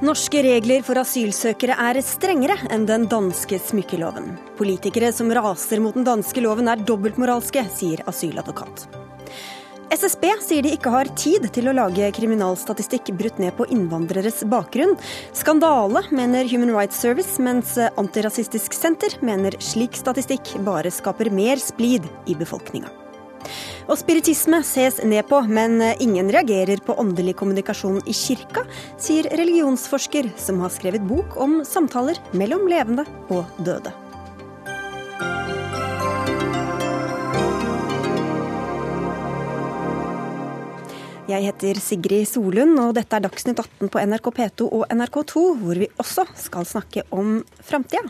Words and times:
Norske 0.00 0.40
regler 0.40 0.80
for 0.80 0.96
asylsøkere 0.96 1.74
er 1.76 1.98
strengere 2.00 2.54
enn 2.72 2.86
den 2.88 3.02
danske 3.10 3.58
smykkeloven. 3.60 4.30
Politikere 4.56 5.10
som 5.12 5.28
raser 5.36 5.82
mot 5.84 5.92
den 5.92 6.06
danske 6.08 6.40
loven 6.40 6.70
er 6.72 6.80
dobbeltmoralske, 6.88 7.66
sier 7.76 8.00
asyladvokat. 8.08 8.86
SSB 9.92 10.24
sier 10.40 10.64
de 10.64 10.72
ikke 10.72 10.92
har 10.94 11.10
tid 11.20 11.50
til 11.52 11.68
å 11.68 11.74
lage 11.76 12.08
kriminalstatistikk 12.16 13.10
brutt 13.18 13.42
ned 13.42 13.52
på 13.58 13.66
innvandreres 13.74 14.40
bakgrunn. 14.48 14.96
Skandale, 15.36 16.06
mener 16.16 16.48
Human 16.48 16.72
Rights 16.72 17.02
Service, 17.04 17.36
mens 17.36 17.76
Antirasistisk 18.00 18.72
Senter 18.72 19.18
mener 19.20 19.58
slik 19.60 20.00
statistikk 20.00 20.54
bare 20.64 20.88
skaper 20.94 21.28
mer 21.28 21.60
splid 21.60 22.08
i 22.24 22.38
befolkninga. 22.40 22.88
Og 23.90 23.98
spiritisme 23.98 24.60
ses 24.62 25.00
ned 25.02 25.26
på, 25.26 25.40
men 25.50 25.80
ingen 25.98 26.28
reagerer 26.30 26.78
på 26.86 26.94
åndelig 27.02 27.32
kommunikasjon 27.40 27.98
i 28.06 28.14
kirka, 28.14 28.62
sier 29.02 29.26
religionsforsker 29.34 30.28
som 30.38 30.60
har 30.62 30.70
skrevet 30.70 31.02
bok 31.10 31.34
om 31.42 31.64
samtaler 31.66 32.20
mellom 32.30 32.68
levende 32.70 33.02
og 33.34 33.50
døde. 33.66 33.90
Jeg 41.30 41.46
heter 41.46 41.78
Sigrid 41.82 42.30
Solund, 42.30 42.78
og 42.82 42.94
dette 42.94 43.18
er 43.18 43.26
Dagsnytt 43.26 43.58
18 43.58 43.90
på 43.90 44.06
NRK 44.06 44.30
P2 44.38 44.70
og 44.70 44.86
NRK2, 44.86 45.42
hvor 45.64 45.82
vi 45.82 45.90
også 45.98 46.30
skal 46.38 46.66
snakke 46.66 47.08
om 47.10 47.40
framtida. 47.66 48.06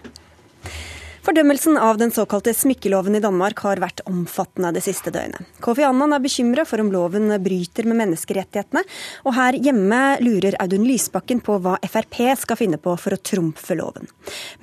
Fordømmelsen 1.21 1.77
av 1.77 1.99
den 2.01 2.11
såkalte 2.11 2.55
smykkeloven 2.57 3.19
i 3.19 3.21
Danmark 3.21 3.61
har 3.67 3.81
vært 3.83 4.01
omfattende 4.09 4.73
det 4.73 4.83
siste 4.87 5.13
døgnet. 5.13 5.45
Kofi 5.61 5.85
Annan 5.85 6.17
er 6.17 6.23
bekymra 6.25 6.65
for 6.69 6.81
om 6.81 6.89
loven 6.95 7.29
bryter 7.45 7.85
med 7.89 8.01
menneskerettighetene, 8.01 8.83
og 9.29 9.37
her 9.37 9.59
hjemme 9.61 10.01
lurer 10.25 10.57
Audun 10.65 10.89
Lysbakken 10.89 11.45
på 11.45 11.61
hva 11.61 11.77
Frp 11.85 12.23
skal 12.41 12.61
finne 12.61 12.81
på 12.81 12.97
for 12.97 13.17
å 13.17 13.21
trumfe 13.21 13.77
loven. 13.77 14.09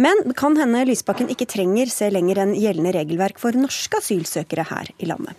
Men 0.02 0.25
det 0.25 0.38
kan 0.39 0.58
hende 0.58 0.86
Lysbakken 0.89 1.30
ikke 1.33 1.49
trenger 1.53 1.94
se 1.94 2.09
lenger 2.14 2.41
enn 2.41 2.58
gjeldende 2.58 2.95
regelverk 2.97 3.42
for 3.42 3.58
norske 3.58 4.02
asylsøkere 4.02 4.66
her 4.71 4.95
i 4.97 5.11
landet 5.14 5.38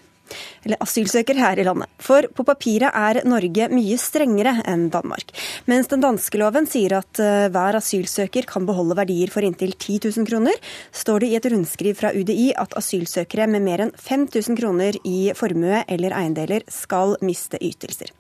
eller 0.64 0.80
asylsøker 0.84 1.38
her 1.38 1.60
i 1.60 1.66
landet. 1.66 1.90
For 2.02 2.26
på 2.34 2.44
papiret 2.46 2.94
er 2.94 3.22
Norge 3.28 3.68
mye 3.72 3.98
strengere 4.00 4.58
enn 4.68 4.88
Danmark. 4.92 5.32
Mens 5.70 5.90
den 5.90 6.04
danske 6.04 6.40
loven 6.40 6.68
sier 6.70 6.98
at 7.00 7.22
eh, 7.22 7.48
hver 7.52 7.78
asylsøker 7.78 8.48
kan 8.48 8.66
beholde 8.68 8.96
verdier 8.98 9.32
for 9.32 9.46
inntil 9.46 9.74
10 9.74 10.00
000 10.10 10.28
kroner, 10.28 10.58
står 10.92 11.24
det 11.24 11.32
i 11.32 11.38
et 11.38 11.50
rundskriv 11.52 11.98
fra 11.98 12.12
UDI 12.14 12.52
at 12.58 12.76
asylsøkere 12.78 13.48
med 13.50 13.64
mer 13.66 13.86
enn 13.86 13.94
5000 13.94 14.58
kroner 14.58 14.98
i 15.08 15.18
formue 15.38 15.82
eller 15.86 16.16
eiendeler 16.16 16.66
skal 16.72 17.16
miste 17.24 17.60
ytelser. 17.62 18.12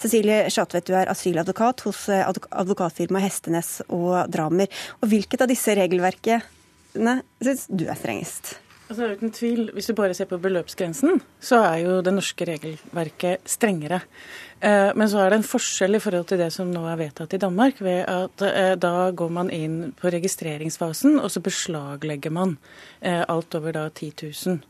Cecilie 0.00 0.48
Schatvedt, 0.50 0.88
du 0.88 0.96
er 0.96 1.10
asyladvokat 1.12 1.84
hos 1.88 2.06
eh, 2.12 2.24
advokatfirmaet 2.24 3.28
Hestenes 3.28 3.76
og 3.88 4.30
Dramer. 4.32 4.70
Og 5.00 5.12
hvilket 5.12 5.44
av 5.44 5.50
disse 5.50 5.76
regelverkene 5.76 7.20
syns 7.40 7.68
du 7.68 7.86
er 7.86 7.98
strengest? 7.98 8.56
Altså, 8.90 9.06
uten 9.06 9.30
tvil, 9.30 9.70
Hvis 9.72 9.86
du 9.86 9.94
bare 9.94 10.14
ser 10.14 10.26
på 10.26 10.38
beløpsgrensen, 10.42 11.20
så 11.40 11.60
er 11.62 11.76
jo 11.84 12.00
det 12.02 12.10
norske 12.10 12.46
regelverket 12.48 13.46
strengere. 13.46 14.00
Eh, 14.60 14.90
men 14.96 15.08
så 15.08 15.20
er 15.22 15.30
det 15.30 15.38
en 15.38 15.46
forskjell 15.46 15.94
i 15.94 16.00
forhold 16.02 16.26
til 16.26 16.40
det 16.42 16.50
som 16.52 16.72
nå 16.74 16.82
er 16.90 16.98
vedtatt 16.98 17.34
i 17.34 17.38
Danmark. 17.38 17.80
ved 17.80 18.02
at 18.02 18.42
eh, 18.42 18.74
Da 18.74 19.10
går 19.10 19.30
man 19.30 19.50
inn 19.50 19.92
på 19.92 20.10
registreringsfasen, 20.10 21.20
og 21.20 21.30
så 21.30 21.40
beslaglegger 21.40 22.30
man 22.30 22.58
eh, 23.00 23.24
alt 23.28 23.54
over 23.54 23.72
da 23.72 23.88
10 23.88 24.12
000. 24.46 24.60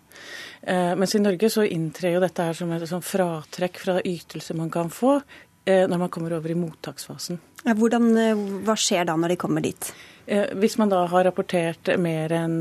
Mens 0.98 1.14
i 1.14 1.18
Norge 1.18 1.48
så 1.48 1.62
inntrer 1.64 2.12
jo 2.12 2.20
dette 2.20 2.42
her 2.42 2.52
som 2.52 2.72
et 2.72 2.82
sånn 2.84 3.00
fratrekk 3.00 3.78
fra 3.80 4.00
ytelser 4.04 4.58
man 4.58 4.68
kan 4.70 4.90
få 4.90 5.22
når 5.90 6.04
man 6.04 6.12
kommer 6.12 6.36
over 6.36 6.52
i 6.52 6.58
mottaksfasen. 6.58 7.40
Hvordan, 7.64 8.08
hva 8.64 8.76
skjer 8.78 9.04
da 9.08 9.16
når 9.20 9.34
de 9.34 9.40
kommer 9.40 9.64
dit? 9.64 9.90
Eh, 10.30 10.46
hvis 10.54 10.76
man 10.78 10.92
da 10.92 11.04
har 11.10 11.24
rapportert 11.26 11.88
mer 11.98 12.30
enn 12.30 12.60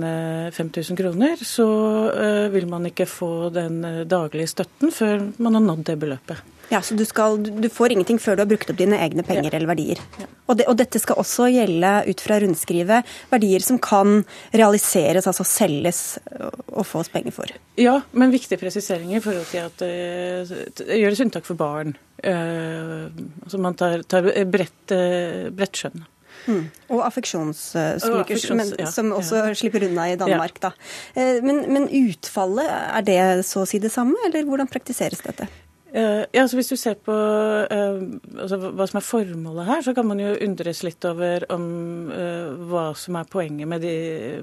5000 0.56 0.94
eh, 0.94 0.98
kroner, 0.98 1.42
så 1.46 1.68
eh, 2.10 2.46
vil 2.50 2.66
man 2.70 2.88
ikke 2.90 3.06
få 3.06 3.52
den 3.54 3.84
daglige 4.10 4.50
støtten 4.56 4.94
før 4.96 5.28
man 5.38 5.58
har 5.60 5.66
nådd 5.68 5.84
det 5.92 6.00
beløpet. 6.02 6.42
Ja, 6.70 6.82
Så 6.86 6.96
du, 6.96 7.06
skal, 7.06 7.40
du 7.42 7.70
får 7.74 7.96
ingenting 7.96 8.20
før 8.22 8.38
du 8.38 8.44
har 8.44 8.50
brukt 8.50 8.70
opp 8.70 8.78
dine 8.78 9.00
egne 9.02 9.26
penger 9.26 9.50
ja. 9.50 9.58
eller 9.58 9.72
verdier. 9.72 10.02
Ja. 10.20 10.28
Og, 10.50 10.58
det, 10.60 10.68
og, 10.70 10.78
dette 10.78 11.02
skal 11.02 11.18
også 11.22 11.50
gjelde 11.54 11.94
ut 12.10 12.22
fra 12.26 12.38
rundskrivet 12.42 13.16
verdier 13.32 13.66
som 13.66 13.80
kan 13.82 14.22
realiseres, 14.54 15.28
altså 15.30 15.46
selges 15.48 16.04
og 16.40 16.86
fås 16.90 17.10
penger 17.14 17.34
for. 17.36 17.54
Ja, 17.80 18.00
men 18.12 18.34
viktige 18.34 18.62
presiseringer 18.62 19.18
i 19.20 19.24
forhold 19.24 19.50
til 19.50 19.66
at 19.66 19.82
det 19.82 21.02
gjøres 21.02 21.24
unntak 21.26 21.48
for 21.48 21.60
barn. 21.60 21.98
Uh, 22.20 23.10
altså 23.46 23.60
man 23.62 23.78
tar, 23.80 24.02
tar 24.10 24.26
bredt, 24.50 24.94
uh, 24.94 25.50
bredt 25.56 25.84
skjønn. 25.84 26.08
Mm. 26.48 26.66
Og 26.96 27.02
affeksjonssykehus, 27.06 28.46
ja. 28.80 28.90
som 28.92 29.12
også 29.14 29.42
ja. 29.42 29.56
slipper 29.58 29.86
unna 29.90 30.08
i 30.12 30.18
Danmark. 30.20 30.60
Ja. 30.62 30.70
Da. 30.70 31.20
Eh, 31.20 31.42
men, 31.46 31.62
men 31.74 31.90
utfallet, 31.90 32.70
er 32.70 33.06
det 33.06 33.20
så 33.48 33.66
å 33.66 33.70
si 33.70 33.82
det 33.84 33.92
samme, 33.94 34.18
eller 34.30 34.48
hvordan 34.48 34.70
praktiseres 34.72 35.22
dette? 35.26 35.50
Uh, 35.90 36.22
ja, 36.34 36.44
altså 36.44 36.58
Hvis 36.60 36.70
du 36.70 36.76
ser 36.78 36.98
på 37.02 37.14
uh, 37.14 38.02
altså 38.38 38.60
hva 38.62 38.86
som 38.90 39.00
er 39.00 39.06
formålet 39.06 39.66
her, 39.66 39.82
så 39.88 39.94
kan 39.98 40.06
man 40.06 40.20
jo 40.22 40.36
undres 40.46 40.84
litt 40.86 41.06
over 41.10 41.48
om 41.50 41.66
uh, 42.14 42.54
hva 42.70 42.92
som 42.98 43.18
er 43.18 43.30
poenget 43.30 43.70
med, 43.70 43.82
de, 43.82 43.94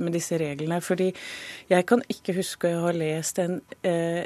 med, 0.02 0.10
disse 0.16 0.38
reglene. 0.40 0.80
Fordi 0.82 1.12
jeg 1.70 1.86
kan 1.86 2.02
ikke 2.10 2.34
huske 2.40 2.72
å 2.74 2.86
ha 2.88 2.92
lest 2.96 3.38
en 3.42 3.60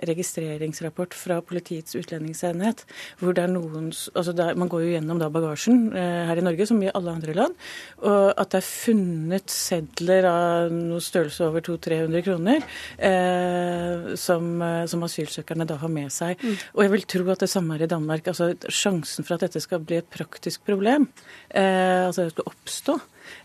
registreringsrapport 0.06 1.14
fra 1.16 1.40
Politiets 1.44 1.96
utlendingsenhet 1.98 2.82
hvor 3.20 3.34
det 3.36 3.42
er 3.44 3.52
noen 3.52 3.88
altså 3.90 4.32
der, 4.36 4.54
Man 4.58 4.68
går 4.70 4.84
jo 4.84 4.92
gjennom 4.94 5.20
da 5.20 5.28
bagasjen 5.32 5.90
her 5.94 6.38
i 6.38 6.44
Norge, 6.44 6.66
som 6.68 6.80
i 6.82 6.90
alle 6.92 7.12
andre 7.12 7.34
land, 7.36 7.56
og 8.04 8.32
at 8.40 8.52
det 8.52 8.60
er 8.60 8.66
funnet 8.68 9.52
sedler 9.52 10.28
av 10.28 10.72
noe 10.74 11.00
størrelse 11.04 11.48
over 11.48 11.64
200-300 11.66 12.24
kroner 12.26 14.16
som, 14.20 14.50
som, 14.92 15.06
asylsøkerne 15.06 15.66
da 15.68 15.78
har 15.80 15.92
med 15.92 16.12
seg. 16.14 16.40
Mm. 16.40 16.56
Og 16.76 16.84
jeg 16.84 16.94
vil 16.94 17.06
tro 17.10 17.26
at 17.32 17.42
det 17.44 17.50
samme 17.50 17.76
er 17.76 17.86
i 17.86 17.90
Danmark. 17.90 18.28
Altså, 18.30 18.52
sjansen 18.70 19.26
for 19.26 19.36
at 19.36 19.46
dette 19.46 19.62
skal 19.62 19.82
bli 19.84 19.98
et 20.00 20.10
praktisk 20.10 20.64
problem, 20.68 21.08
eh, 21.50 22.06
altså 22.06 22.26
det 22.26 22.34
skal 22.34 22.50
oppstå 22.52 22.96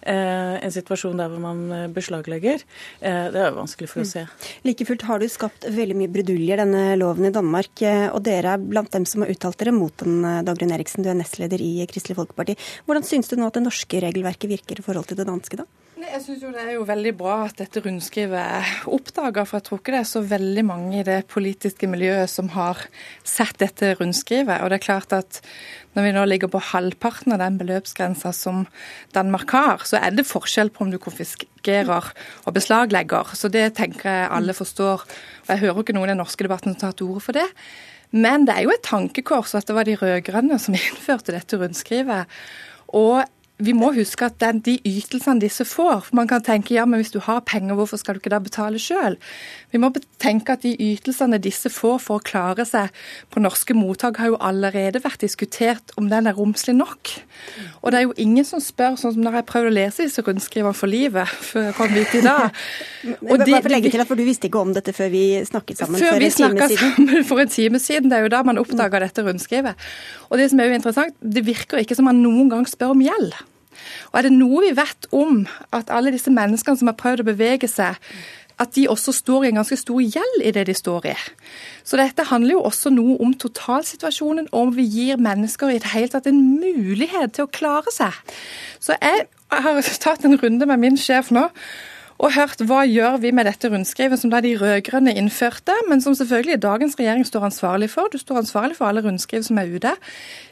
eh, 0.01 0.55
en 0.65 0.73
situasjon 0.73 1.19
der 1.19 1.31
hvor 1.31 1.41
man 1.43 1.63
eh, 1.73 1.85
beslaglegger, 1.93 2.63
eh, 3.01 3.23
det 3.33 3.41
er 3.41 3.49
jo 3.49 3.59
vanskelig 3.59 3.91
for 3.91 4.03
å 4.03 4.09
se. 4.09 4.25
Mm. 4.25 4.49
Like 4.69 4.87
fullt 4.89 5.07
har 5.09 5.21
du 5.21 5.27
skapt 5.31 5.69
veldig 5.75 5.97
mye 6.01 6.13
bruduljer, 6.13 6.61
denne 6.63 6.83
loven 6.99 7.29
i 7.29 7.33
Danmark. 7.35 7.73
Eh, 7.85 8.07
og 8.11 8.21
dere 8.27 8.55
er 8.55 8.65
blant 8.65 8.91
dem 8.95 9.07
som 9.09 9.25
har 9.25 9.33
uttalt 9.33 9.59
dere 9.61 9.75
mot 9.75 9.95
den, 10.03 10.19
eh, 10.25 10.43
Dagrun 10.47 10.75
Eriksen. 10.75 11.05
Du 11.05 11.11
er 11.11 11.19
nestleder 11.19 11.61
i 11.61 11.73
Kristelig 11.89 12.19
Folkeparti. 12.19 12.57
Hvordan 12.85 13.07
syns 13.07 13.31
du 13.31 13.37
nå 13.39 13.49
at 13.49 13.57
det 13.57 13.65
norske 13.65 14.03
regelverket 14.03 14.51
virker 14.51 14.79
i 14.79 14.85
forhold 14.85 15.09
til 15.09 15.19
det 15.21 15.27
danske, 15.29 15.63
da? 15.63 15.84
Jeg 16.05 16.21
synes 16.21 16.43
jo 16.43 16.51
Det 16.53 16.61
er 16.61 16.73
jo 16.75 16.85
veldig 16.85 17.11
bra 17.17 17.35
at 17.45 17.57
dette 17.57 17.81
rundskrivet 17.81 18.37
er 18.37 18.71
oppdaga, 18.91 19.43
for 19.45 19.57
jeg 19.57 19.65
tror 19.67 19.79
ikke 19.79 19.93
det 19.95 19.99
er 20.01 20.09
så 20.09 20.21
veldig 20.21 20.63
mange 20.67 20.99
i 20.99 21.05
det 21.07 21.17
politiske 21.31 21.87
miljøet 21.89 22.29
som 22.29 22.51
har 22.53 22.83
sett 23.25 23.57
dette 23.61 23.93
rundskrivet. 23.99 24.61
Og 24.61 24.69
det 24.69 24.79
er 24.79 24.85
klart 24.85 25.15
at 25.15 25.41
Når 25.95 26.03
vi 26.03 26.11
nå 26.11 26.25
ligger 26.27 26.49
på 26.51 26.59
halvparten 26.59 27.31
av 27.31 27.39
den 27.39 27.57
beløpsgrensa 27.57 28.33
som 28.35 28.65
Danmark 29.15 29.49
har, 29.55 29.85
så 29.87 29.95
er 29.95 30.11
det 30.11 30.27
forskjell 30.27 30.69
på 30.69 30.83
om 30.83 30.91
du 30.91 30.97
konfiskerer 30.99 32.11
og 32.45 32.53
beslaglegger. 32.53 33.31
Så 33.31 33.47
det 33.47 33.77
tenker 33.77 34.09
jeg 34.09 34.29
alle 34.29 34.53
forstår. 34.53 35.07
Og 35.45 35.47
Jeg 35.47 35.59
hører 35.59 35.79
ikke 35.79 35.93
noen 35.95 36.09
i 36.09 36.11
den 36.11 36.19
norske 36.19 36.43
debatten 36.43 36.73
som 36.73 36.81
tar 36.81 36.91
til 36.91 37.07
orde 37.07 37.23
for 37.23 37.31
det. 37.31 37.47
Men 38.11 38.43
det 38.45 38.57
er 38.57 38.67
jo 38.67 38.75
et 38.75 38.83
tankekors 38.83 39.55
at 39.55 39.67
det 39.67 39.75
var 39.75 39.87
de 39.87 39.95
rød-grønne 39.95 40.59
som 40.59 40.75
innførte 40.79 41.31
dette 41.31 41.57
rundskrivet. 41.57 42.27
Og 42.91 43.23
vi 43.57 43.71
må 43.71 43.93
huske 43.95 44.27
at 44.27 44.35
den, 44.43 44.57
de 44.59 44.73
ytelsene 44.83 45.39
disse 45.39 45.63
får 45.63 46.01
for 46.09 46.15
Man 46.17 46.27
kan 46.27 46.43
tenke 46.43 46.73
ja, 46.75 46.83
men 46.85 46.99
hvis 46.99 47.13
du 47.13 47.21
har 47.23 47.39
penger, 47.47 47.77
hvorfor 47.77 47.97
skal 47.97 48.15
du 48.15 48.19
ikke 48.19 48.33
da 48.33 48.41
betale 48.43 48.79
sjøl? 48.81 49.15
Vi 49.71 49.79
må 49.79 49.91
tenke 50.19 50.57
at 50.57 50.65
de 50.65 50.73
ytelsene 50.75 51.39
disse 51.39 51.69
får 51.71 52.01
for 52.03 52.19
å 52.19 52.25
klare 52.25 52.65
seg 52.67 52.91
på 53.31 53.39
norske 53.43 53.75
mottak, 53.77 54.19
har 54.19 54.33
jo 54.33 54.39
allerede 54.43 54.99
vært 55.03 55.23
diskutert 55.23 55.95
om 55.99 56.09
den 56.11 56.27
er 56.27 56.35
romslig 56.35 56.75
nok. 56.75 57.13
Og 57.81 57.91
det 57.91 57.99
er 57.99 58.05
jo 58.05 58.15
ingen 58.19 58.47
som 58.47 58.59
spør, 58.63 58.97
sånn 58.99 59.15
som 59.15 59.23
når 59.23 59.39
jeg 59.39 59.47
prøvde 59.51 59.71
å 59.71 59.75
lese 59.77 60.09
disse 60.09 60.23
rundskrivene 60.25 60.75
for 60.75 60.91
livet 60.91 61.31
før 61.47 61.69
jeg 61.69 61.77
kom 61.79 61.95
hit 61.95 62.19
i 62.19 62.23
dag. 62.25 62.61
Og 63.31 63.39
de, 63.39 63.55
bare 63.55 63.71
legge 63.71 63.91
til 63.93 64.03
at 64.03 64.09
for 64.09 64.19
Du 64.19 64.25
visste 64.27 64.49
ikke 64.49 64.63
om 64.63 64.75
dette 64.75 64.91
før 64.95 65.11
vi 65.13 65.25
snakket 65.47 65.79
sammen 65.79 66.01
før 66.01 66.15
for 66.15 66.27
en 66.27 66.35
time 66.35 66.69
siden? 66.71 66.95
Sammen 66.95 67.27
for 67.27 67.43
en 67.43 67.51
time 67.55 67.83
siden. 67.83 68.11
Det 68.11 68.19
er 68.19 68.27
jo 68.27 68.35
da 68.35 68.43
man 68.47 68.59
oppdaga 68.59 69.03
dette 69.05 69.23
rundskrivet. 69.25 69.87
Og 70.29 70.39
det 70.41 70.49
som 70.51 70.59
er 70.59 70.71
jo 70.71 70.79
interessant, 70.79 71.19
det 71.21 71.45
virker 71.47 71.83
ikke 71.83 71.97
som 71.97 72.09
man 72.09 72.23
noen 72.23 72.49
gang 72.51 72.67
spør 72.69 72.95
om 72.95 73.03
gjeld. 73.05 73.35
Og 74.11 74.19
er 74.19 74.27
det 74.27 74.33
noe 74.35 74.63
vi 74.65 74.73
vet 74.77 75.09
om 75.15 75.43
at 75.75 75.93
alle 75.93 76.13
disse 76.15 76.33
menneskene 76.33 76.79
som 76.79 76.91
har 76.91 76.99
prøvd 76.99 77.23
å 77.23 77.29
bevege 77.29 77.69
seg, 77.71 77.99
at 78.59 78.75
de 78.75 78.85
også 78.87 79.11
står 79.11 79.43
i 79.43 79.49
en 79.51 79.59
ganske 79.59 79.77
stor 79.77 79.99
gjeld 79.99 80.43
i 80.43 80.51
det 80.55 80.65
de 80.69 80.75
står 80.77 81.09
i. 81.11 81.15
Så 81.83 81.99
dette 81.99 82.27
handler 82.29 82.55
jo 82.55 82.61
også 82.69 82.91
noe 82.93 83.17
om 83.23 83.33
totalsituasjonen, 83.35 84.47
om 84.55 84.71
vi 84.75 84.85
gir 84.87 85.19
mennesker 85.19 85.73
i 85.73 85.81
det 85.83 85.91
hele 85.91 86.11
tatt 86.13 86.29
en 86.31 86.39
mulighet 86.61 87.35
til 87.35 87.47
å 87.47 87.51
klare 87.51 87.91
seg. 87.91 88.15
Så 88.79 88.95
jeg 89.01 89.27
har 89.51 89.91
tatt 89.99 90.23
en 90.25 90.39
runde 90.39 90.69
med 90.71 90.81
min 90.81 90.97
sjef 90.99 91.33
nå 91.35 91.49
og 92.15 92.31
hørt 92.31 92.61
hva 92.63 92.85
gjør 92.87 93.17
vi 93.25 93.33
med 93.35 93.43
dette 93.49 93.67
rundskrivet 93.67 94.21
som 94.21 94.31
da 94.31 94.39
de 94.43 94.53
rød-grønne 94.55 95.11
innførte, 95.19 95.75
men 95.89 95.99
som 95.99 96.15
selvfølgelig 96.15 96.61
dagens 96.63 96.95
regjering 96.99 97.25
står 97.27 97.49
ansvarlig 97.49 97.89
for. 97.91 98.07
Du 98.11 98.15
står 98.21 98.39
ansvarlig 98.39 98.77
for 98.77 98.87
alle 98.87 99.03
rundskriv 99.03 99.43
som 99.43 99.59
er 99.59 99.73
ute. 99.73 99.91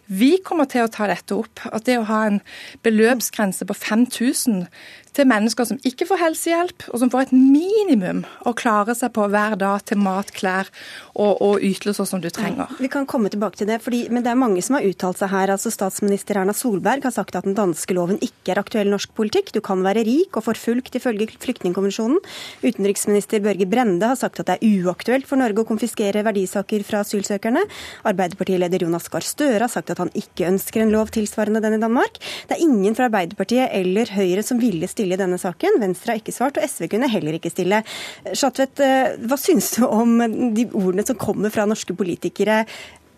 Vi 0.07 0.37
kommer 0.43 0.67
til 0.69 0.85
å 0.85 0.91
ta 0.91 1.07
dette 1.07 1.35
opp. 1.37 1.63
At 1.71 1.87
det 1.87 1.99
å 1.99 2.07
ha 2.09 2.25
en 2.27 2.41
beløpsgrense 2.83 3.67
på 3.69 3.77
5000 3.77 4.67
til 5.13 5.29
mennesker 5.29 5.67
som 5.67 5.79
ikke 5.85 6.07
får 6.09 6.21
helsehjelp, 6.21 6.85
og 6.89 7.01
som 7.01 7.11
får 7.13 7.27
et 7.27 7.33
minimum 7.35 8.23
å 8.49 8.53
klare 8.57 8.95
seg 8.97 9.13
på 9.13 9.27
hver 9.29 9.55
dag 9.61 9.83
til 9.85 9.99
mat, 10.01 10.31
klær 10.33 10.69
og, 11.13 11.37
og 11.37 11.65
ytelser 11.65 12.07
som 12.09 12.21
du 12.23 12.29
trenger. 12.33 12.71
Vi 12.81 12.89
kan 12.91 13.05
komme 13.09 13.29
tilbake 13.33 13.59
til 13.59 13.69
det, 13.69 13.79
fordi, 13.83 14.07
men 14.13 14.25
det 14.25 14.31
er 14.33 14.39
mange 14.39 14.63
som 14.65 14.77
har 14.77 14.87
uttalt 14.87 15.21
seg 15.21 15.29
her. 15.33 15.53
altså 15.53 15.71
Statsminister 15.73 16.39
Erna 16.41 16.55
Solberg 16.57 17.05
har 17.05 17.13
sagt 17.13 17.37
at 17.37 17.47
den 17.47 17.57
danske 17.57 17.93
loven 17.95 18.17
ikke 18.25 18.55
er 18.55 18.63
aktuell 18.63 18.89
norsk 18.89 19.13
politikk. 19.17 19.53
Du 19.53 19.61
kan 19.65 19.83
være 19.85 20.05
rik 20.07 20.33
og 20.39 20.47
forfulgt 20.47 20.97
ifølge 20.97 21.29
flyktningkonvensjonen. 21.43 22.17
Utenriksminister 22.65 23.43
Børge 23.45 23.69
Brende 23.69 24.09
har 24.13 24.19
sagt 24.19 24.41
at 24.41 24.49
det 24.49 24.57
er 24.57 24.81
uaktuelt 24.81 25.29
for 25.29 25.41
Norge 25.41 25.61
å 25.61 25.69
konfiskere 25.69 26.25
verdisaker 26.25 26.85
fra 26.87 27.03
asylsøkerne. 27.05 27.61
Arbeiderpartileder 28.09 28.87
Jonas 28.87 29.09
Gahr 29.13 29.25
Støre 29.25 29.67
har 29.67 29.71
sagt 29.71 29.92
at 29.92 29.92
han 30.01 30.13
ikke 30.17 30.49
ønsker 30.49 30.81
en 30.81 30.93
lov 30.93 31.13
tilsvarende 31.13 31.61
den 31.61 31.77
i 31.77 31.81
Danmark. 31.83 32.17
Det 32.49 32.57
er 32.57 32.65
ingen 32.65 32.97
fra 32.97 33.11
Arbeiderpartiet 33.11 33.69
eller 33.77 34.09
Høyre 34.17 34.43
som 34.45 34.61
ville 34.61 34.89
stille 34.89 35.03
stille 35.03 35.17
i 35.17 35.19
denne 35.19 35.39
saken. 35.41 35.79
Venstre 35.81 36.13
har 36.13 36.21
ikke 36.21 36.35
svart, 36.35 36.57
og 36.57 36.67
SV 36.69 36.87
kunne 36.91 37.11
heller 37.11 37.37
ikke 37.37 37.51
stille. 37.51 37.83
Schatvedt, 38.31 38.79
eh, 38.79 39.17
hva 39.27 39.37
syns 39.37 39.73
du 39.75 39.85
om 39.87 40.19
de 40.55 40.67
ordene 40.71 41.05
som 41.05 41.19
kommer 41.19 41.51
fra 41.51 41.67
norske 41.67 41.93
politikere 41.93 42.65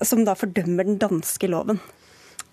som 0.02 0.26
da 0.26 0.36
fordømmer 0.36 0.86
den 0.86 0.98
danske 0.98 1.48
loven? 1.48 1.80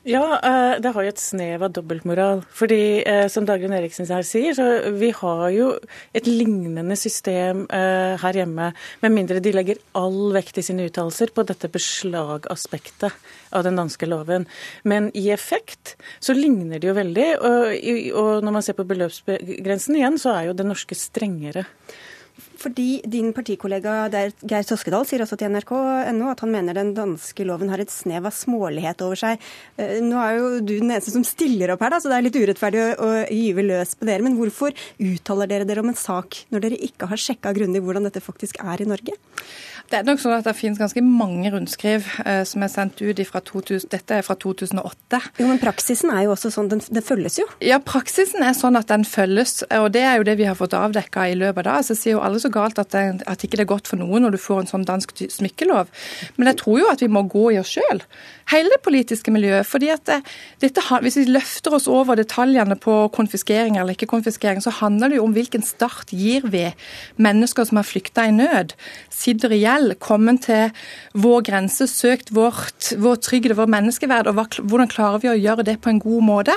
Ja, 0.02 0.40
eh, 0.42 0.80
det 0.82 0.90
har 0.96 1.04
jo 1.04 1.10
et 1.12 1.20
snev 1.22 1.62
av 1.62 1.70
dobbeltmoral. 1.76 2.40
Fordi, 2.50 3.04
eh, 3.06 3.28
som 3.28 3.44
Dagrun 3.46 3.72
Eriksen 3.72 4.08
her 4.10 4.24
sier, 4.26 4.50
så 4.52 4.90
vi 4.98 5.12
har 5.14 5.50
jo 5.54 5.78
et 6.12 6.26
lignende 6.26 6.96
system 6.98 7.68
eh, 7.70 8.18
her 8.18 8.32
hjemme. 8.34 8.72
Med 9.00 9.12
mindre 9.14 9.38
de 9.38 9.52
legger 9.52 9.78
all 9.94 10.32
vekt 10.34 10.58
i 10.58 10.66
sine 10.66 10.88
uttalelser 10.90 11.30
på 11.30 11.46
dette 11.46 11.70
beslagaspektet 11.70 13.14
av 13.52 13.62
den 13.62 13.78
danske 13.78 14.08
loven. 14.10 14.48
Men 14.82 15.12
i 15.14 15.30
effekt 15.30 15.94
så 16.18 16.34
ligner 16.34 16.80
de 16.80 16.90
jo 16.90 16.98
veldig. 16.98 17.28
Og, 17.38 18.42
når 18.42 18.50
man 18.50 18.62
ser 18.62 18.74
på 18.74 18.88
beløpsgrensen 18.88 20.00
igjen, 20.00 20.18
så 20.18 20.34
er 20.34 20.50
jo 20.50 20.56
det 20.58 20.66
norske 20.66 20.98
strengere. 20.98 21.62
Fordi 22.62 23.02
din 23.10 23.32
partikollega 23.34 24.06
Geir 24.12 24.66
Toskedal 24.66 25.06
sier 25.08 25.24
også 25.24 25.38
til 25.40 25.50
nrk.no 25.50 26.30
at 26.30 26.42
han 26.44 26.52
mener 26.52 26.76
den 26.78 26.92
danske 26.96 27.46
loven 27.48 27.72
har 27.72 27.82
et 27.82 27.92
snev 27.92 28.28
av 28.28 28.36
smålighet 28.36 29.02
over 29.02 29.18
seg. 29.18 29.42
Eh, 29.80 29.98
nå 30.04 30.20
er 30.22 30.38
jo 30.38 30.48
du 30.60 30.74
den 30.76 30.92
eneste 30.92 31.14
som 31.14 31.26
stiller 31.26 31.74
opp 31.74 31.82
her, 31.82 31.94
da, 31.94 32.00
så 32.02 32.12
det 32.12 32.18
er 32.18 32.26
litt 32.28 32.38
urettferdig 32.38 32.86
å, 33.02 33.10
gyve 33.32 33.66
løs 33.66 33.96
på 33.98 34.08
dere. 34.08 34.24
Men 34.24 34.38
hvorfor 34.38 34.76
uttaler 35.02 35.50
dere 35.50 35.68
dere 35.68 35.82
om 35.82 35.90
en 35.92 35.98
sak 35.98 36.44
når 36.54 36.66
dere 36.66 36.80
ikke 36.88 37.10
har 37.10 37.20
sjekka 37.20 37.54
grundig 37.56 37.82
hvordan 37.84 38.06
dette 38.08 38.22
faktisk 38.22 38.60
er 38.62 38.84
i 38.84 38.88
Norge? 38.88 39.18
Det 39.92 39.98
er 40.00 40.06
nok 40.08 40.22
sånn 40.22 40.32
at 40.32 40.46
det 40.48 40.54
finnes 40.56 40.78
ganske 40.80 41.02
mange 41.04 41.50
rundskriv 41.52 42.06
eh, 42.24 42.46
som 42.48 42.62
er 42.64 42.70
sendt 42.72 43.02
ut 43.04 43.18
fra 43.28 43.42
2000, 43.44 43.90
dette 43.92 44.16
er 44.16 44.24
fra 44.24 44.32
2008. 44.40 45.18
Jo, 45.36 45.48
Men 45.50 45.60
praksisen 45.60 46.08
er 46.14 46.22
jo 46.24 46.32
også 46.32 46.48
sånn, 46.54 46.70
den, 46.72 46.80
den, 46.88 47.04
følges 47.04 47.36
jo? 47.42 47.44
Ja, 47.60 47.76
praksisen 47.76 48.40
er 48.40 48.56
sånn 48.56 48.78
at 48.80 48.88
den 48.88 49.04
følges. 49.04 49.60
Og 49.76 49.90
det 49.92 50.06
er 50.08 50.16
jo 50.16 50.24
det 50.24 50.38
vi 50.40 50.46
har 50.48 50.56
fått 50.56 50.72
avdekka 50.78 51.26
i 51.28 51.36
løpet 51.36 51.66
av 51.66 51.68
da. 51.68 51.84
Så 51.84 51.98
sier 51.98 52.16
jo 52.16 52.22
alle 52.24 52.40
så 52.40 52.48
galt 52.54 52.80
at, 52.80 52.88
det, 52.96 53.26
at 53.28 53.44
ikke 53.44 53.60
det 53.60 53.66
er 53.66 53.72
godt 53.74 53.90
for 53.92 54.00
noen 54.00 54.24
når 54.24 54.38
du 54.38 54.40
får 54.40 54.62
en 54.62 54.72
sånn 54.72 54.88
dansk 54.88 55.12
smykkelov. 55.36 55.92
Men 56.38 56.48
jeg 56.54 56.62
tror 56.64 56.80
jo 56.80 56.88
at 56.94 57.04
vi 57.04 57.12
må 57.12 57.26
gå 57.28 57.50
i 57.52 57.60
oss 57.60 57.76
sjøl 57.76 58.00
hele 58.52 58.72
det 58.72 58.80
politiske 58.84 59.32
miljøet. 59.32 59.66
fordi 59.66 59.88
at 59.92 60.04
det, 60.06 60.20
dette, 60.60 60.80
Hvis 61.02 61.16
vi 61.16 61.24
løfter 61.24 61.74
oss 61.74 61.88
over 61.88 62.14
detaljene 62.14 62.76
på 62.76 63.08
konfiskering 63.14 63.76
eller 63.76 63.94
ikke 63.94 64.10
konfiskering, 64.10 64.60
så 64.60 64.70
handler 64.70 65.08
det 65.08 65.16
jo 65.16 65.24
om 65.24 65.32
hvilken 65.32 65.62
start 65.62 66.12
gir 66.12 66.46
vi 66.48 66.72
mennesker 67.16 67.64
som 67.64 67.76
har 67.76 67.86
flykta 67.88 68.26
i 68.28 68.34
nød, 68.34 68.74
sitter 69.10 69.52
i 69.52 69.62
gjeld, 69.62 69.81
kommet 70.02 70.46
til 70.46 70.70
vår 71.18 71.44
grense, 71.46 71.86
søkt 71.90 72.32
vårt, 72.34 72.92
vår 73.00 73.20
trygghet, 73.24 73.56
vår 73.58 73.70
menneskeverd, 73.72 74.30
og 74.30 74.38
hva, 74.38 74.46
hvordan 74.60 74.90
klarer 74.90 75.22
vi 75.22 75.30
å 75.32 75.36
gjøre 75.36 75.66
det 75.66 75.78
på 75.82 75.92
en 75.92 76.00
god 76.02 76.26
måte? 76.26 76.56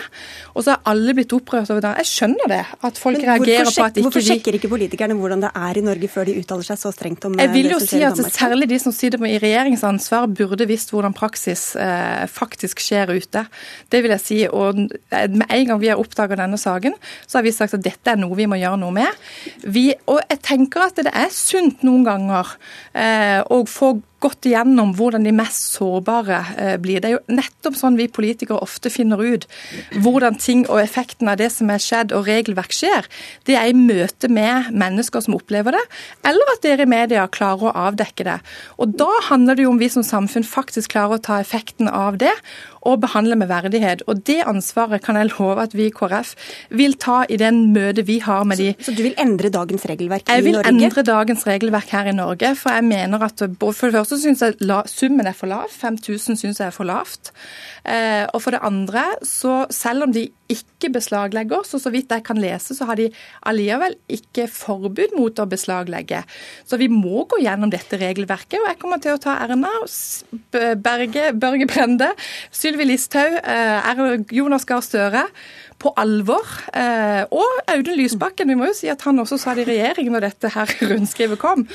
Og 0.54 0.66
så 0.66 0.76
har 0.76 0.84
alle 0.92 1.16
blitt 1.18 1.34
opprørt 1.36 1.72
over 1.74 1.84
det. 1.84 1.94
Jeg 2.04 2.12
skjønner 2.12 2.52
det, 2.52 2.62
at 2.90 3.02
folk 3.02 3.20
reagerer 3.22 3.70
på 3.70 3.86
at 3.86 3.96
ikke 3.96 4.00
vi 4.00 4.06
Hvorfor 4.06 4.26
sjekker 4.30 4.60
ikke 4.60 4.72
politikerne 4.72 5.18
hvordan 5.20 5.44
det 5.46 5.52
er 5.60 5.80
i 5.80 5.84
Norge 5.86 6.10
før 6.12 6.30
de 6.30 6.38
uttaler 6.40 6.68
seg 6.68 6.80
så 6.82 6.92
strengt 6.96 7.26
om 7.28 7.38
Jeg 7.40 7.52
vil 7.54 7.72
jo 7.74 7.80
si 7.84 8.02
at 8.06 8.22
Særlig 8.36 8.68
de 8.70 8.78
som 8.82 8.94
sitter 8.96 9.22
i 9.28 9.38
regjeringsansvar, 9.42 10.28
burde 10.36 10.68
visst 10.70 10.92
hvordan 10.94 11.14
praksis 11.16 11.68
eh, 11.80 12.26
faktisk 12.32 12.82
skjer 12.84 13.14
ute. 13.16 13.46
Det 13.92 14.02
vil 14.04 14.14
jeg 14.16 14.24
si. 14.24 14.40
Og 14.50 14.82
med 14.86 15.46
en 15.46 15.68
gang 15.70 15.82
vi 15.82 15.92
har 15.92 16.02
oppdaga 16.02 16.38
denne 16.40 16.60
saken, 16.60 16.98
så 17.26 17.40
har 17.40 17.46
vi 17.46 17.54
sagt 17.56 17.78
at 17.78 17.84
dette 17.86 18.12
er 18.12 18.20
noe 18.20 18.36
vi 18.38 18.48
må 18.50 18.60
gjøre 18.60 18.80
noe 18.82 18.96
med. 18.96 19.26
Vi, 19.64 19.88
og 20.12 20.22
jeg 20.24 20.42
tenker 20.46 20.88
at 20.88 21.00
det 21.06 21.14
er 21.14 21.32
sunt 21.34 21.86
noen 21.88 22.06
ganger 22.08 22.56
eh, 22.94 23.15
å 23.50 23.62
få 23.70 23.96
gått 24.26 24.50
igjennom 24.50 24.94
hvordan 24.98 25.26
de 25.26 25.34
mest 25.36 25.76
sårbare 25.76 26.42
eh, 26.58 26.76
blir. 26.82 27.02
Det 27.02 27.12
er 27.12 27.16
jo 27.18 27.38
nettopp 27.38 27.78
sånn 27.80 28.00
vi 28.00 28.10
politikere 28.12 28.62
ofte 28.66 28.92
finner 28.94 29.22
ut 29.22 29.48
hvordan 30.02 30.40
ting 30.42 30.66
og 30.66 30.82
effekten 30.82 31.30
av 31.32 31.40
det 31.42 31.52
som 31.54 31.70
er 31.74 31.84
skjedd 31.84 32.16
og 32.16 32.28
regelverk 32.30 32.74
skjer. 32.76 33.10
Det 33.48 33.58
er 33.60 33.72
i 33.72 33.78
møte 33.78 34.30
med 34.32 34.72
mennesker 34.76 35.26
som 35.26 35.38
opplever 35.38 35.78
det, 35.78 35.84
eller 36.28 36.56
at 36.56 36.64
dere 36.66 36.86
i 36.86 36.94
media 36.96 37.26
klarer 37.32 37.70
å 37.70 37.76
avdekke 37.90 38.28
det. 38.28 38.40
Og 38.82 38.96
Da 38.96 39.10
handler 39.28 39.58
det 39.58 39.66
jo 39.66 39.74
om 39.74 39.82
vi 39.82 39.90
som 39.92 40.06
samfunn 40.06 40.46
faktisk 40.48 40.96
klarer 40.96 41.20
å 41.20 41.26
ta 41.26 41.42
effekten 41.44 41.90
av 41.92 42.18
det 42.22 42.34
og 42.86 43.02
behandle 43.02 43.38
med 43.40 43.50
verdighet. 43.50 44.04
Og 44.08 44.22
Det 44.26 44.42
ansvaret 44.46 45.04
kan 45.04 45.18
jeg 45.18 45.32
love 45.34 45.62
at 45.62 45.74
vi 45.76 45.88
i 45.90 45.94
KrF 45.94 46.36
vil 46.70 46.96
ta 47.02 47.24
i 47.30 47.38
den 47.42 47.74
møtet 47.74 48.06
vi 48.08 48.20
har 48.24 48.46
med 48.46 48.62
de 48.62 48.74
Så, 48.80 48.94
du 48.96 49.04
vil 49.04 49.16
endre 49.18 49.50
dagens 49.50 49.86
regelverk 49.90 50.28
i 50.28 50.30
Norge? 50.30 50.38
Jeg 50.38 50.46
vil 50.46 50.84
endre 50.84 51.04
dagens 51.04 51.46
regelverk 51.48 51.90
her 51.90 52.12
i 52.12 52.16
Norge. 52.16 52.54
For 52.60 52.78
jeg 52.78 52.86
mener 52.86 53.26
at 53.26 53.42
for 53.42 53.90
det 53.90 53.96
første 53.98 54.15
syns 54.22 54.44
jeg 54.44 54.56
summen 54.92 55.28
er 55.28 55.36
for 55.38 55.50
lav. 55.52 55.72
5000 55.72 56.40
syns 56.40 56.60
jeg 56.62 56.68
er 56.68 56.76
for 56.76 56.88
lavt. 56.88 57.32
Eh, 57.86 58.26
og 58.34 58.42
for 58.44 58.56
det 58.56 58.64
andre, 58.66 59.04
så 59.26 59.66
selv 59.74 60.08
om 60.08 60.14
de 60.16 60.28
ikke 60.52 60.92
beslaglegger, 60.94 61.66
så 61.66 61.80
så 61.82 61.90
vidt 61.94 62.12
jeg 62.14 62.24
kan 62.26 62.38
lese, 62.38 62.76
så 62.78 62.86
har 62.86 63.00
de 63.00 63.10
allikevel 63.50 63.96
ikke 64.12 64.48
forbud 64.52 65.16
mot 65.18 65.42
å 65.42 65.48
beslaglegge. 65.50 66.22
Så 66.66 66.78
vi 66.82 66.90
må 66.92 67.26
gå 67.30 67.42
gjennom 67.42 67.72
dette 67.74 67.98
regelverket. 68.02 68.60
Og 68.62 68.70
jeg 68.70 68.80
kommer 68.82 69.02
til 69.02 69.16
å 69.16 69.22
ta 69.22 69.38
Erna, 69.46 69.72
Berge, 70.86 71.32
Børge 71.34 71.70
Brende, 71.70 72.12
Sylvi 72.54 72.90
Listhaug, 72.90 73.40
eh, 73.42 74.26
Jonas 74.36 74.66
Gahr 74.70 74.86
Støre 74.86 75.26
på 75.82 75.92
alvor. 76.00 76.46
Eh, 76.74 77.24
og 77.36 77.60
Audun 77.72 77.98
Lysbakken, 78.00 78.50
vi 78.50 78.58
må 78.58 78.70
jo 78.70 78.76
si 78.78 78.90
at 78.92 79.04
han 79.06 79.20
også 79.22 79.38
sa 79.42 79.56
det 79.58 79.66
i 79.66 79.74
regjering 79.74 80.12
når 80.14 80.28
dette 80.30 80.52
her 80.54 80.72
rundskrivet 80.92 81.40
kom. 81.42 81.66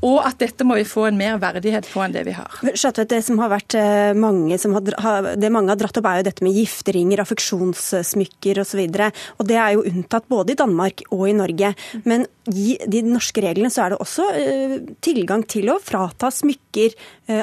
Og 0.00 0.18
at 0.24 0.40
dette 0.42 0.66
må 0.66 0.78
vi 0.80 0.86
få 0.88 1.06
en 1.08 1.20
mer 1.20 1.38
verdighet 1.42 1.88
på 1.92 2.02
enn 2.04 2.16
det 2.16 2.24
vi 2.28 2.36
har. 2.36 2.60
Skjøtvet, 2.72 3.10
det 3.12 3.22
som 3.26 3.40
har 3.42 3.52
vært 3.52 3.76
eh, 3.78 4.12
mange 4.18 4.58
som 4.60 4.76
har, 4.76 5.32
det 5.38 5.52
mange 5.52 5.72
har 5.74 5.80
dratt 5.80 6.00
opp, 6.00 6.08
er 6.10 6.22
jo 6.22 6.28
dette 6.30 6.46
med 6.46 6.56
gifteringer, 6.56 7.22
affeksjonssmykker 7.24 8.62
osv. 8.64 8.82
Og, 8.82 8.98
så 8.98 9.38
og 9.38 9.50
det 9.50 9.58
er 9.60 9.76
jo 9.76 9.86
unntatt 9.92 10.28
både 10.32 10.54
i 10.54 10.58
Danmark 10.58 11.04
og 11.10 11.26
i 11.28 11.36
Norge. 11.36 11.72
Men 12.08 12.26
i 12.50 12.76
de 12.90 13.04
norske 13.06 13.44
reglene 13.44 13.70
så 13.70 13.84
er 13.84 13.92
det 13.92 14.00
også 14.02 14.24
uh, 14.34 14.76
tilgang 15.04 15.44
til 15.46 15.70
å 15.70 15.78
frata 15.82 16.32
smykker, 16.32 16.96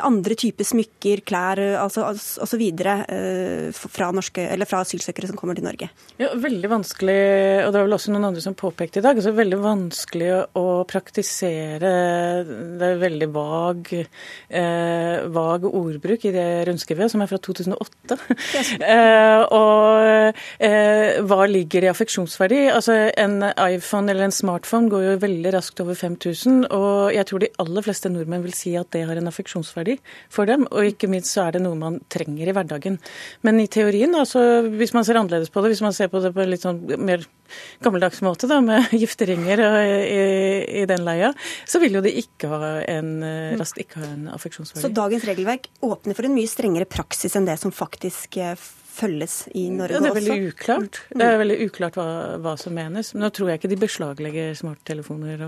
andre 0.03 0.35
typer 0.37 0.67
smykker, 0.67 1.21
klær 1.25 1.61
altså, 1.79 2.09
osv. 2.43 2.63
Uh, 2.83 3.69
fra, 3.73 4.11
fra 4.11 4.81
asylsøkere 4.83 5.29
som 5.29 5.39
kommer 5.39 5.57
til 5.57 5.65
Norge. 5.69 5.89
Ja, 6.17 6.29
Veldig 6.39 6.69
vanskelig, 6.71 7.15
og 7.65 7.71
det 7.71 7.79
var 7.79 7.85
vel 7.85 7.95
også 7.95 8.11
noen 8.13 8.27
andre 8.29 8.41
som 8.43 8.55
påpekte 8.57 8.99
i 8.99 9.03
dag, 9.03 9.17
altså 9.19 9.31
veldig 9.35 9.57
vanskelig 9.61 10.29
å 10.57 10.63
praktisere 10.89 11.91
Det 12.47 12.87
er 12.87 13.01
veldig 13.01 13.27
vag, 13.35 13.91
eh, 14.49 15.27
vag 15.29 15.67
ordbruk 15.69 16.25
i 16.25 16.33
det 16.33 16.47
rundskrivet, 16.69 17.11
som 17.11 17.23
er 17.23 17.29
fra 17.31 17.39
2008. 17.39 18.17
Yes. 18.55 18.71
eh, 18.95 19.43
og 19.55 20.39
eh, 20.65 21.19
hva 21.27 21.47
ligger 21.49 21.85
i 21.85 21.91
affeksjonsverdi? 21.91 22.61
Altså 22.73 22.97
En 23.13 23.43
iPhone 23.67 24.11
eller 24.11 24.27
en 24.27 24.35
smartphone 24.35 24.91
går 24.91 25.05
jo 25.05 25.15
veldig 25.23 25.53
raskt 25.55 25.83
over 25.83 25.97
5000, 25.99 26.65
og 26.75 27.13
jeg 27.15 27.29
tror 27.29 27.43
de 27.43 27.51
aller 27.63 27.85
fleste 27.85 28.11
nordmenn 28.11 28.45
vil 28.47 28.55
si 28.57 28.75
at 28.79 28.91
det 28.95 29.05
har 29.09 29.19
en 29.19 29.31
affeksjonsverdi 29.31 29.99
for 30.31 30.49
dem. 30.49 30.65
Og 30.71 30.93
ikke 30.93 31.11
minst 31.11 31.35
så 31.35 31.47
er 31.47 31.57
det 31.57 31.63
noe 31.65 31.79
man 31.79 31.99
trenger 32.11 32.49
i 32.49 32.55
hverdagen. 32.55 32.99
Men 33.45 33.61
i 33.61 33.69
teorien, 33.71 34.15
altså, 34.19 34.63
hvis 34.73 34.95
man 34.95 35.07
ser 35.07 35.19
annerledes 35.19 35.51
på 35.53 35.63
det, 35.63 35.73
hvis 35.73 35.85
man 35.85 35.88
ser 35.95 36.09
på 36.11 36.21
det 36.23 36.31
på 36.35 36.43
en 36.43 36.51
litt 36.51 36.65
sånn 36.65 36.81
mer 37.01 37.25
gammeldags 37.83 38.21
måte, 38.25 38.49
da, 38.49 38.59
med 38.63 38.91
gifteringer 39.01 39.61
i, 39.61 40.19
i, 40.81 40.85
den 40.89 41.05
leia, 41.07 41.31
så 41.69 41.81
vil 41.83 41.99
jo 41.99 42.03
de 42.05 42.13
ikke 42.21 42.51
ha 42.51 42.73
en, 42.83 43.13
raskt 43.59 43.81
ikke 43.81 44.03
ha 44.03 44.11
en 44.13 44.27
affeksjonsverdi. 44.35 44.83
Så 44.85 44.93
dagens 44.93 45.25
regelverk 45.29 45.71
åpner 45.85 46.17
for 46.17 46.29
en 46.29 46.35
mye 46.37 46.49
strengere 46.49 46.89
praksis 46.89 47.37
enn 47.39 47.49
det 47.49 47.57
som 47.61 47.73
faktisk 47.75 48.37
eh, 48.41 48.57
følges 48.89 49.35
i 49.55 49.67
Norge 49.73 49.97
også? 49.97 49.99
Ja, 49.99 50.01
det 50.01 50.09
er 50.09 50.17
veldig 50.19 50.51
uklart. 50.51 50.99
Det 51.13 51.25
er 51.25 51.39
veldig 51.41 51.57
uklart 51.65 51.97
hva, 51.99 52.07
hva, 52.43 52.53
som 52.59 52.75
menes. 52.75 53.11
Men 53.13 53.25
nå 53.25 53.31
tror 53.35 53.51
jeg 53.51 53.61
ikke 53.61 53.71
de 53.71 53.79
beslaglegger 53.83 54.53
smarttelefoner. 54.59 55.43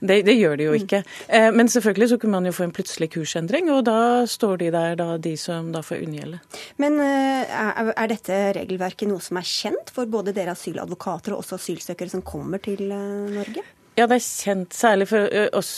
Det, 0.00 0.20
det, 0.26 0.36
gjør 0.36 0.58
de 0.60 0.68
jo 0.68 0.76
ikke. 0.78 1.02
Eh, 1.28 1.48
men 1.54 1.70
selvfølgelig 1.72 2.10
så 2.12 2.20
kunne 2.20 2.38
man 2.38 2.50
jo 2.50 2.54
få 2.56 2.66
en 2.66 2.74
plutselig 2.76 3.10
kursendring, 3.14 3.70
og 3.74 3.84
da 3.88 3.98
står 4.30 4.62
de 4.64 4.70
der, 4.74 4.96
da, 5.00 5.10
de 5.22 5.34
som 5.40 5.72
da 5.74 5.84
får 5.86 6.04
unngjelde. 6.06 6.40
Men 6.82 7.00
eh, 7.04 7.58
er, 7.64 7.92
er 7.94 8.14
dette 8.14 8.40
regelverket 8.60 9.10
noe 9.10 9.22
som 9.24 9.40
er 9.40 9.50
kjent 9.50 9.92
for 9.94 10.10
både 10.10 10.34
dere 10.36 10.56
asyladvokater 10.56 11.36
og 11.36 11.44
også 11.44 11.60
asylsøkere 11.60 12.12
som 12.12 12.24
kommer 12.26 12.62
til 12.64 12.88
Norge? 12.90 13.66
Ja, 14.00 14.06
det 14.08 14.16
er 14.16 14.24
kjent, 14.24 14.72
særlig 14.72 15.06
for 15.10 15.34
oss 15.58 15.70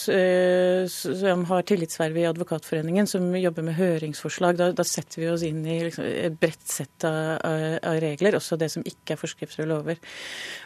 som 0.93 1.43
har 1.49 1.64
tillitsverv 1.67 2.19
i 2.21 2.26
Advokatforeningen, 2.29 3.09
som 3.11 3.25
jobber 3.35 3.64
med 3.67 3.75
høringsforslag. 3.75 4.59
Da, 4.61 4.69
da 4.76 4.85
setter 4.87 5.19
vi 5.19 5.31
oss 5.33 5.43
inn 5.47 5.64
i 5.67 5.81
liksom, 5.88 6.07
et 6.07 6.37
bredt 6.38 6.62
sett 6.71 7.07
av, 7.09 7.43
av, 7.43 7.99
regler, 8.02 8.37
også 8.38 8.59
det 8.61 8.69
som 8.71 8.85
ikke 8.87 9.17
er 9.17 9.21
forskrifter 9.21 9.64
og 9.64 9.73
lover. 9.73 9.99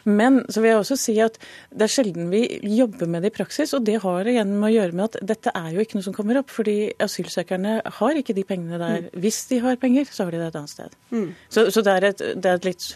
Men 0.05 0.43
så 0.53 0.61
vil 0.61 0.73
jeg 0.73 0.83
også 0.83 0.99
si 1.01 1.17
at 1.23 1.39
det 1.73 1.87
er 1.87 1.93
sjelden 1.95 2.29
vi 2.29 2.43
jobber 2.77 3.09
med 3.09 3.25
det 3.25 3.33
i 3.33 3.37
praksis, 3.39 3.73
og 3.73 3.87
det 3.87 3.97
har 4.05 4.29
igjen 4.29 4.53
med 4.59 4.69
å 4.69 4.73
gjøre 4.75 4.97
med 4.99 5.07
at 5.09 5.19
dette 5.33 5.55
er 5.57 5.73
jo 5.73 5.83
ikke 5.83 5.97
noe 5.97 6.07
som 6.09 6.17
kommer 6.17 6.41
opp. 6.43 6.53
fordi 6.53 6.77
asylsøkerne 7.03 7.79
har 7.99 8.21
ikke 8.21 8.37
de 8.37 8.45
pengene 8.47 8.81
der. 8.81 9.07
Mm. 9.07 9.19
Hvis 9.25 9.41
de 9.49 9.61
har 9.65 9.81
penger, 9.81 10.05
så 10.11 10.27
har 10.27 10.35
de 10.35 10.43
det 10.43 10.51
et 10.51 10.61
annet 10.61 10.75
sted. 10.75 10.97
Mm. 11.09 11.29
Så, 11.49 11.69
så 11.73 11.81
det, 11.81 11.97
er 11.97 12.09
et, 12.11 12.25
det 12.37 12.53
er 12.53 12.61
et 12.61 12.69
litt 12.69 12.91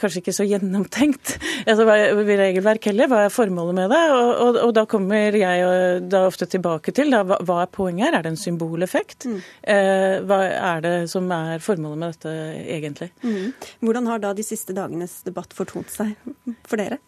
kanskje 0.00 0.22
ikke 0.22 0.34
så 0.34 0.46
gjennomtenkt 0.48 1.34
altså, 1.70 1.86
regelverk 1.86 2.90
heller. 2.90 3.10
Hva 3.10 3.24
er 3.26 3.34
formålet 3.34 3.78
med 3.80 3.92
det? 3.94 4.02
Og, 4.14 4.30
og, 4.46 4.60
og 4.66 4.74
da 4.78 4.86
kommer 4.90 5.36
jeg 5.36 6.08
da 6.10 6.24
ofte 6.28 6.48
tilbake 6.50 6.94
til 6.96 7.12
da, 7.14 7.22
hva, 7.26 7.40
hva 7.46 7.60
er 7.64 7.72
poenget 7.74 8.08
her? 8.08 8.18
Er 8.18 8.26
det 8.26 8.34
en 8.34 8.40
symboleffekt? 8.40 9.28
Mm. 9.30 9.38
Eh, 9.74 10.16
hva 10.28 10.40
er 10.46 10.86
det 10.86 10.96
som 11.12 11.28
er 11.34 11.62
formålet 11.64 12.02
med 12.02 12.16
dette 12.16 12.34
egentlig? 12.78 13.12
Mm. 13.22 13.52
Hvordan 13.84 14.10
har 14.10 14.24
da 14.24 14.34
de 14.36 14.46
siste 14.46 14.76
dagenes 14.76 15.20
debatt 15.26 15.54
fortont 15.56 15.90
seg 15.92 16.16
for 16.66 16.80
dere? 16.80 17.00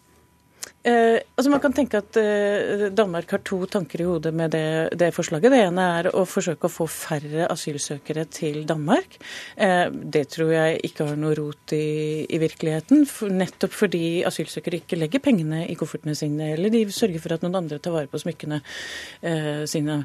Eh, 0.83 1.15
altså 1.39 1.47
man 1.47 1.61
kan 1.63 1.71
tenke 1.71 2.01
at 2.01 2.17
eh, 2.19 2.89
Danmark 2.91 3.29
har 3.31 3.39
to 3.47 3.61
tanker 3.71 4.01
i 4.03 4.07
hodet 4.07 4.33
med 4.35 4.51
det, 4.51 4.91
det, 4.99 5.13
forslaget. 5.15 5.53
Det 5.53 5.61
ene 5.63 5.85
er 5.99 6.09
å 6.11 6.25
forsøke 6.27 6.67
å 6.67 6.71
få 6.71 6.89
færre 6.91 7.45
asylsøkere 7.47 8.25
til 8.27 8.65
Danmark. 8.67 9.15
Eh, 9.55 9.87
det 9.87 10.25
tror 10.33 10.51
jeg 10.51 10.81
ikke 10.89 11.07
har 11.07 11.21
noe 11.21 11.37
rot 11.39 11.71
i, 11.77 12.25
i 12.27 12.39
virkeligheten. 12.41 13.05
For, 13.07 13.31
nettopp 13.31 13.77
fordi 13.77 14.25
asylsøkere 14.27 14.81
ikke 14.81 14.99
legger 14.99 15.23
pengene 15.23 15.61
i 15.71 15.77
koffertene 15.79 16.17
sine, 16.19 16.51
eller 16.57 16.73
de 16.73 16.83
sørger 16.91 17.23
for 17.23 17.37
at 17.37 17.47
noen 17.47 17.61
andre 17.61 17.79
tar 17.79 17.95
vare 17.95 18.11
på 18.11 18.19
smykkene 18.19 18.59
eh, 18.59 19.63
sine. 19.71 20.01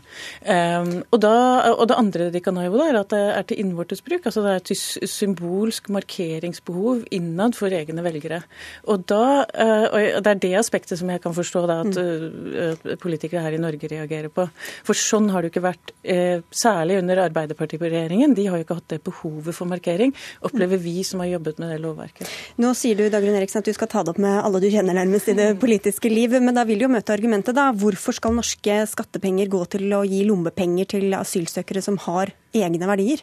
Eh, 0.47 0.95
og, 1.09 1.19
da, 1.25 1.35
og, 1.73 1.85
det 1.91 1.99
andre 1.99 2.31
de 2.31 2.45
kan 2.45 2.55
ha 2.55 2.69
i 2.69 2.71
hodet, 2.71 2.93
er 2.93 3.01
at 3.03 3.11
det 3.17 3.25
er 3.35 3.51
til 3.51 3.65
innvortes 3.65 4.05
bruk. 4.07 4.31
Altså 4.31 4.47
det 4.47 4.55
er 4.55 4.63
et 4.63 5.11
symbolsk 5.11 5.91
markeringsbehov 5.99 7.03
innad 7.19 7.59
for 7.59 7.75
egne 7.75 8.07
velgere. 8.07 8.45
Og, 8.87 9.03
da, 9.11 9.43
eh, 9.51 9.87
og 9.91 10.23
det 10.23 10.37
er 10.37 10.43
det 10.47 10.65
aspektet 10.69 11.01
som 11.01 11.09
jeg 11.09 11.23
kan 11.25 11.35
forstå 11.37 11.65
da, 11.69 11.79
at 11.85 11.97
mm. 11.99 12.99
politikere 13.01 13.43
her 13.45 13.57
i 13.57 13.61
Norge 13.63 13.89
reagerer 13.91 14.33
på. 14.33 14.45
For 14.87 14.99
sånn 14.99 15.31
har 15.33 15.43
det 15.43 15.51
jo 15.51 15.55
ikke 15.57 15.65
vært, 15.65 15.93
eh, 16.05 16.45
særlig 16.53 16.99
under 17.01 17.25
Arbeiderpartiet 17.25 17.81
på 17.81 17.89
regjeringen. 17.89 18.37
De 18.37 18.47
har 18.49 18.61
jo 18.61 18.67
ikke 18.67 18.79
hatt 18.79 18.93
det 18.93 19.01
behovet 19.07 19.57
for 19.57 19.71
markering, 19.71 20.13
opplever 20.45 20.81
vi 20.83 21.01
som 21.07 21.25
har 21.25 21.33
jobbet 21.33 21.63
med 21.63 21.73
det 21.73 21.81
lovverket. 21.85 22.33
Nå 22.61 22.75
sier 22.77 22.99
du 22.99 23.09
Dagrun 23.09 23.39
Eriksen, 23.39 23.63
at 23.65 23.69
du 23.69 23.77
skal 23.77 23.91
ta 23.91 24.05
det 24.05 24.15
opp 24.15 24.23
med 24.23 24.41
alle 24.43 24.63
du 24.63 24.69
kjenner 24.73 24.99
nærmest 24.99 25.33
i 25.33 25.37
det 25.39 25.49
politiske 25.63 26.13
liv, 26.13 26.37
men 26.43 26.57
da 26.57 26.67
vil 26.69 26.81
du 26.81 26.87
jo 26.87 26.93
møte 26.93 27.15
argumentet, 27.15 27.57
da. 27.57 27.71
Hvorfor 27.73 28.17
skal 28.17 28.37
norske 28.37 28.81
skattepenger 28.93 29.51
gå 29.51 29.65
til 29.77 29.89
å 29.97 30.05
gi 30.09 30.23
lommepenger 30.29 30.93
til 30.97 31.17
asylsøkere 31.17 31.83
som 31.85 31.99
har 32.09 32.35
egne 32.57 32.89
verdier? 32.89 33.23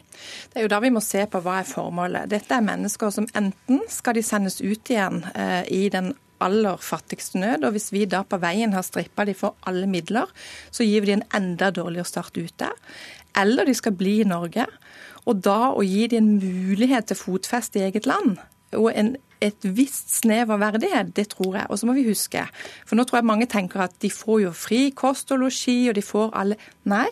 Det 0.52 0.60
er 0.60 0.66
jo 0.66 0.72
da 0.72 0.80
vi 0.82 0.92
må 0.94 1.02
se 1.04 1.24
på 1.30 1.40
hva 1.44 1.60
er 1.60 1.68
formålet. 1.68 2.30
Dette 2.32 2.56
er 2.56 2.64
mennesker 2.66 3.12
som 3.14 3.28
enten 3.36 3.82
skal 3.92 4.16
de 4.16 4.24
sendes 4.26 4.60
ut 4.62 4.92
igjen 4.92 5.24
eh, 5.34 5.62
i 5.72 5.86
den 5.92 6.14
aller 6.44 6.80
fattigste 6.82 7.40
nød. 7.40 7.66
Og 7.68 7.76
hvis 7.76 7.92
vi 7.94 8.04
da 8.10 8.22
på 8.26 8.40
veien 8.42 8.74
har 8.76 8.86
strippa 8.86 9.26
de 9.28 9.34
for 9.36 9.56
alle 9.66 9.88
midler, 9.90 10.30
så 10.70 10.86
gir 10.86 11.04
vi 11.04 11.12
de 11.12 11.18
en 11.18 11.28
enda 11.36 11.70
dårligere 11.74 12.08
start 12.08 12.36
ute. 12.36 12.70
Eller 13.36 13.68
de 13.68 13.74
skal 13.76 13.96
bli 13.96 14.20
i 14.22 14.28
Norge. 14.28 14.66
Og 15.26 15.42
da 15.44 15.72
å 15.74 15.84
gi 15.84 16.06
de 16.10 16.20
en 16.20 16.36
mulighet 16.38 17.10
til 17.10 17.18
fotfeste 17.18 17.80
i 17.80 17.88
eget 17.88 18.06
land, 18.06 18.36
og 18.76 18.90
en 18.94 19.14
et 19.44 19.68
visst 19.76 20.14
snev 20.20 20.52
av 20.54 20.62
verdighet, 20.62 21.12
det 21.16 21.28
tror 21.34 21.58
jeg. 21.60 21.68
Og 21.70 21.80
så 21.80 21.88
må 21.88 21.96
vi 21.96 22.06
huske, 22.08 22.44
for 22.86 22.98
nå 22.98 23.04
tror 23.06 23.20
jeg 23.20 23.28
mange 23.28 23.48
tenker 23.50 23.84
at 23.86 23.96
de 24.02 24.10
får 24.12 24.42
jo 24.46 24.54
fri 24.56 24.80
kost 24.96 25.32
og 25.34 25.42
losji, 25.44 25.78
og 25.90 25.98
de 25.98 26.04
får 26.04 26.32
alle 26.36 26.58
Nei, 26.86 27.08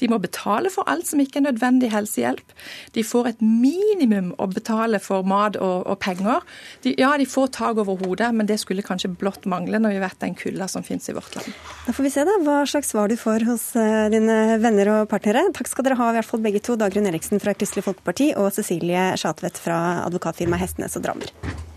de 0.00 0.08
må 0.08 0.16
betale 0.22 0.70
for 0.72 0.88
alt 0.88 1.04
som 1.04 1.20
ikke 1.20 1.42
er 1.42 1.50
nødvendig 1.50 1.90
helsehjelp. 1.92 2.54
De 2.96 3.02
får 3.04 3.26
et 3.28 3.42
minimum 3.44 4.30
å 4.40 4.46
betale 4.48 4.96
for 5.04 5.26
mat 5.28 5.58
og, 5.60 5.84
og 5.84 5.98
penger. 6.00 6.46
De, 6.86 6.94
ja, 6.96 7.10
de 7.20 7.26
får 7.28 7.50
tak 7.58 7.82
over 7.82 8.00
hodet, 8.00 8.30
men 8.32 8.48
det 8.48 8.56
skulle 8.62 8.86
kanskje 8.86 9.12
blott 9.20 9.44
mangle 9.44 9.82
når 9.84 9.98
vi 9.98 10.02
vet 10.06 10.18
den 10.24 10.38
kulda 10.38 10.70
som 10.72 10.86
finnes 10.86 11.12
i 11.12 11.16
vårt 11.18 11.36
land. 11.36 11.52
Da 11.84 11.92
får 11.92 12.08
vi 12.08 12.14
se 12.16 12.24
da, 12.24 12.40
hva 12.48 12.58
slags 12.72 12.94
svar 12.94 13.12
du 13.12 13.18
får 13.20 13.44
hos 13.50 13.68
uh, 13.76 14.08
dine 14.16 14.56
venner 14.64 14.94
og 14.96 15.12
partnere. 15.12 15.44
Takk 15.52 15.74
skal 15.74 15.90
dere 15.90 16.00
ha, 16.00 16.08
i 16.08 16.20
hvert 16.22 16.32
fall 16.32 16.44
begge 16.48 16.64
to. 16.64 16.80
Dagrun 16.80 17.12
Eriksen 17.12 17.44
fra 17.44 17.52
Kristelig 17.52 17.84
Folkeparti 17.84 18.32
og 18.40 18.54
Cecilie 18.56 19.10
Schatvedt 19.20 19.60
fra 19.60 20.06
advokatfirmaet 20.08 20.64
Hestenes 20.64 20.96
og 20.96 21.04
Drammer. 21.04 21.67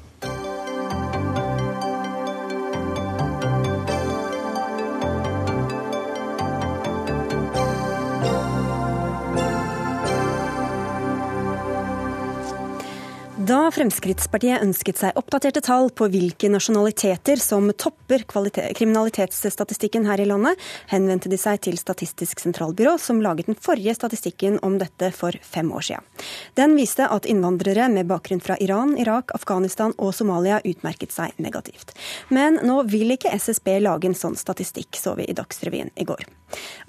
Da 13.52 13.66
Fremskrittspartiet 13.68 14.62
ønsket 14.64 15.02
seg 15.02 15.18
oppdaterte 15.20 15.60
tall 15.66 15.90
på 15.92 16.06
hvilke 16.14 16.48
nasjonaliteter 16.54 17.42
som 17.42 17.66
topper 17.76 18.24
kriminalitetsstatistikken 18.24 20.06
her 20.08 20.22
i 20.24 20.28
landet, 20.30 20.62
henvendte 20.88 21.28
de 21.28 21.36
seg 21.42 21.60
til 21.66 21.76
Statistisk 21.76 22.40
sentralbyrå, 22.40 22.94
som 23.02 23.20
laget 23.20 23.50
den 23.50 23.60
forrige 23.60 23.98
statistikken 23.98 24.56
om 24.64 24.78
dette 24.80 25.10
for 25.18 25.36
fem 25.44 25.68
år 25.76 25.84
siden. 25.90 26.08
Den 26.56 26.78
viste 26.80 27.10
at 27.12 27.28
innvandrere 27.28 27.90
med 27.92 28.08
bakgrunn 28.08 28.40
fra 28.46 28.56
Iran, 28.64 28.96
Irak, 29.02 29.36
Afghanistan 29.36 29.92
og 29.98 30.14
Somalia 30.16 30.62
utmerket 30.64 31.12
seg 31.12 31.36
negativt. 31.44 31.92
Men 32.32 32.62
nå 32.64 32.86
vil 32.88 33.18
ikke 33.18 33.36
SSB 33.36 33.82
lage 33.84 34.08
en 34.08 34.16
sånn 34.16 34.40
statistikk, 34.40 34.96
så 34.96 35.18
vi 35.20 35.28
i 35.28 35.36
Dagsrevyen 35.36 35.92
i 36.00 36.08
går. 36.08 36.24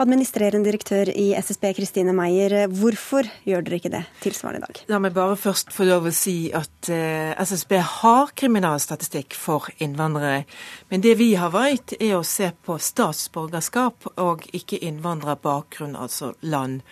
Administrerende 0.02 0.70
direktør 0.70 1.10
i 1.10 1.32
SSB, 1.38 1.68
Kristine 1.76 2.14
Meyer, 2.16 2.66
hvorfor 2.70 3.26
gjør 3.46 3.66
dere 3.66 3.78
ikke 3.78 3.92
det 3.92 4.04
tilsvarende 4.22 4.62
i 4.62 4.66
dag? 4.66 4.80
La 4.90 5.02
meg 5.02 5.14
bare 5.16 5.38
først 5.38 5.74
få 5.74 5.86
lov 5.90 6.08
å 6.10 6.14
si 6.14 6.51
at 6.56 6.88
eh, 6.92 7.32
SSB 7.40 7.76
har 8.00 8.32
kriminalstatistikk 8.38 9.36
for 9.38 9.68
innvandrere. 9.82 10.44
Men 10.88 11.04
det 11.04 11.16
vi 11.20 11.34
har 11.40 11.52
valgt, 11.54 11.96
er 12.00 12.16
å 12.18 12.24
se 12.26 12.50
på 12.64 12.78
statsborgerskap 12.78 14.08
og 14.16 14.48
ikke 14.56 14.80
innvandrerbakgrunn, 14.84 15.96
altså 15.96 16.34
land. 16.40 16.82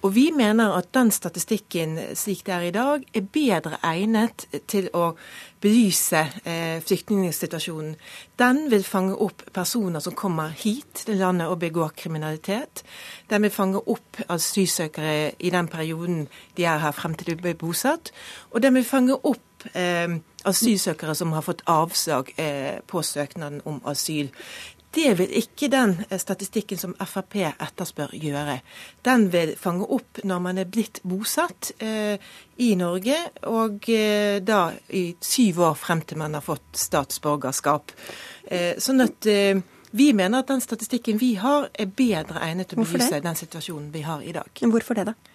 Og 0.00 0.14
vi 0.16 0.30
mener 0.32 0.72
at 0.78 0.92
den 0.96 1.10
statistikken 1.12 1.98
slik 2.16 2.46
det 2.46 2.54
er 2.56 2.66
i 2.68 2.72
dag, 2.72 3.04
er 3.12 3.26
bedre 3.32 3.76
egnet 3.84 4.46
til 4.70 4.88
å 4.96 5.12
belyse 5.60 6.20
eh, 6.44 6.80
flyktningsituasjonen. 6.82 7.96
Den 8.38 8.62
vil 8.72 8.84
fange 8.84 9.16
opp 9.20 9.42
personer 9.52 10.00
som 10.00 10.16
kommer 10.16 10.54
hit 10.56 11.04
til 11.04 11.20
landet 11.20 11.50
og 11.52 11.60
begår 11.60 11.92
kriminalitet. 11.96 12.84
Den 13.30 13.44
vil 13.44 13.52
fange 13.54 13.82
opp 13.84 14.22
asylsøkere 14.28 15.32
i 15.38 15.52
den 15.52 15.68
perioden 15.68 16.26
de 16.56 16.64
er 16.64 16.80
her 16.80 16.96
frem 16.96 17.14
til 17.14 17.32
de 17.32 17.36
blir 17.42 17.58
bosatt. 17.60 18.12
Og 18.50 18.62
den 18.62 18.74
vil 18.74 18.88
fange 18.88 19.16
opp 19.16 19.68
eh, 19.74 20.16
asylsøkere 20.44 21.14
som 21.14 21.32
har 21.36 21.44
fått 21.44 21.64
avslag 21.68 22.32
eh, 22.40 22.80
på 22.86 23.02
søknaden 23.02 23.60
om 23.64 23.82
asyl. 23.84 24.32
Det 24.94 25.12
vil 25.18 25.32
ikke 25.38 25.68
den 25.70 25.94
eh, 26.08 26.18
statistikken 26.18 26.78
som 26.78 26.94
Frp 26.98 27.36
etterspør 27.52 28.14
gjøre. 28.18 28.58
Den 29.06 29.28
vil 29.32 29.54
fange 29.58 29.86
opp 29.86 30.22
når 30.26 30.42
man 30.42 30.58
er 30.58 30.70
blitt 30.70 30.98
bosatt 31.06 31.72
eh, 31.78 32.18
i 32.58 32.72
Norge, 32.78 33.18
og 33.46 33.86
eh, 33.88 34.40
da 34.42 34.64
i 34.96 35.04
syv 35.20 35.62
år 35.70 35.78
frem 35.78 36.02
til 36.02 36.18
man 36.18 36.34
har 36.34 36.44
fått 36.44 36.82
statsborgerskap. 36.82 37.94
Eh, 38.50 38.74
sånn 38.82 39.06
at 39.06 39.30
eh, 39.30 39.62
vi 39.90 40.12
mener 40.14 40.42
at 40.42 40.50
den 40.50 40.62
statistikken 40.62 41.18
vi 41.18 41.34
har, 41.38 41.68
er 41.74 41.86
bedre 41.86 42.42
egnet 42.46 42.70
til 42.70 42.78
å 42.78 42.86
belyse 42.86 43.22
den 43.22 43.38
situasjonen 43.38 43.90
vi 43.94 44.04
har 44.06 44.22
i 44.22 44.34
dag. 44.34 44.50
Hvorfor 44.62 44.98
det, 44.98 45.10
da? 45.10 45.29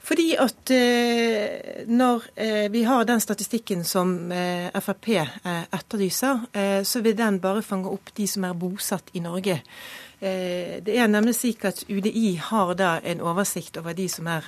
Fordi 0.00 0.32
at 0.40 0.70
eh, 0.72 1.84
når 1.86 2.24
eh, 2.36 2.66
vi 2.72 2.82
har 2.88 3.04
den 3.04 3.20
statistikken 3.20 3.84
som 3.84 4.32
eh, 4.32 4.70
Frp 4.80 5.10
etterlyser, 5.12 6.46
så 6.84 7.00
vil 7.04 7.16
den 7.18 7.40
bare 7.40 7.62
fange 7.62 7.90
opp 7.90 8.12
de 8.16 8.26
som 8.28 8.44
er 8.44 8.56
bosatt 8.56 9.10
i 9.12 9.20
Norge. 9.20 9.60
Det 10.20 10.94
er 11.00 11.06
nemlig 11.08 11.32
slik 11.34 11.64
at 11.64 11.78
UDI 11.88 12.34
har 12.50 12.74
da 12.76 12.90
en 13.08 13.22
oversikt 13.24 13.78
over 13.80 13.94
de 13.96 14.04
som 14.08 14.26
er 14.28 14.44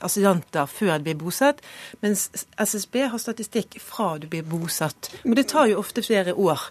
asylanter 0.00 0.68
før 0.70 0.92
de 0.98 1.08
blir 1.08 1.18
bosatt, 1.18 1.58
mens 2.00 2.28
SSB 2.54 3.00
har 3.10 3.18
statistikk 3.18 3.80
fra 3.82 4.12
du 4.22 4.28
blir 4.30 4.46
bosatt. 4.46 5.10
Men 5.24 5.34
det 5.34 5.48
tar 5.50 5.66
jo 5.72 5.80
ofte 5.82 6.04
flere 6.06 6.36
år, 6.38 6.62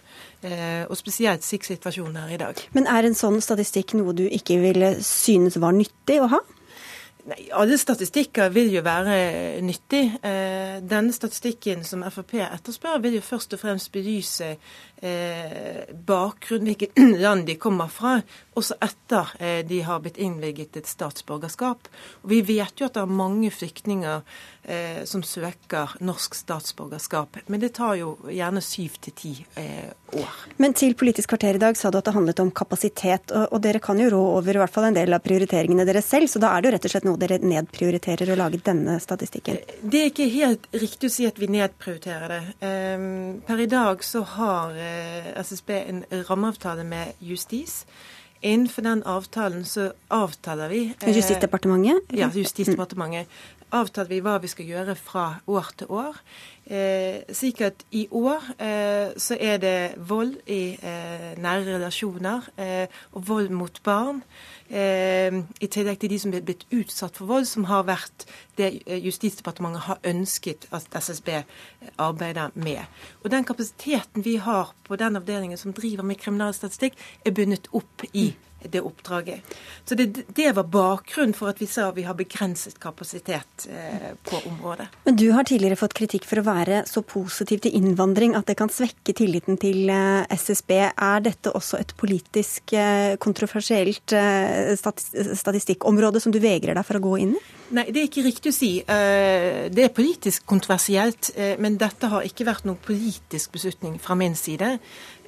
og 0.88 0.96
spesielt 0.96 1.44
slik 1.44 1.68
situasjonen 1.68 2.16
er 2.22 2.32
i 2.32 2.40
dag. 2.40 2.64
Men 2.72 2.88
er 2.88 3.04
en 3.04 3.18
sånn 3.18 3.42
statistikk 3.44 3.92
noe 4.00 4.16
du 4.16 4.24
ikke 4.24 4.56
ville 4.64 4.94
synes 5.04 5.60
var 5.60 5.76
nyttig 5.76 6.16
å 6.24 6.30
ha? 6.32 6.40
Nei, 7.30 7.46
Alle 7.54 7.78
statistikker 7.78 8.48
vil 8.50 8.72
jo 8.74 8.80
være 8.82 9.60
nyttig. 9.62 10.02
Eh, 10.26 10.80
denne 10.82 11.12
statistikken 11.14 11.84
som 11.86 12.02
Frp 12.10 12.34
etterspør, 12.42 12.98
vil 13.04 13.20
jo 13.20 13.22
først 13.22 13.54
og 13.54 13.60
fremst 13.62 13.92
belyse 13.94 14.56
bakgrunn, 15.00 16.66
hvilket 16.68 16.98
land 17.24 17.46
de 17.48 17.56
kommer 17.60 17.88
fra, 17.88 18.18
også 18.60 18.76
etter 18.84 19.32
eh, 19.40 19.60
de 19.66 19.80
har 19.86 20.00
blitt 20.04 20.18
innvilget 20.20 20.76
et 20.76 20.88
statsborgerskap. 20.88 21.88
Og 22.22 22.32
vi 22.32 22.40
vet 22.46 22.80
jo 22.80 22.88
at 22.88 22.96
det 22.96 23.04
er 23.04 23.20
mange 23.20 23.50
flyktninger 23.54 24.22
eh, 24.64 25.02
som 25.08 25.22
søker 25.26 25.96
norsk 26.04 26.36
statsborgerskap, 26.36 27.40
men 27.46 27.62
det 27.62 27.72
tar 27.78 27.96
jo 28.00 28.14
gjerne 28.28 28.62
syv 28.64 28.98
til 29.06 29.16
ti 29.16 29.32
eh, 29.60 29.90
år. 30.18 30.42
Men 30.60 30.74
til 30.76 30.96
Politisk 31.00 31.32
kvarter 31.32 31.56
i 31.56 31.62
dag 31.62 31.78
sa 31.78 31.90
du 31.90 32.00
at 32.00 32.08
det 32.08 32.14
handlet 32.16 32.42
om 32.42 32.50
kapasitet, 32.52 33.32
og, 33.32 33.56
dere 33.62 33.80
kan 33.82 33.98
jo 34.00 34.10
rå 34.12 34.20
over 34.36 34.56
i 34.56 34.62
hvert 34.62 34.74
fall 34.74 34.90
en 34.90 34.98
del 34.98 35.14
av 35.14 35.22
prioriteringene 35.24 35.86
deres 35.88 36.10
selv, 36.10 36.28
så 36.30 36.42
da 36.42 36.52
er 36.52 36.62
det 36.62 36.70
jo 36.70 36.74
rett 36.76 36.88
og 36.88 36.94
slett 36.94 37.08
noe 37.08 37.20
dere 37.20 37.40
nedprioriterer 37.44 38.34
å 38.34 38.38
lage 38.40 38.60
denne 38.66 38.98
statistikken? 39.02 39.60
Det 39.80 40.02
er 40.02 40.10
ikke 40.10 40.28
helt 40.34 40.68
riktig 40.74 41.08
å 41.08 41.14
si 41.14 41.28
at 41.28 41.38
vi 41.40 41.48
nedprioriterer 41.54 42.34
det. 42.34 42.40
Um, 42.60 43.40
per 43.46 43.62
i 43.62 43.68
dag 43.70 44.04
så 44.04 44.24
har 44.36 44.76
SSB 45.40 45.70
en 45.70 46.04
rammeavtale 46.30 46.84
med 46.84 47.12
justis. 47.20 47.84
Innenfor 48.40 48.82
den 48.82 49.02
avtalen 49.04 49.64
så 49.68 49.90
avtaler 50.08 50.70
vi 50.72 50.80
uh, 50.94 51.08
Justisdepartementet? 51.12 52.14
Ja, 52.16 52.30
Justisdepartementet 52.34 53.28
avtaler 53.72 54.10
vi 54.10 54.20
hva 54.24 54.38
vi 54.42 54.50
skal 54.50 54.68
gjøre 54.68 54.94
fra 54.98 55.26
år 55.50 55.68
til 55.78 55.90
år. 55.92 56.16
Eh, 56.70 57.22
slik 57.34 57.60
at 57.66 57.84
i 57.90 58.04
år 58.14 58.44
eh, 58.62 59.12
så 59.18 59.36
er 59.40 59.56
det 59.62 59.94
vold 60.06 60.36
i 60.46 60.76
eh, 60.76 61.30
nære 61.40 61.66
relasjoner 61.76 62.46
eh, 62.56 62.86
og 63.12 63.26
vold 63.28 63.48
mot 63.54 63.80
barn. 63.82 64.22
Eh, 64.70 65.34
I 65.60 65.66
tillegg 65.66 65.98
til 65.98 66.12
de 66.12 66.18
som 66.22 66.34
er 66.34 66.44
blitt 66.46 66.66
utsatt 66.70 67.18
for 67.18 67.30
vold, 67.30 67.48
som 67.50 67.66
har 67.70 67.88
vært 67.88 68.26
det 68.58 68.82
eh, 68.86 69.00
Justisdepartementet 69.02 69.88
har 69.88 69.98
ønsket 70.12 70.68
at 70.70 70.86
SSB 70.94 71.40
arbeider 71.98 72.54
med. 72.54 72.86
Og 73.24 73.30
Den 73.30 73.44
kapasiteten 73.44 74.24
vi 74.24 74.36
har 74.36 74.74
på 74.86 74.96
den 74.96 75.16
avdelingen 75.18 75.58
som 75.58 75.74
driver 75.74 76.06
med 76.06 76.22
kriminalstatistikk, 76.22 76.94
er 77.24 77.34
bundet 77.34 77.66
opp 77.72 78.06
i 78.12 78.30
det 78.62 78.80
oppdraget. 78.80 79.54
Så 79.84 79.94
det, 79.94 80.06
det, 80.36 80.50
var 80.56 80.66
bakgrunnen 80.68 81.34
for 81.36 81.52
at 81.52 81.60
vi 81.62 81.68
sa 81.70 81.90
vi 81.96 82.04
har 82.06 82.16
begrenset 82.18 82.78
kapasitet 82.82 83.66
eh, 83.70 84.12
på 84.26 84.40
området. 84.48 84.88
Men 85.04 85.16
du 85.16 85.30
har 85.32 85.46
tidligere 85.48 85.78
fått 85.80 85.96
kritikk 85.96 86.26
for 86.28 86.42
å 86.42 86.46
være 86.46 86.82
så 86.90 87.02
positiv 87.02 87.62
til 87.64 87.76
innvandring 87.78 88.36
at 88.38 88.50
det 88.50 88.58
kan 88.60 88.72
svekke 88.72 89.14
tilliten 89.16 89.60
til 89.60 89.90
eh, 89.92 90.26
SSB. 90.36 90.74
Er 90.90 91.24
dette 91.24 91.54
også 91.56 91.80
et 91.80 91.94
politisk 92.00 92.74
eh, 92.76 93.16
kontroversielt 93.22 94.16
eh, 94.16 94.74
statistikkområde 94.76 96.22
som 96.22 96.34
du 96.34 96.40
vegrer 96.42 96.76
deg 96.76 96.86
for 96.86 97.00
å 97.00 97.04
gå 97.10 97.16
inn 97.24 97.34
i? 97.38 97.46
Nei, 97.70 97.84
det 97.94 98.00
er 98.00 98.08
ikke 98.08 98.24
riktig 98.26 98.50
å 98.50 98.54
si. 98.54 98.70
Eh, 98.82 99.68
det 99.70 99.84
er 99.84 99.94
politisk 99.94 100.46
kontroversielt, 100.50 101.30
eh, 101.36 101.54
men 101.62 101.78
dette 101.78 102.10
har 102.10 102.26
ikke 102.26 102.48
vært 102.48 102.66
noen 102.66 102.80
politisk 102.82 103.52
beslutning 103.54 104.00
fra 104.02 104.16
min 104.18 104.34
side. 104.34 104.78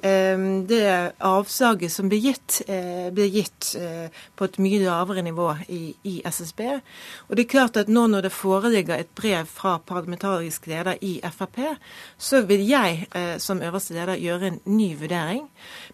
Ehm, 0.03 0.65
det 0.67 1.13
avslaget 1.23 1.91
som 1.91 2.09
ble 2.11 2.17
gitt, 2.19 2.61
eh, 2.67 3.07
ble 3.15 3.23
gitt 3.31 3.69
eh, 3.79 4.11
på 4.35 4.43
et 4.49 4.57
mye 4.59 4.81
lavere 4.83 5.21
nivå 5.23 5.45
i, 5.71 5.93
i, 6.03 6.17
SSB. 6.27 6.59
Og 7.29 7.37
det 7.37 7.45
er 7.45 7.53
klart 7.53 7.79
at 7.79 7.87
nå 7.87 8.03
når 8.11 8.25
det 8.25 8.33
foreligger 8.35 8.99
et 8.99 9.13
brev 9.15 9.47
fra 9.47 9.77
parlamentarisk 9.79 10.67
leder 10.67 10.99
i 10.99 11.13
Frp, 11.23 11.61
så 12.17 12.43
vil 12.49 12.65
jeg 12.67 13.07
eh, 13.15 13.37
som 13.39 13.63
øverste 13.63 13.95
leder 13.95 14.19
gjøre 14.19 14.51
en 14.51 14.59
ny 14.65 14.89
vurdering. 14.99 15.47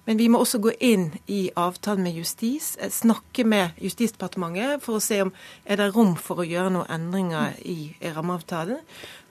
Men 0.10 0.18
vi 0.18 0.28
må 0.28 0.42
også 0.42 0.58
gå 0.58 0.74
inn 0.82 1.12
i 1.28 1.52
avtalen 1.54 2.10
med 2.10 2.18
justis, 2.18 2.78
snakke 2.90 3.46
med 3.46 3.78
Justisdepartementet 3.78 4.82
for 4.82 4.98
å 4.98 5.04
se 5.04 5.22
om 5.22 5.36
er 5.70 5.78
det 5.78 5.92
rom 5.94 6.16
for 6.18 6.42
å 6.42 6.50
gjøre 6.50 6.74
noen 6.74 6.90
endringer 6.98 7.62
i 7.62 7.94
rammeavtalen. 8.02 8.82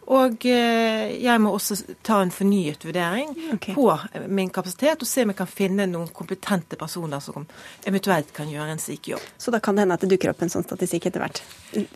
Og 0.08 0.44
eh, 0.48 1.18
jeg 1.20 1.40
må 1.42 1.52
også 1.52 1.76
ta 2.06 2.22
en 2.24 2.32
fornyet 2.32 2.84
vurdering 2.86 3.34
okay. 3.52 3.74
på 3.76 3.84
min 4.32 4.48
kapasitet, 4.52 5.02
og 5.04 5.08
se 5.08 5.24
om 5.24 5.32
jeg 5.34 5.38
kan 5.42 5.50
finne 5.50 5.88
noen 5.90 6.08
kompetente 6.16 6.78
personer 6.80 7.20
som 7.20 7.44
eventuelt 7.88 8.32
kan 8.36 8.48
gjøre 8.48 8.72
en 8.72 8.80
slik 8.80 9.10
jobb. 9.12 9.24
Så 9.36 9.52
da 9.52 9.60
kan 9.60 9.76
det 9.76 9.84
hende 9.84 9.98
at 9.98 10.04
det 10.04 10.10
dukker 10.14 10.32
opp 10.32 10.44
en 10.44 10.52
sånn 10.52 10.64
statistikk 10.64 11.10
etter 11.10 11.24
hvert? 11.24 11.42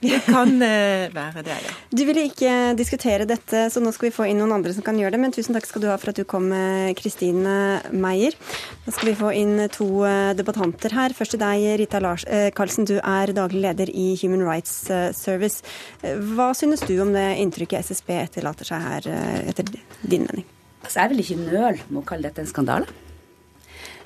Det 0.03 0.21
kan 0.27 0.53
eh, 0.61 1.09
være 1.15 1.45
det, 1.47 1.57
ja. 1.65 1.77
Du 1.89 2.05
ville 2.05 2.27
ikke 2.29 2.75
diskutere 2.77 3.29
dette, 3.29 3.65
så 3.73 3.81
nå 3.81 3.95
skal 3.97 4.11
vi 4.11 4.17
få 4.19 4.29
inn 4.29 4.43
noen 4.43 4.59
andre 4.59 4.75
som 4.77 4.85
kan 4.85 4.99
gjøre 5.01 5.17
det. 5.17 5.23
Men 5.23 5.33
tusen 5.33 5.57
takk 5.57 5.71
skal 5.71 5.85
du 5.85 5.89
ha 5.89 5.97
for 6.01 6.13
at 6.13 6.21
du 6.21 6.29
kom, 6.29 6.51
Kristine 6.99 7.81
Meyer. 7.97 8.37
Da 8.85 8.93
skal 8.93 9.13
vi 9.13 9.17
få 9.17 9.33
inn 9.39 9.57
to 9.73 9.89
eh, 10.05 10.35
debattanter 10.37 10.93
her. 10.99 11.17
Først 11.17 11.39
til 11.39 11.41
deg, 11.41 11.65
Rita 11.81 12.03
Lars 12.05 12.29
Karlsen. 12.29 12.85
Du 12.89 12.99
er 12.99 13.33
daglig 13.33 13.65
leder 13.65 13.89
i 13.89 14.13
Human 14.21 14.45
Rights 14.45 14.85
Service. 15.17 15.65
Hva 16.03 16.51
synes 16.57 16.85
du 16.85 16.99
om 17.01 17.15
det 17.17 17.25
inntrykket 17.41 17.87
SSB 17.89 18.02
SSB 18.03 18.19
etterlater 18.19 18.67
seg 18.67 18.83
her, 18.83 19.07
eh, 19.07 19.49
etter 19.51 19.65
din 20.03 20.27
mening? 20.27 20.45
Altså, 20.83 21.01
jeg 21.01 21.11
vil 21.11 21.23
ikke 21.23 21.39
nøle 21.39 21.79
med 21.89 22.03
å 22.03 22.07
kalle 22.07 22.23
dette 22.23 22.41
en 22.43 22.51
skandale. 22.51 22.87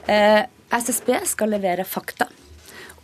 Eh, 0.07 0.45
SSB 0.71 1.25
skal 1.25 1.51
levere 1.51 1.85
fakta, 1.85 2.29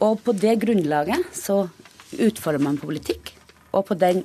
og 0.00 0.20
på 0.22 0.32
det 0.32 0.58
grunnlaget 0.60 1.32
så 1.32 1.70
utformer 2.18 2.60
man 2.60 2.78
politikk. 2.78 3.32
Og 3.72 3.86
på, 3.86 3.94
den, 3.94 4.24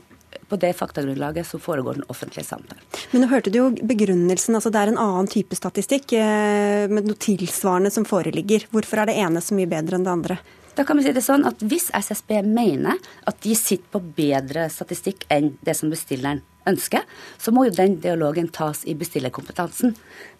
på 0.49 0.59
det 0.59 0.75
faktagrunnlaget 0.75 1.47
så 1.47 1.57
foregår 1.57 1.95
den 1.95 2.07
offentlige 2.09 2.45
samtalen. 2.45 2.83
Men 3.13 3.23
nå 3.23 3.29
hørte 3.31 3.49
du 3.49 3.59
jo 3.59 3.69
begrunnelsen. 3.71 4.55
altså 4.55 4.69
Det 4.69 4.81
er 4.81 4.91
en 4.91 4.99
annen 4.99 5.27
type 5.27 5.55
statistikk 5.55 6.11
eh, 6.11 6.89
med 6.91 7.07
noe 7.07 7.15
tilsvarende 7.15 7.93
som 7.93 8.05
foreligger. 8.05 8.67
Hvorfor 8.73 8.99
er 8.99 9.07
det 9.07 9.19
ene 9.21 9.39
så 9.39 9.55
mye 9.55 9.69
bedre 9.69 9.95
enn 9.95 10.03
det 10.03 10.11
andre? 10.11 10.39
Da 10.77 10.83
kan 10.85 10.99
vi 10.99 11.07
si 11.07 11.13
det 11.15 11.25
sånn 11.25 11.45
at 11.49 11.63
Hvis 11.65 11.89
SSB 11.95 12.43
mener 12.45 12.99
at 13.25 13.41
de 13.41 13.55
sitter 13.57 13.89
på 13.95 14.03
bedre 14.19 14.67
statistikk 14.69 15.25
enn 15.33 15.55
det 15.65 15.73
som 15.77 15.89
bestilleren 15.89 16.43
ønsker, 16.67 17.05
så 17.39 17.53
må 17.55 17.63
jo 17.65 17.73
den 17.73 17.95
dialogen 18.03 18.49
tas 18.53 18.83
i 18.85 18.93
bestillerkompetansen. 18.99 19.93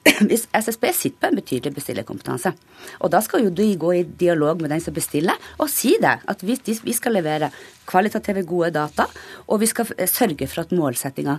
Hvis 0.29 0.43
SSB 0.51 0.89
sitter 0.93 1.21
på 1.21 1.29
en 1.29 1.39
betydelig 1.39 1.71
bestillerkompetanse. 1.77 2.51
Og 2.99 3.13
da 3.13 3.21
skal 3.23 3.45
jo 3.45 3.53
de 3.55 3.69
gå 3.79 3.93
i 3.95 4.03
dialog 4.03 4.61
med 4.61 4.73
den 4.75 4.83
som 4.83 4.95
bestiller, 4.95 5.39
og 5.57 5.71
si 5.71 5.95
det. 6.03 6.17
At 6.27 6.43
vi, 6.45 6.57
vi 6.67 6.95
skal 6.95 7.15
levere 7.15 7.49
kvalitative, 7.87 8.43
gode 8.47 8.73
data, 8.75 9.07
og 9.47 9.63
vi 9.63 9.71
skal 9.71 9.89
eh, 9.95 10.11
sørge 10.11 10.49
for 10.51 10.65
at 10.65 10.75
målsettinga 10.75 11.37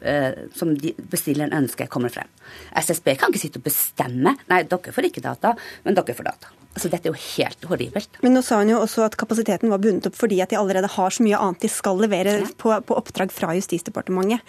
eh, 0.00 0.48
som 0.56 0.72
bestilleren 1.12 1.54
ønsker, 1.60 1.92
kommer 1.92 2.10
frem. 2.12 2.32
SSB 2.80 3.12
kan 3.20 3.30
ikke 3.30 3.44
sitte 3.44 3.62
og 3.62 3.68
bestemme. 3.68 4.34
Nei, 4.50 4.64
dere 4.64 4.96
får 4.96 5.10
ikke 5.10 5.28
data, 5.28 5.54
men 5.84 6.00
dere 6.00 6.16
får 6.16 6.32
data. 6.32 6.59
Altså, 6.70 6.90
Dette 6.92 7.08
er 7.08 7.14
jo 7.14 7.18
helt 7.18 7.64
horribelt. 7.66 8.20
Men 8.22 8.36
nå 8.36 8.42
sa 8.46 8.60
hun 8.60 8.70
jo 8.70 8.78
også 8.84 9.02
at 9.08 9.16
kapasiteten 9.18 9.72
var 9.72 9.82
bundet 9.82 10.06
opp 10.10 10.18
fordi 10.18 10.38
at 10.44 10.52
de 10.52 10.58
allerede 10.60 10.90
har 10.92 11.14
så 11.14 11.24
mye 11.26 11.38
annet 11.38 11.64
de 11.64 11.70
skal 11.72 11.98
levere 11.98 12.36
ja. 12.44 12.50
på, 12.62 12.74
på, 12.86 12.98
oppdrag 13.00 13.34
fra 13.34 13.56
Justisdepartementet. 13.58 14.44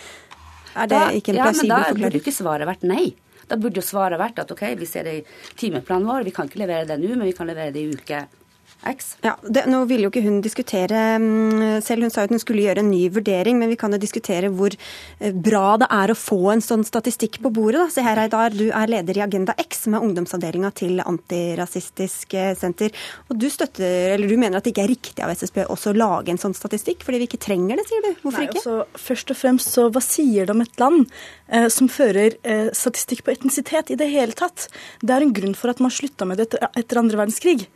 Er 0.72 0.88
det 0.88 1.00
da, 1.00 1.10
ikke 1.18 1.34
en 1.34 1.42
plausibel 1.42 1.66
forklaring? 1.66 1.72
Ja, 1.72 1.80
men 1.82 1.98
da 1.98 2.06
burde 2.06 2.20
jo 2.20 2.24
ikke 2.24 2.36
svaret 2.36 2.70
vært 2.70 2.86
nei. 2.88 3.06
Da 3.50 3.58
burde 3.60 3.82
jo 3.82 3.84
svaret 3.84 4.22
vært 4.22 4.38
at 4.40 4.54
OK, 4.54 4.62
vi 4.80 4.88
ser 4.88 5.10
det 5.10 5.16
i 5.18 5.24
timeplanen 5.60 6.08
vår, 6.08 6.28
vi 6.28 6.36
kan 6.36 6.48
ikke 6.48 6.62
levere 6.62 6.88
det 6.88 7.02
nå, 7.02 7.10
men 7.18 7.28
vi 7.28 7.36
kan 7.36 7.50
levere 7.50 7.74
det 7.76 7.84
i 7.84 7.90
uke 7.92 8.22
X. 8.88 9.16
Ja, 9.22 9.36
det, 9.42 9.68
Nå 9.70 9.84
ville 9.90 10.08
jo 10.08 10.12
ikke 10.12 10.24
hun 10.26 10.40
diskutere 10.42 11.02
mm, 11.22 11.82
selv, 11.86 12.06
hun 12.06 12.14
sa 12.14 12.26
at 12.26 12.34
hun 12.34 12.42
skulle 12.42 12.64
gjøre 12.66 12.82
en 12.82 12.90
ny 12.90 13.04
vurdering, 13.14 13.60
men 13.62 13.70
vi 13.70 13.78
kan 13.80 13.94
jo 13.94 14.00
diskutere 14.02 14.50
hvor 14.50 14.74
eh, 14.74 15.34
bra 15.34 15.76
det 15.82 15.90
er 15.94 16.14
å 16.14 16.18
få 16.18 16.40
en 16.54 16.64
sånn 16.66 16.86
statistikk 16.88 17.40
på 17.44 17.52
bordet. 17.54 17.84
Da. 17.84 17.94
Se 17.94 18.06
her, 18.06 18.24
Eidar, 18.24 18.56
du 18.56 18.70
er 18.70 18.92
leder 18.92 19.20
i 19.20 19.24
Agenda 19.26 19.56
X, 19.62 19.86
som 19.86 19.98
er 19.98 20.06
ungdomsavdelinga 20.06 20.72
til 20.78 21.04
Antirasistisk 21.04 22.34
eh, 22.38 22.54
Senter. 22.58 22.96
Og 23.30 23.38
du 23.42 23.48
støtter, 23.54 24.16
eller 24.16 24.32
du 24.32 24.38
mener 24.38 24.58
at 24.60 24.66
det 24.66 24.74
ikke 24.74 24.86
er 24.88 24.94
riktig 24.94 25.26
av 25.26 25.36
SSB 25.36 25.64
også 25.68 25.94
å 25.94 26.00
lage 26.02 26.34
en 26.34 26.42
sånn 26.42 26.58
statistikk, 26.58 27.06
fordi 27.06 27.22
vi 27.22 27.30
ikke 27.30 27.42
trenger 27.46 27.80
det, 27.80 27.88
sier 27.90 28.04
du. 28.06 28.12
Hvorfor 28.24 28.42
Nei, 28.42 28.50
ikke? 28.50 28.64
Altså, 28.64 29.06
først 29.08 29.34
og 29.36 29.42
fremst, 29.44 29.72
så 29.76 29.88
hva 29.94 30.04
sier 30.06 30.50
det 30.50 30.56
om 30.56 30.66
et 30.66 30.82
land 30.82 31.06
eh, 31.54 31.70
som 31.74 31.90
fører 31.92 32.38
eh, 32.42 32.68
statistikk 32.76 33.26
på 33.28 33.36
etnisitet 33.36 33.94
i 33.94 34.00
det 34.00 34.10
hele 34.12 34.38
tatt? 34.38 34.70
Det 35.02 35.16
er 35.16 35.26
en 35.26 35.38
grunn 35.38 35.58
for 35.58 35.74
at 35.74 35.82
man 35.84 35.94
slutta 35.94 36.28
med 36.28 36.42
det 36.42 36.50
etter, 36.50 36.70
etter 36.82 37.02
andre 37.02 37.22
verdenskrig. 37.22 37.68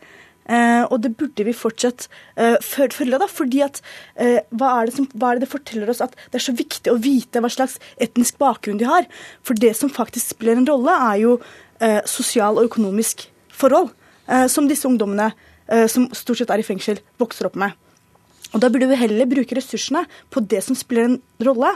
Eh, 0.45 0.83
og 0.93 0.99
det 1.01 1.15
burde 1.17 1.45
vi 1.47 1.55
fortsatt 1.57 2.07
eh, 2.37 2.57
følge, 2.61 3.17
da, 3.17 3.27
fordi 3.29 3.63
at 3.65 3.79
eh, 4.13 4.43
hva, 4.53 4.75
er 4.83 4.91
som, 4.93 5.07
hva, 5.17 5.31
er 5.31 5.39
det 5.39 5.47
det 5.47 5.53
forteller 5.55 5.89
oss 5.89 6.03
at 6.05 6.13
det 6.29 6.37
er 6.37 6.45
så 6.45 6.53
viktig 6.57 6.91
å 6.91 6.99
vite 7.01 7.41
hva 7.41 7.49
slags 7.49 7.79
etnisk 8.01 8.37
bakgrunn 8.41 8.77
de 8.81 8.89
har? 8.89 9.07
For 9.45 9.57
det 9.57 9.73
som 9.79 9.89
faktisk 9.93 10.35
spiller 10.35 10.61
en 10.61 10.69
rolle, 10.69 10.93
er 11.09 11.23
jo 11.23 11.39
eh, 11.81 12.01
sosial 12.09 12.59
og 12.59 12.69
økonomisk 12.69 13.25
forhold, 13.55 13.89
eh, 14.29 14.45
som 14.51 14.69
disse 14.69 14.87
ungdommene, 14.89 15.31
eh, 15.71 15.87
som 15.91 16.07
stort 16.13 16.43
sett 16.43 16.53
er 16.53 16.61
i 16.61 16.67
fengsel, 16.67 17.01
vokser 17.21 17.49
opp 17.49 17.57
med. 17.59 17.73
Og 18.53 18.61
Da 18.61 18.69
burde 18.69 18.87
vi 18.87 18.95
heller 18.95 19.27
bruke 19.27 19.57
ressursene 19.57 20.05
på 20.31 20.43
det 20.47 20.61
som 20.63 20.77
spiller 20.77 21.09
en 21.09 21.21
rolle, 21.43 21.73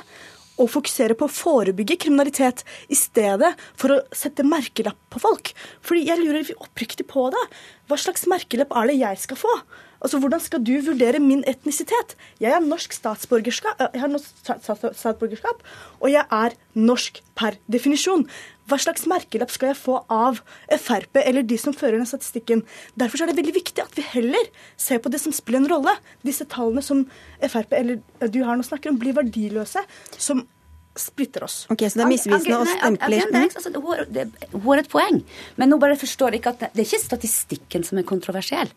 å 0.60 0.68
fokusere 0.70 1.16
på 1.18 1.28
å 1.28 1.34
forebygge 1.34 2.00
kriminalitet 2.06 2.66
i 2.92 2.98
stedet 2.98 3.54
for 3.80 3.96
å 3.96 4.02
sette 4.16 4.46
merkelapp 4.48 5.00
på 5.14 5.22
folk. 5.24 5.54
Fordi 5.86 6.08
jeg 6.10 6.22
lurer 6.22 6.52
oppriktig 6.60 7.08
på 7.10 7.30
det. 7.34 7.46
Hva 7.90 8.00
slags 8.00 8.28
merkelapp 8.30 8.76
er 8.76 8.92
det 8.92 9.00
jeg 9.00 9.24
skal 9.24 9.40
få? 9.40 9.56
Altså, 10.00 10.20
Hvordan 10.20 10.40
skal 10.40 10.64
du 10.64 10.76
vurdere 10.86 11.20
min 11.20 11.44
etnisitet? 11.48 12.16
Jeg 12.40 12.54
har 12.54 12.64
norsk 12.64 12.94
statsborgerskap, 12.96 13.82
jeg 13.94 14.02
har 14.02 14.12
norsk 14.12 14.30
statsborgerskap, 14.96 15.64
og 16.00 16.12
jeg 16.12 16.24
er 16.32 16.56
norsk 16.76 17.22
per 17.36 17.58
definisjon. 17.72 18.28
Hva 18.70 18.78
slags 18.78 19.08
merkelapp 19.10 19.52
skal 19.52 19.72
jeg 19.72 19.80
få 19.80 19.98
av 20.14 20.44
Frp 20.70 21.18
eller 21.24 21.44
de 21.48 21.58
som 21.58 21.74
fører 21.74 21.98
den 21.98 22.10
statistikken? 22.10 22.62
Derfor 23.00 23.24
er 23.24 23.32
det 23.32 23.40
veldig 23.40 23.56
viktig 23.56 23.82
at 23.82 23.98
vi 23.98 24.06
heller 24.06 24.52
ser 24.78 25.02
på 25.02 25.10
det 25.12 25.22
som 25.24 25.34
spiller 25.36 25.64
en 25.64 25.72
rolle. 25.72 25.96
Disse 26.28 26.46
tallene 26.46 26.84
som 26.86 27.08
Frp 27.42 27.74
eller 27.80 28.30
du 28.30 28.40
her 28.44 28.60
nå 28.60 28.68
snakker 28.68 28.94
om, 28.94 29.02
blir 29.02 29.18
verdiløse. 29.18 29.84
som 30.18 30.46
splitter 31.02 31.46
oss. 31.48 31.64
Ok, 31.72 31.86
Så 31.88 32.00
det 32.00 32.06
er 32.06 32.12
misvisende 32.12 32.60
å 32.60 32.68
stemple 32.70 33.22
altså, 33.48 33.72
Hun 33.76 34.68
har 34.68 34.84
et 34.84 34.92
poeng, 34.92 35.22
men 35.60 35.72
nå 35.72 35.80
bare 35.82 35.98
forstår 36.00 36.38
ikke 36.40 36.54
at 36.54 36.64
det, 36.64 36.72
det 36.76 36.84
er 36.84 36.90
ikke 36.90 37.06
statistikken 37.06 37.86
som 37.88 38.02
er 38.02 38.08
kontroversiell. 38.08 38.72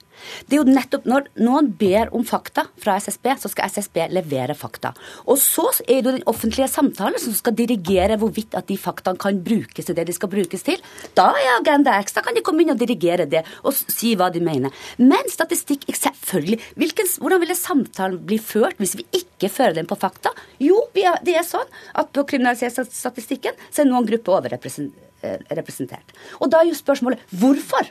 Det 0.46 0.56
er 0.56 0.62
jo 0.62 0.68
nettopp 0.68 1.06
Når 1.08 1.28
noen 1.42 1.70
ber 1.78 2.12
om 2.14 2.24
fakta 2.26 2.66
fra 2.80 2.96
SSB, 3.00 3.28
så 3.42 3.50
skal 3.50 3.70
SSB 3.72 4.04
levere 4.12 4.54
fakta. 4.58 4.92
Og 5.26 5.38
så 5.40 5.64
er 5.86 6.02
det 6.02 6.10
jo 6.10 6.16
den 6.18 6.28
offentlige 6.30 6.68
samtalen 6.70 7.18
som 7.20 7.34
skal 7.36 7.56
dirigere 7.58 8.18
hvorvidt 8.20 8.54
at 8.58 8.68
de 8.70 8.78
faktaene 8.80 9.20
kan 9.20 9.40
brukes 9.44 9.88
til 9.88 9.96
det 9.98 10.06
de 10.08 10.16
skal 10.16 10.30
brukes 10.32 10.66
til. 10.66 10.80
Da 11.18 11.30
er 11.38 11.56
Agenda 11.56 11.96
X. 12.02 12.14
Da 12.16 12.24
kan 12.24 12.36
de 12.36 12.44
komme 12.44 12.64
inn 12.64 12.74
og 12.74 12.80
dirigere 12.80 13.26
det 13.28 13.44
og 13.62 13.74
si 13.74 14.14
hva 14.18 14.30
de 14.32 14.42
mener. 14.44 14.74
Men 15.00 15.30
statistikk 15.32 15.88
selvfølgelig. 15.90 16.60
Hvilken, 16.78 17.10
hvordan 17.22 17.42
ville 17.42 17.58
samtalen 17.58 18.22
bli 18.26 18.38
ført 18.42 18.80
hvis 18.82 18.96
vi 19.00 19.06
ikke 19.22 19.50
fører 19.52 19.80
den 19.80 19.90
på 19.90 19.98
fakta? 19.98 20.32
Jo, 20.62 20.78
det 20.94 21.36
er 21.36 21.46
sånn 21.46 21.68
at 21.98 22.11
på 22.12 22.26
kriminalitetsstatistikken 22.34 23.58
så 23.68 23.82
er 23.82 23.90
noen 23.90 24.06
grupper 24.08 24.38
overrepresentert. 24.40 26.14
Og 26.40 26.52
da 26.52 26.62
er 26.62 26.70
jo 26.72 26.78
spørsmålet 26.78 27.22
hvorfor? 27.30 27.90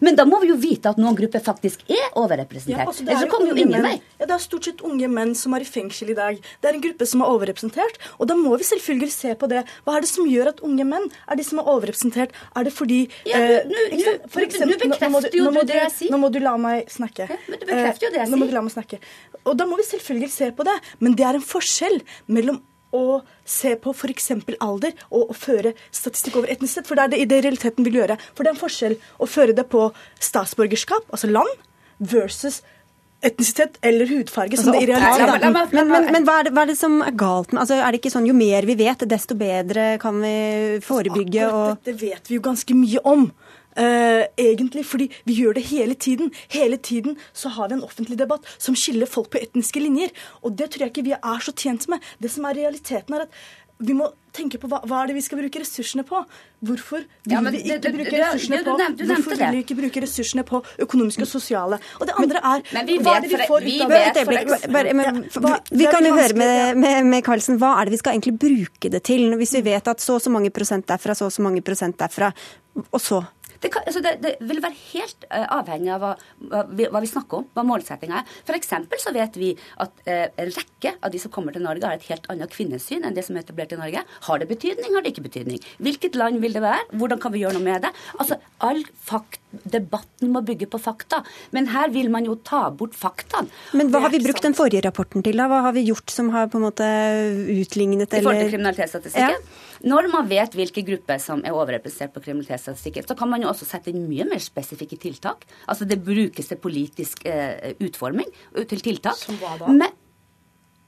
Men 0.00 0.16
da 0.16 0.24
må 0.28 0.38
vi 0.40 0.48
jo 0.48 0.56
vite 0.60 0.88
at 0.88 0.98
noen 1.00 1.16
grupper 1.18 1.42
faktisk 1.44 1.82
er 1.92 2.14
overrepresentert. 2.16 2.80
Ja, 2.80 2.86
altså 2.88 3.04
det, 3.04 3.12
er 3.12 3.26
jo 3.28 3.56
ingen 3.60 3.84
vei. 3.84 3.94
Ja, 4.16 4.24
det 4.28 4.34
er 4.36 4.42
stort 4.42 4.68
sett 4.68 4.80
unge 4.86 5.08
menn 5.12 5.34
som 5.38 5.54
er 5.56 5.64
i 5.64 5.68
fengsel 5.68 6.12
i 6.12 6.16
dag. 6.16 6.38
Det 6.62 6.70
er 6.70 6.78
en 6.78 6.84
gruppe 6.84 7.08
som 7.08 7.22
er 7.24 7.32
overrepresentert. 7.32 7.98
Og 8.16 8.30
da 8.30 8.36
må 8.38 8.54
vi 8.56 8.66
selvfølgelig 8.68 9.12
se 9.12 9.34
på 9.38 9.50
det. 9.52 9.62
Hva 9.84 9.98
er 9.98 10.06
det 10.06 10.10
som 10.10 10.28
gjør 10.30 10.52
at 10.54 10.62
unge 10.66 10.86
menn 10.88 11.10
er 11.12 11.40
de 11.40 11.44
som 11.46 11.60
er 11.60 11.68
overrepresentert? 11.74 12.32
Er 12.56 12.68
det 12.68 12.72
fordi 12.76 13.02
ja, 13.28 13.42
Nå 13.68 13.82
eh, 13.90 13.98
jo 15.36 15.50
du. 15.52 15.76
Nå 16.14 16.22
må 16.22 16.32
du 16.32 16.40
la 16.44 16.56
meg 16.60 16.88
snakke. 16.92 17.28
Ja, 17.28 17.42
men 17.44 17.60
du 17.60 17.68
bekrefter 17.68 18.08
jo 18.08 18.14
det 18.14 18.22
jeg 18.22 18.30
sier. 18.30 18.32
Nå 18.32 18.40
må 18.40 18.48
du 18.48 18.56
la 18.56 18.64
meg 18.64 18.76
snakke. 18.78 19.02
Og 19.44 19.60
da 19.60 19.68
må 19.68 19.76
vi 19.80 19.86
selvfølgelig 19.90 20.32
se 20.32 20.50
på 20.56 20.66
det. 20.66 20.78
Men 21.04 21.20
det 21.20 21.28
er 21.28 21.38
en 21.38 21.46
forskjell 21.52 22.00
mellom 22.32 22.62
å 22.96 23.18
se 23.46 23.74
på 23.80 23.92
f.eks. 23.94 24.30
alder 24.60 24.94
og 25.10 25.32
å 25.32 25.36
føre 25.36 25.74
statistikk 25.94 26.40
over 26.40 26.52
etnisitet. 26.52 26.88
For 26.88 26.98
det 26.98 27.06
er 27.06 27.14
det 27.14 27.22
i 27.22 27.28
det 27.30 27.42
realiteten 27.44 27.86
vil 27.86 28.00
gjøre. 28.00 28.18
For 28.32 28.42
det 28.42 28.52
er 28.52 28.56
en 28.56 28.62
forskjell 28.62 28.96
å 29.20 29.28
føre 29.30 29.56
det 29.56 29.68
på 29.72 29.90
statsborgerskap, 30.22 31.06
altså 31.12 31.30
land, 31.30 31.52
versus 31.98 32.62
etnisitet 33.24 33.78
eller 33.80 34.06
hudfarge. 34.06 34.56
som 34.56 34.68
altså, 34.68 34.80
det 34.80 34.82
i 34.82 34.90
realiteten 34.92 35.52
Men, 35.52 35.68
men, 35.72 35.88
men, 35.88 36.08
men 36.12 36.26
hva, 36.26 36.40
er 36.40 36.48
det, 36.48 36.52
hva, 36.54 36.66
er 36.66 36.72
det, 36.72 36.78
som 36.78 36.98
er 37.02 37.14
galt 37.16 37.52
med 37.52 37.62
altså, 37.62 37.78
Er 37.80 37.94
det 37.94 38.02
ikke 38.02 38.12
sånn 38.12 38.28
jo 38.28 38.36
mer 38.36 38.66
vi 38.68 38.76
vet, 38.78 39.06
desto 39.08 39.36
bedre 39.38 39.96
kan 40.02 40.20
vi 40.22 40.36
forebygge? 40.84 41.46
Altså, 41.46 41.62
og... 41.62 41.80
Dette 41.80 41.96
vet 42.02 42.30
vi 42.30 42.38
jo 42.38 42.44
ganske 42.44 42.76
mye 42.76 43.02
om. 43.08 43.28
Uh, 43.76 44.24
egentlig, 44.40 44.86
fordi 44.88 45.10
vi 45.28 45.36
gjør 45.40 45.58
det 45.58 45.66
hele 45.68 45.94
tiden. 45.94 46.32
Hele 46.52 46.76
tiden 46.76 47.18
så 47.32 47.52
har 47.56 47.68
vi 47.68 47.78
en 47.78 47.84
offentlig 47.84 48.18
debatt 48.18 48.48
som 48.58 48.76
skiller 48.78 49.10
folk 49.10 49.30
på 49.34 49.42
etniske 49.42 49.82
linjer. 49.82 50.14
Og 50.42 50.56
det 50.58 50.72
tror 50.72 50.86
jeg 50.86 50.94
ikke 50.94 51.08
vi 51.10 51.16
er 51.16 51.44
så 51.44 51.52
tjent 51.52 51.88
med. 51.92 52.04
Det 52.22 52.32
som 52.32 52.48
er 52.48 52.60
realiteten, 52.62 53.14
er 53.14 53.26
at 53.26 53.40
vi 53.78 53.92
må 53.92 54.06
tenke 54.36 54.58
på 54.60 54.68
hva, 54.70 54.78
hva 54.88 55.02
er 55.02 55.10
det 55.10 55.16
vi 55.18 55.22
skal 55.24 55.40
bruke 55.40 55.60
ressursene 55.60 56.04
på. 56.06 56.20
Hvorfor 56.66 57.02
vil 57.02 57.32
ja, 57.34 57.40
vi 57.44 57.60
ikke 57.60 57.92
bruke 57.92 58.16
ressursene 58.16 58.60
på 58.64 58.76
Hvorfor 58.78 59.36
vil 59.36 59.52
vi 59.52 59.60
ikke 59.64 59.76
bruke 59.78 60.02
ressursene 60.04 60.44
på 60.48 60.60
økonomiske 60.86 61.26
og 61.26 61.30
sosiale? 61.30 61.78
Og 62.00 62.08
det 62.08 62.16
andre 62.22 62.40
er 62.40 62.64
men, 62.76 62.88
vi 62.88 62.98
hva 63.04 63.16
er 63.18 63.26
det 63.26 63.32
vi 63.32 63.40
får 63.50 63.66
ut 63.66 63.84
av 63.84 63.88
det? 63.92 64.24
Vi 65.82 65.88
kan 65.92 66.08
jo 66.08 66.14
høre 66.16 66.38
med, 66.40 66.80
med, 66.80 67.00
med 67.12 67.24
Carlsen, 67.26 67.60
hva 67.60 67.74
er 67.80 67.88
det 67.88 67.96
vi 67.96 68.02
skal 68.02 68.16
egentlig 68.16 68.36
bruke 68.46 68.92
det 68.92 69.02
til? 69.08 69.36
Hvis 69.40 69.56
vi 69.58 69.64
vet 69.68 69.92
at 69.92 70.04
så 70.04 70.16
og 70.16 70.24
så 70.24 70.32
mange 70.32 70.52
prosent 70.54 70.88
derfra, 70.88 71.16
så 71.16 71.28
og 71.28 71.36
så 71.36 71.44
mange 71.44 71.64
prosent 71.64 71.98
derfra, 72.00 72.32
og 72.86 73.00
så? 73.00 73.20
Det, 73.66 73.72
kan, 73.74 73.82
altså 73.82 74.02
det, 74.04 74.12
det, 74.22 74.32
vil 74.46 74.60
være 74.62 74.78
helt 74.92 75.26
uh, 75.26 75.46
avhengig 75.58 75.90
av 75.96 76.02
hva, 76.04 76.12
hva, 76.52 76.62
vi, 76.70 76.86
hva, 76.86 77.02
vi, 77.02 77.10
snakker 77.10 77.40
om, 77.42 77.48
hva 77.56 77.64
målsettinga 77.66 78.20
er. 78.20 78.36
F.eks. 78.46 78.74
så 79.02 79.12
vet 79.16 79.38
vi 79.40 79.50
at 79.82 80.04
uh, 80.06 80.26
en 80.28 80.52
rekke 80.54 80.92
av 81.00 81.10
de 81.10 81.22
som 81.22 81.32
kommer 81.34 81.56
til 81.56 81.66
Norge, 81.66 81.82
har 81.82 81.98
et 81.98 82.10
helt 82.12 82.28
annet 82.32 82.52
kvinnesyn 82.52 83.06
enn 83.06 83.16
det 83.16 83.26
som 83.26 83.34
er 83.34 83.42
etablert 83.42 83.74
i 83.74 83.80
Norge. 83.80 84.04
Har 84.28 84.42
det 84.42 84.48
betydning, 84.52 84.94
har 84.94 85.02
det 85.02 85.14
ikke 85.14 85.26
betydning? 85.26 85.58
Hvilket 85.82 86.18
land 86.18 86.38
vil 86.44 86.54
det 86.54 86.62
være? 86.62 86.86
Hvordan 86.94 87.22
kan 87.22 87.34
vi 87.34 87.42
gjøre 87.42 87.58
noe 87.58 87.66
med 87.66 87.88
det? 87.88 87.92
Altså, 88.20 88.38
all 88.62 88.84
fakt, 89.10 89.42
Debatten 89.56 90.32
må 90.34 90.42
bygge 90.44 90.68
på 90.68 90.78
fakta. 90.82 91.22
Men 91.56 91.70
her 91.72 91.92
vil 91.94 92.10
man 92.12 92.26
jo 92.28 92.36
ta 92.46 92.66
bort 92.70 92.94
fakta. 92.96 93.46
Men 93.76 93.90
hva 93.92 94.02
har 94.04 94.12
vi 94.12 94.20
brukt 94.24 94.44
den 94.44 94.56
forrige 94.56 94.84
rapporten 94.86 95.24
til, 95.26 95.38
da? 95.40 95.48
Hva 95.50 95.62
har 95.68 95.76
vi 95.76 95.86
gjort 95.88 96.12
som 96.12 96.28
har 96.34 96.50
på 96.52 96.60
en 96.60 96.66
måte 96.68 96.90
utlignet 97.56 98.12
eller 98.12 98.20
I 98.20 98.26
forhold 98.26 98.44
til 98.44 98.52
kriminalitetsstatistikken? 98.56 99.40
Ja. 99.40 99.65
Når 99.86 100.08
man 100.10 100.26
vet 100.26 100.56
hvilke 100.58 100.82
grupper 100.86 101.20
som 101.22 101.44
er 101.46 101.54
overrepresentert 101.54 102.14
på 102.16 102.24
kriminalitetsstatistikken, 102.24 103.06
så 103.06 103.14
kan 103.18 103.30
man 103.30 103.44
jo 103.44 103.50
også 103.52 103.68
sette 103.68 103.92
inn 103.92 104.08
mye 104.08 104.26
mer 104.26 104.42
spesifikke 104.42 104.98
tiltak. 104.98 105.46
Altså 105.70 105.86
det 105.86 106.00
brukes 106.02 106.50
til 106.50 106.58
politisk 106.58 107.22
eh, 107.30 107.76
utforming 107.78 108.32
til 108.66 108.82
tiltak. 108.82 109.18
Som 109.20 109.38
hva 109.38 109.54
da? 109.60 109.70
Men, 109.70 109.94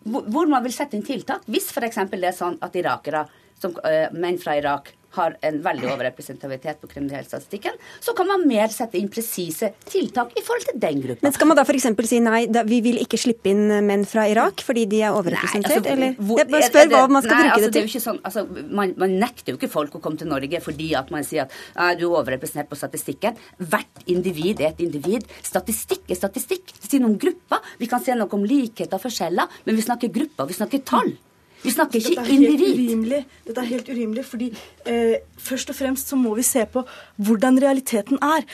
hvor 0.09 0.51
man 0.51 0.65
vil 0.67 0.75
sette 0.75 0.99
inn 0.99 1.07
tiltak. 1.07 1.47
Hvis 1.47 1.71
f.eks. 1.71 2.01
det 2.11 2.27
er 2.27 2.35
sånn 2.35 2.59
at 2.65 2.75
irakere, 2.79 3.27
som, 3.59 3.75
uh, 3.85 4.07
menn 4.15 4.41
fra 4.43 4.57
Irak 4.59 4.95
har 5.17 5.37
en 5.41 5.59
veldig 5.65 5.89
overrepresentativitet 5.89 6.81
på 6.83 6.91
kriminalitetsstatistikken, 6.91 7.77
så 8.05 8.15
kan 8.17 8.29
man 8.29 8.45
mer 8.49 8.69
sette 8.73 8.99
inn 9.01 9.09
presise 9.13 9.71
tiltak 9.89 10.35
i 10.37 10.45
forhold 10.45 10.69
til 10.69 10.81
den 10.83 11.03
gruppa. 11.05 11.25
Men 11.25 11.35
skal 11.35 11.51
man 11.51 11.59
da 11.59 11.65
f.eks. 11.65 11.89
si 12.11 12.21
nei, 12.25 12.43
da, 12.53 12.65
vi 12.69 12.81
vil 12.85 13.01
ikke 13.03 13.21
slippe 13.21 13.51
inn 13.53 13.73
menn 13.87 14.05
fra 14.09 14.27
Irak 14.31 14.63
fordi 14.67 14.85
de 14.91 15.03
er 15.07 15.17
overrepresentert, 15.17 15.71
nei, 15.71 15.81
altså, 15.81 15.95
eller? 15.95 16.19
Hvor, 16.21 16.43
jeg 16.43 16.51
bare 16.53 16.69
spør 16.69 16.91
hva 16.93 17.05
man 17.11 17.25
skal 17.25 17.35
nei, 17.35 17.45
bruke 17.47 17.57
altså, 17.57 17.71
det 17.71 17.79
til. 17.79 17.93
Det 17.95 18.05
sånn, 18.05 18.21
altså, 18.31 18.45
man, 18.81 18.93
man, 19.01 19.17
nekter 19.19 19.55
jo 19.55 19.61
ikke 19.61 19.73
folk 19.73 19.97
å 19.99 20.03
komme 20.05 20.21
til 20.21 20.31
Norge 20.31 20.61
fordi 20.65 20.91
at 20.99 21.13
man 21.15 21.27
sier 21.27 21.49
at 21.49 22.01
du 22.01 22.05
er 22.09 22.19
overrepresentert 22.21 22.69
på 22.71 22.79
statistikken. 22.79 23.39
Hvert 23.59 24.05
individ 24.11 24.61
er 24.61 24.75
et 24.75 24.85
individ. 24.85 25.25
Statistikk 25.47 26.13
er 26.13 26.21
statistikk. 26.21 26.75
Det 26.77 26.91
sier 26.91 27.03
noe 27.03 27.15
om 27.15 27.21
grupper. 27.21 27.65
Vi 27.81 27.89
kan 27.91 28.05
se 28.05 28.17
noe 28.19 28.29
om 28.37 28.45
likheter 28.47 28.99
og 28.99 29.07
forskjeller, 29.07 29.59
men 29.65 29.79
vi 29.79 29.87
snakker 29.87 30.13
grupper, 30.13 30.51
vi 30.51 30.59
snakker 30.59 30.85
tall. 30.87 31.17
Vi 31.63 31.73
snakker 31.75 31.99
ikke 31.99 32.25
individ. 32.31 33.27
Dette 33.47 33.63
er 33.63 33.71
helt 33.73 33.89
urimelig, 33.91 34.25
fordi 34.29 34.49
eh, 34.87 35.19
først 35.43 35.73
og 35.73 35.79
fremst 35.79 36.11
så 36.11 36.19
må 36.19 36.35
vi 36.39 36.47
se 36.47 36.65
på 36.71 36.85
hvordan 37.17 37.59
realiteten 37.63 38.21
er. 38.23 38.47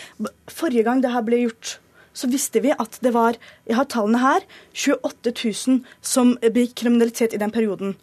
Forrige 0.49 0.87
gang 0.87 1.03
det 1.05 1.13
her 1.13 1.25
ble 1.27 1.43
gjort, 1.45 1.79
så 2.15 2.31
visste 2.31 2.63
vi 2.63 2.73
at 2.73 2.99
det 3.03 3.13
var 3.15 3.37
Jeg 3.67 3.77
har 3.77 3.89
tallene 3.91 4.23
her. 4.23 4.47
28 4.73 5.35
000 5.69 5.81
som 6.01 6.37
begikk 6.41 6.77
kriminalitet 6.85 7.35
i 7.35 7.41
den 7.43 7.53
perioden. 7.53 7.97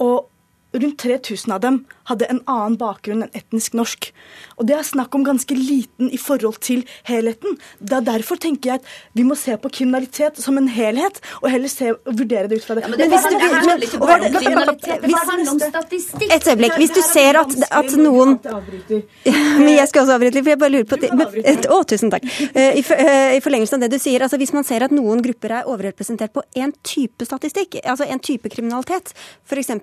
Og 0.00 0.30
rundt 0.72 0.98
3000 1.02 1.52
av 1.52 1.60
dem 1.60 1.80
hadde 2.10 2.26
en 2.30 2.40
annen 2.50 2.76
bakgrunn 2.80 3.24
enn 3.24 3.36
etnisk 3.36 3.74
norsk. 3.78 4.10
Og 4.58 4.66
det 4.68 4.76
er 4.76 4.86
snakk 4.86 5.14
om 5.16 5.24
ganske 5.26 5.54
liten 5.56 6.10
i 6.10 6.18
forhold 6.20 6.60
til 6.64 6.84
helheten. 7.08 7.58
Da 7.78 8.00
Derfor 8.10 8.40
tenker 8.42 8.72
jeg 8.72 8.80
at 8.80 8.88
vi 9.16 9.24
må 9.26 9.36
se 9.38 9.54
på 9.60 9.70
kriminalitet 9.72 10.40
som 10.42 10.58
en 10.58 10.68
helhet, 10.70 11.20
og 11.42 11.50
heller 11.52 11.70
se, 11.70 11.92
og 11.94 12.16
vurdere 12.18 12.50
det 12.50 12.60
ut 12.60 12.66
fra 12.66 12.76
det. 12.78 12.84
Ja, 12.84 12.90
men 12.90 12.98
det, 12.98 13.08
men 13.10 13.36
det 13.38 13.50
handler 13.50 13.86
ikke 13.86 14.00
bare 14.02 14.26
om 14.26 14.36
kriminalitet, 14.38 15.04
det 15.04 15.20
handler 15.20 15.52
om 15.52 15.60
statistikk. 15.62 16.26
Et 16.34 16.48
øyeblikk. 16.50 16.76
Hvis 16.80 16.94
du 16.96 17.02
ser 17.06 17.40
at, 17.40 17.56
at 17.80 17.94
noen 18.00 18.38
Men 19.60 19.72
jeg 19.74 19.88
skal 19.90 20.04
også 20.04 20.16
avbryte 20.16 20.38
litt, 20.38 20.44
for 20.44 20.52
jeg 20.54 20.60
bare 20.60 20.74
lurer 20.74 20.88
på 20.88 20.98
det. 21.00 21.68
Å, 21.70 21.80
tusen 21.88 22.12
takk. 22.12 22.26
Eh, 22.50 22.80
I, 22.80 22.84
eh, 22.96 23.36
I 23.36 23.42
forlengelsen 23.44 23.78
av 23.78 23.86
det 23.86 23.98
du 23.98 24.02
sier, 24.02 24.24
altså 24.24 24.38
hvis 24.40 24.54
man 24.56 24.66
ser 24.66 24.84
at 24.86 24.94
noen 24.94 25.22
grupper 25.24 25.54
er 25.60 25.70
overrepresentert 25.70 26.34
på 26.34 26.44
én 26.58 26.72
type 26.86 27.26
statistikk, 27.28 27.78
altså 27.84 28.08
en 28.08 28.22
type 28.22 28.50
kriminalitet, 28.52 29.12
f.eks. 29.46 29.74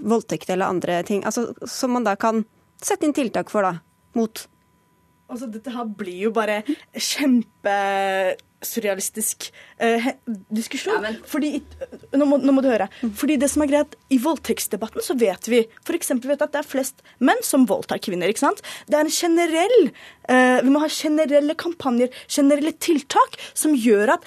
Voldtekt 0.00 0.50
eller 0.50 0.72
andre 0.72 1.02
ting, 1.06 1.24
altså 1.28 1.50
som 1.68 1.94
man 1.96 2.06
da 2.06 2.16
kan 2.20 2.44
sette 2.80 3.06
inn 3.06 3.16
tiltak 3.16 3.52
for, 3.52 3.66
da, 3.66 3.72
mot 4.16 4.46
Altså, 5.30 5.46
dette 5.46 5.70
her 5.70 5.86
blir 5.94 6.24
jo 6.24 6.32
bare 6.34 6.64
kjempesurrealistisk 6.90 9.54
eh, 9.78 10.18
diskusjon. 10.50 10.96
Ja, 10.96 11.00
men... 11.04 11.20
Fordi, 11.30 11.62
nå 12.18 12.26
må, 12.26 12.34
nå 12.42 12.50
må, 12.56 12.62
du 12.64 12.68
høre. 12.72 12.88
Fordi 13.20 13.36
det 13.38 13.46
som 13.52 13.62
er 13.62 13.70
greit, 13.70 13.94
I 14.10 14.18
voldtektsdebatten 14.24 14.98
så 15.06 15.14
vet 15.20 15.46
vi 15.46 15.60
for 15.86 15.94
vet 15.94 16.42
at 16.42 16.50
det 16.50 16.58
er 16.64 16.66
flest 16.66 16.98
menn 17.22 17.38
som 17.46 17.62
voldtar 17.70 18.02
kvinner. 18.02 18.26
ikke 18.26 18.42
sant? 18.42 18.58
Det 18.90 18.98
er 18.98 19.06
en 19.06 19.18
generell 19.20 19.86
eh, 19.86 20.58
Vi 20.66 20.70
må 20.74 20.82
ha 20.82 20.90
generelle 20.90 21.54
kampanjer, 21.54 22.10
generelle 22.26 22.74
tiltak, 22.82 23.38
som 23.54 23.70
gjør 23.78 24.18
at 24.18 24.26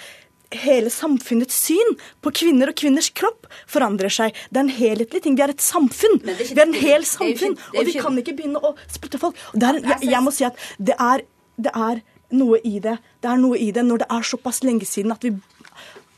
hele 0.61 0.91
samfunnets 0.93 1.57
syn 1.67 1.95
på 2.23 2.33
kvinner 2.35 2.71
og 2.71 2.77
kvinners 2.79 3.09
kropp 3.15 3.49
forandrer 3.69 4.13
seg. 4.13 4.37
Det 4.49 4.59
er 4.59 4.65
en 4.65 4.73
helhetlig 4.77 5.23
ting. 5.25 5.37
Vi 5.37 5.45
er 5.45 5.53
et 5.53 5.63
samfunn. 5.63 6.19
Er 6.23 6.41
vi 6.41 6.59
er 6.59 6.65
en 6.65 6.77
hel 6.77 7.05
samfunn. 7.07 7.57
og 7.73 7.85
vi 7.87 7.97
kan 7.99 8.17
ikke 8.21 8.35
begynne 8.37 8.61
å 8.61 8.75
splitte 8.87 9.21
folk. 9.21 9.39
Er, 9.57 9.81
jeg, 9.81 10.09
jeg, 10.09 10.23
må 10.23 10.33
si 10.33 10.47
at 10.47 10.59
det 10.77 10.97
er, 10.99 11.25
det 11.57 11.73
er 11.73 12.03
noe 12.33 12.59
i 12.65 12.79
det. 12.83 12.97
Det 13.21 13.29
er 13.31 13.41
noe 13.41 13.59
i 13.61 13.71
det 13.75 13.85
når 13.85 14.03
det 14.03 14.09
er 14.13 14.29
såpass 14.33 14.63
lenge 14.65 14.87
siden 14.89 15.13
at 15.15 15.25
vi 15.25 15.35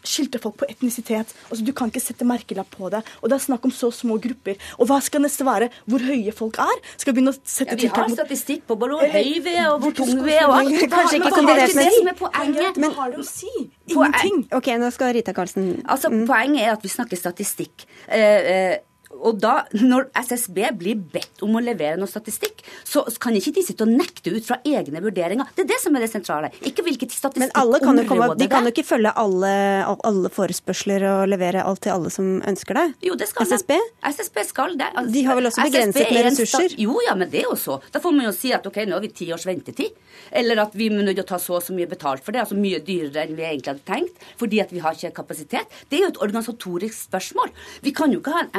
skilte 0.10 0.42
folk 0.42 0.58
på 0.62 0.68
etnisitet. 0.70 1.34
Altså, 1.50 1.62
du 1.66 1.72
kan 1.76 1.92
ikke 1.92 2.04
sette 2.04 2.28
merkelapp 2.28 2.72
på 2.76 2.90
det. 2.94 3.02
Og 3.22 3.32
det 3.32 3.38
er 3.38 3.46
snakk 3.46 3.66
om 3.68 3.74
så 3.74 3.92
små 3.94 4.18
grupper. 4.22 4.60
Og 4.80 4.90
hva 4.90 5.00
skal 5.04 5.24
neste 5.26 5.48
være? 5.48 5.70
Hvor 5.90 6.06
høye 6.06 6.34
folk 6.36 6.60
er? 6.64 6.82
Skal 6.96 7.14
vi 7.14 7.20
begynne 7.20 7.36
å 7.36 7.40
sette 7.42 7.76
ja, 7.76 7.82
Vi 7.82 7.92
har 7.96 8.12
statistikk 8.14 8.66
på 8.70 8.80
hvor 8.80 8.96
høy 9.02 9.30
vi 9.46 9.56
er, 9.56 9.70
og 9.74 9.84
hvor 9.84 9.96
tung 9.98 10.14
vi 10.26 10.36
er. 10.38 10.48
Og 10.50 10.74
Kanskje 10.96 11.22
ikke 11.22 11.36
kombinert 11.36 11.76
med 11.76 11.90
det 11.90 12.00
som 12.00 12.12
er 12.12 12.20
poenget. 12.20 12.82
Men 12.82 12.98
har 12.98 13.14
det 13.14 13.22
å 13.22 13.28
si? 13.28 13.54
Ingenting. 13.92 14.44
Ok, 14.56 14.72
nå 14.82 14.90
skal 14.94 15.14
Rita 15.16 15.34
Karlsen 15.36 15.70
Altså, 15.84 16.10
mm. 16.12 16.26
Poenget 16.30 16.66
er 16.66 16.74
at 16.76 16.84
vi 16.84 16.92
snakker 16.92 17.20
statistikk. 17.20 17.86
Uh, 18.08 18.16
eh, 18.16 18.76
og 19.22 19.40
da, 19.42 19.56
når 19.76 20.10
SSB 20.22 20.60
blir 20.80 21.00
bedt 21.14 21.44
om 21.46 21.56
å 21.58 21.64
levere 21.64 22.00
noe 22.00 22.10
statistikk, 22.10 22.64
så 22.88 23.04
kan 23.22 23.36
ikke 23.38 23.56
de 23.56 23.64
sitte 23.66 23.86
og 23.86 23.94
nekte 23.94 24.34
ut 24.36 24.48
fra 24.48 24.60
egne 24.68 25.02
vurderinger. 25.04 25.50
Det 25.56 25.66
er 25.66 25.72
det 25.74 25.80
som 25.84 25.96
er 25.98 26.06
det 26.06 26.12
sentrale. 26.12 26.52
Ikke 26.66 26.86
hvilket 26.86 27.14
statistikk 27.16 27.54
Men 27.54 27.54
alle 27.62 27.82
kan 27.84 28.00
jo 28.00 28.06
komme, 28.10 28.30
de 28.40 28.50
kan 28.52 28.68
jo 28.68 28.74
ikke 28.74 28.86
følge 28.88 29.14
alle, 29.22 29.54
alle, 29.96 30.32
forespørsler 30.36 31.06
og 31.10 31.26
levere 31.32 31.64
alt 31.66 31.84
til 31.86 31.96
alle 31.96 32.12
som 32.14 32.40
ønsker 32.48 32.80
det? 32.80 32.86
Jo, 33.10 33.18
det 33.20 33.30
skal 33.32 33.50
SSB? 33.50 33.76
Det. 33.76 34.14
SSB 34.16 34.42
skal 34.50 34.78
det. 34.80 34.92
Altså, 34.94 35.14
de 35.16 35.26
har 35.28 35.40
vel 35.40 35.52
også 35.52 35.68
begrenset 35.70 36.12
med 36.12 36.28
ressurser? 36.30 36.76
Jo, 36.82 36.98
ja, 37.08 37.16
men 37.18 37.32
det 37.32 37.46
også. 37.50 37.80
Da 37.94 38.02
får 38.04 38.16
man 38.16 38.30
jo 38.30 38.36
si 38.36 38.54
at 38.56 38.66
ok, 38.68 38.84
nå 38.88 38.98
har 38.98 39.06
vi 39.06 39.14
ti 39.16 39.30
års 39.34 39.48
ventetid. 39.48 39.96
Eller 40.36 40.60
at 40.64 40.76
vi 40.76 40.90
må 40.92 41.04
nødt 41.04 41.18
til 41.20 41.26
å 41.26 41.30
ta 41.30 41.40
så 41.42 41.58
og 41.60 41.64
så 41.64 41.76
mye 41.76 41.90
betalt 41.90 42.24
for 42.26 42.36
det. 42.36 42.42
Altså 42.44 42.58
mye 42.60 42.82
dyrere 42.84 43.26
enn 43.26 43.36
vi 43.38 43.46
egentlig 43.48 43.74
hadde 43.74 43.88
tenkt. 43.88 44.26
Fordi 44.40 44.62
at 44.64 44.74
vi 44.74 44.82
har 44.84 44.98
ikke 44.98 45.14
kapasitet. 45.22 45.72
Det 45.90 46.00
er 46.00 46.06
jo 46.06 46.14
et 46.14 46.22
organisatorisk 46.24 46.98
spørsmål. 47.08 47.54
Vi 47.86 47.94
kan 47.96 48.14
jo 48.14 48.22
ikke 48.22 48.36
ha 48.36 48.46
en 48.46 48.54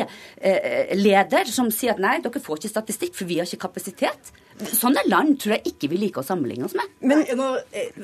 SSB-leder 0.00 1.52
som 1.52 1.70
sier 1.74 1.96
at 1.96 2.02
nei, 2.02 2.16
dere 2.24 2.42
får 2.42 2.62
ikke 2.62 2.72
statistikk, 2.72 3.14
for 3.18 3.28
vi 3.28 3.38
har 3.40 3.48
ikke 3.48 3.64
kapasitet. 3.66 4.32
Sånne 4.68 5.02
land 5.08 5.38
tror 5.42 5.56
jeg 5.56 5.72
ikke 5.72 5.88
vi 5.90 5.98
liker 6.04 6.22
å 6.22 6.26
sammenligne 6.26 6.68
oss 6.68 6.76
med. 6.78 6.90
Men 7.00 7.24
nå, 7.24 7.48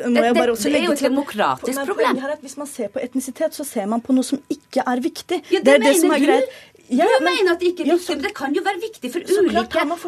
nå 0.01 0.13
må 0.15 0.25
jeg 0.25 0.39
bare 0.39 0.55
også 0.55 0.71
det, 0.71 0.75
det 0.75 0.81
er 0.81 0.87
jo 0.89 0.97
et 0.97 1.05
demokratisk 1.05 1.85
problem. 1.91 2.23
Her 2.25 2.35
at 2.35 2.43
hvis 2.45 2.57
man 2.59 2.71
ser 2.71 2.91
på 2.95 3.03
etnisitet, 3.05 3.55
så 3.55 3.67
ser 3.69 3.87
man 3.91 4.03
på 4.05 4.17
noe 4.17 4.27
som 4.27 4.41
ikke 4.51 4.85
er 4.89 5.05
viktig. 5.05 5.43
Ja, 5.53 5.61
det, 5.61 5.67
det 5.69 5.77
er 5.77 5.87
det 5.87 5.95
som 6.01 6.17
er 6.17 6.25
greit. 6.25 6.59
Ja, 6.89 7.05
du 7.05 7.25
men, 7.25 7.35
mener 7.37 7.53
at 7.53 7.61
det 7.61 7.73
ikke 7.73 7.85
er 7.85 7.91
viktig, 7.93 8.15
men 8.17 8.25
det 8.25 8.31
kan 8.37 8.55
jo 8.57 8.63
være 8.65 8.81
viktig 8.81 9.11
for 9.13 9.21
ulike 9.29 9.65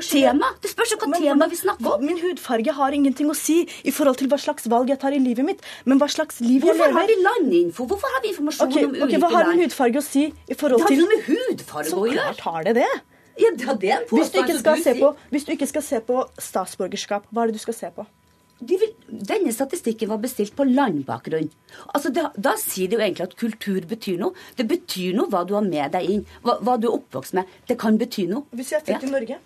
tema. 0.07 0.51
Det 0.63 0.71
spørs 0.73 0.95
hva 0.97 1.11
tema 1.17 1.49
vi 1.51 1.59
snakker 1.61 1.97
om. 1.97 2.07
Min 2.07 2.21
hudfarge 2.23 2.75
har 2.79 2.97
ingenting 2.97 3.29
å 3.33 3.37
si 3.37 3.59
i 3.85 3.93
forhold 3.93 4.21
til 4.23 4.31
hva 4.33 4.39
slags 4.41 4.69
valg 4.73 4.93
jeg 4.93 5.01
tar 5.03 5.17
i 5.17 5.21
livet 5.21 5.47
mitt, 5.47 5.65
men 5.85 6.01
hva 6.01 6.09
slags 6.09 6.41
liv 6.41 6.65
Hvorfor 6.65 6.81
jeg 6.81 6.95
lever. 6.95 6.97
Hvorfor 6.97 7.01
har 7.01 7.13
vi 7.13 7.19
landinfo? 7.29 7.87
Hvorfor 7.91 8.17
har 8.17 8.25
vi 8.25 8.33
informasjon 8.33 8.73
okay, 8.73 8.85
om 8.87 8.97
ulike? 8.97 9.09
Okay, 9.09 9.23
hva 9.25 9.33
har 9.37 9.53
en 9.53 9.65
hudfarge 9.65 10.01
å 10.01 10.07
si 10.07 10.27
i 10.31 10.57
forhold 10.57 10.87
til 10.87 10.97
Det 10.97 11.03
har 11.03 11.05
noe 11.05 11.17
med 11.17 11.29
hudfarge 11.29 11.97
å 11.97 12.07
gjøre. 12.09 12.17
Så 12.17 12.39
klart 12.41 12.47
har 12.49 12.69
det 12.71 12.77
det. 12.81 12.93
Ja, 13.41 13.53
det 13.57 13.67
er 13.91 14.01
en 14.01 14.09
hvis, 14.11 14.33
du 14.33 14.41
på, 15.01 15.13
hvis 15.33 15.47
du 15.49 15.53
ikke 15.55 15.69
skal 15.69 15.85
se 15.85 16.01
på 16.05 16.25
statsborgerskap, 16.37 17.29
hva 17.31 17.45
er 17.45 17.53
det 17.53 17.61
du 17.61 17.63
skal 17.63 17.77
se 17.77 17.93
på? 17.95 18.05
Vil, 18.61 18.93
denne 19.09 19.53
statistikken 19.55 20.11
var 20.11 20.21
bestilt 20.23 20.55
på 20.57 20.67
landbakgrunn. 20.69 21.49
Altså 21.95 22.13
da, 22.15 22.29
da, 22.37 22.57
sier 22.61 22.91
det 22.91 22.99
jo 22.99 23.05
egentlig 23.05 23.27
at 23.29 23.39
kultur 23.41 23.87
betyr 23.89 24.21
noe. 24.21 24.37
Det 24.59 24.67
betyr 24.69 25.17
noe 25.17 25.33
hva 25.33 25.45
du 25.49 25.55
har 25.57 25.65
med 25.67 25.95
deg 25.97 26.11
inn, 26.17 26.27
hva, 26.45 26.59
hva 26.61 26.77
du 26.81 26.91
er 26.91 26.99
oppvokst 26.99 27.37
med. 27.39 27.49
Det 27.69 27.79
kan 27.81 27.99
bety 28.01 28.27
noe. 28.31 28.45
Hvis 28.57 28.75
jeg 28.75 28.83
er 28.83 28.87
født 28.91 29.07
ja. 29.07 29.09
i 29.09 29.15
Norge? 29.15 29.41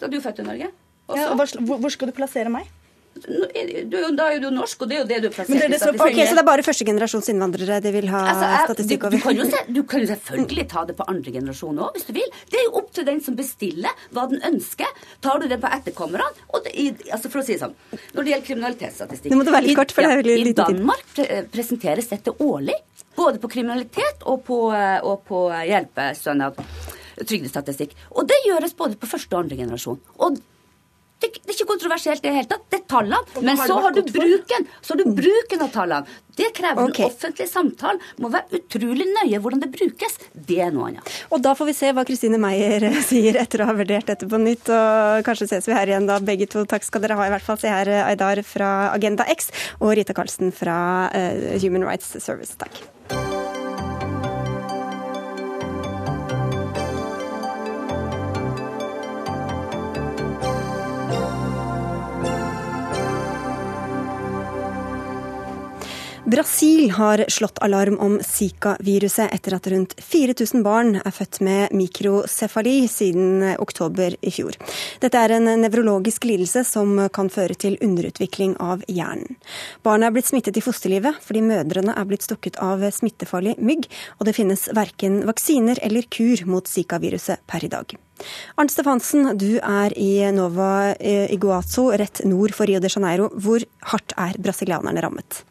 Da 0.00 0.08
er 0.08 0.12
du 0.12 0.20
født 0.24 0.42
i 0.42 0.48
Norge. 0.48 0.70
Ja, 1.10 1.32
hvor, 1.34 1.78
hvor 1.82 1.92
skal 1.92 2.10
du 2.10 2.16
plassere 2.16 2.52
meg? 2.52 2.68
Da 3.10 4.26
er 4.30 4.38
du 4.40 4.46
norsk, 4.54 4.84
og 4.84 4.88
det 4.90 4.96
er 4.96 5.00
jo 5.00 5.06
det 5.08 5.16
du 5.24 5.26
er 5.28 5.32
plassert 5.34 5.64
i. 5.66 5.78
Okay, 5.90 6.24
så 6.28 6.36
det 6.36 6.42
er 6.42 6.46
bare 6.46 6.64
førstegenerasjons 6.64 7.30
innvandrere 7.32 7.80
de 7.82 7.92
vil 7.92 8.06
ha 8.12 8.20
altså, 8.32 8.50
jeg, 8.52 8.68
statistikk 8.70 9.06
over? 9.08 9.16
Du, 9.16 9.18
du, 9.18 9.24
kan 9.24 9.50
se, 9.50 9.62
du, 9.76 9.80
kan 9.90 10.04
jo 10.04 10.10
selvfølgelig 10.12 10.66
ta 10.70 10.84
det 10.88 10.96
på 10.98 11.06
andre 11.10 11.34
generasjon 11.34 11.80
òg, 11.82 11.96
hvis 11.96 12.06
du 12.08 12.12
vil. 12.16 12.28
Det 12.52 12.60
er 12.60 12.68
jo 12.68 12.72
opp 12.80 12.92
til 12.96 13.08
den 13.08 13.18
som 13.24 13.36
bestiller 13.38 14.04
hva 14.14 14.28
den 14.30 14.40
ønsker. 14.46 15.02
Tar 15.26 15.42
du 15.42 15.48
det 15.50 15.58
på 15.62 15.72
etterkommerne 15.80 16.28
altså 16.50 17.30
For 17.32 17.42
å 17.42 17.44
si 17.44 17.56
det 17.56 17.64
sånn, 17.64 17.74
når 18.14 18.22
det 18.22 18.32
gjelder 18.32 18.46
kriminalitetsstatistikk 18.46 19.32
Det 19.32 19.40
må 19.40 19.46
du 19.46 19.52
være 19.52 19.66
litt 19.66 19.80
kort, 19.80 19.94
for 19.96 20.06
det 20.06 20.14
er 20.14 20.22
veldig 20.22 20.36
ja, 20.38 20.46
I 20.46 20.56
Danmark 20.60 21.20
presenteres 21.52 22.10
dette 22.12 22.34
årlig. 22.38 22.78
Både 23.18 23.42
på 23.42 23.50
kriminalitet 23.52 24.22
og 24.30 24.44
på, 24.46 24.62
eh, 24.76 25.02
og 25.04 25.26
på 25.28 25.42
hjelpestønad 25.66 26.62
trygdestatistikk. 27.20 27.92
Og 28.14 28.28
det 28.30 28.38
gjøres 28.46 28.76
både 28.78 28.96
på 29.00 29.10
første 29.10 29.34
og 29.36 29.44
andre 29.44 29.58
generasjon. 29.60 30.00
Og 30.22 30.38
det, 31.20 31.30
det, 31.36 31.52
er 31.52 31.56
ikke 31.58 31.68
kontroversielt 31.68 32.24
i 32.24 32.28
det 32.28 32.34
hele 32.38 32.48
tatt. 32.50 32.66
Det 32.72 32.80
er 32.80 32.84
tallene. 32.88 33.44
Men 33.44 33.60
så 33.60 33.76
har 33.84 33.94
du 33.96 34.00
bruken. 34.06 34.66
Så 34.80 34.94
har 34.94 35.00
du 35.02 35.14
bruken 35.16 35.64
av 35.66 35.72
tallene. 35.74 36.18
Det 36.40 36.48
krever 36.56 36.88
okay. 36.88 37.04
en 37.04 37.10
offentlig 37.12 37.46
samtale. 37.50 38.10
Må 38.22 38.30
være 38.32 38.60
utrolig 38.60 39.04
nøye 39.10 39.40
hvordan 39.42 39.60
det 39.60 39.68
brukes. 39.74 40.16
Det 40.32 40.60
er 40.64 40.72
noe 40.72 40.88
annet. 40.88 41.10
Og 41.28 41.42
da 41.44 41.52
får 41.58 41.68
vi 41.68 41.74
se 41.76 41.90
hva 41.96 42.06
Kristine 42.08 42.40
Meyer 42.40 42.86
sier 43.10 43.36
etter 43.42 43.64
å 43.64 43.68
ha 43.68 43.76
vurdert 43.76 44.08
dette 44.08 44.28
på 44.30 44.40
nytt. 44.40 44.70
Og 44.72 45.26
kanskje 45.26 45.50
ses 45.50 45.68
vi 45.68 45.76
her 45.76 45.92
igjen 45.92 46.08
da, 46.08 46.20
begge 46.24 46.48
to. 46.50 46.64
Takk 46.70 46.86
skal 46.86 47.04
dere 47.04 47.18
ha, 47.20 47.28
i 47.28 47.34
hvert 47.34 47.44
fall. 47.44 47.60
Se 47.60 47.72
her, 47.72 47.90
Aydar 48.06 48.40
fra 48.46 48.70
Agenda 48.94 49.28
X 49.28 49.52
og 49.80 49.92
Rita 49.98 50.16
Karlsen 50.16 50.54
fra 50.56 50.78
uh, 51.12 51.52
Human 51.60 51.84
Rights 51.84 52.16
Service. 52.24 52.56
Takk. 52.60 52.80
Brasil 66.30 66.90
har 66.90 67.24
slått 67.28 67.58
alarm 67.58 67.98
om 67.98 68.20
Zika-viruset 68.22 69.32
etter 69.34 69.54
at 69.56 69.66
rundt 69.66 69.96
4000 69.98 70.62
barn 70.62 71.00
er 71.00 71.10
født 71.10 71.40
med 71.42 71.72
mikrocefali 71.74 72.84
siden 72.88 73.42
oktober 73.58 74.14
i 74.22 74.30
fjor. 74.30 74.54
Dette 75.02 75.18
er 75.18 75.34
en 75.34 75.50
nevrologisk 75.64 76.28
lidelse 76.30 76.62
som 76.68 76.94
kan 77.10 77.32
føre 77.34 77.58
til 77.58 77.74
underutvikling 77.82 78.54
av 78.62 78.86
hjernen. 78.86 79.40
Barna 79.82 80.06
er 80.06 80.14
blitt 80.14 80.30
smittet 80.30 80.60
i 80.60 80.62
fosterlivet 80.62 81.18
fordi 81.24 81.42
mødrene 81.48 81.98
er 81.98 82.06
blitt 82.06 82.28
stukket 82.28 82.62
av 82.62 82.86
smittefarlig 82.94 83.56
mygg, 83.58 83.90
og 84.20 84.30
det 84.30 84.38
finnes 84.38 84.68
verken 84.76 85.24
vaksiner 85.26 85.82
eller 85.82 86.06
kur 86.14 86.46
mot 86.46 86.70
Zika-viruset 86.70 87.42
per 87.50 87.66
i 87.66 87.74
dag. 87.74 87.98
Arnt 88.54 88.70
Stefansen, 88.70 89.32
du 89.34 89.56
er 89.58 89.98
i 89.98 90.14
Nova 90.30 90.94
Iguazo, 90.94 91.90
rett 91.90 92.22
nord 92.22 92.54
for 92.54 92.70
Rio 92.70 92.78
de 92.78 92.92
Janeiro. 92.92 93.32
Hvor 93.34 93.66
hardt 93.90 94.14
er 94.14 94.38
brasilianerne 94.38 95.02
rammet? 95.02 95.42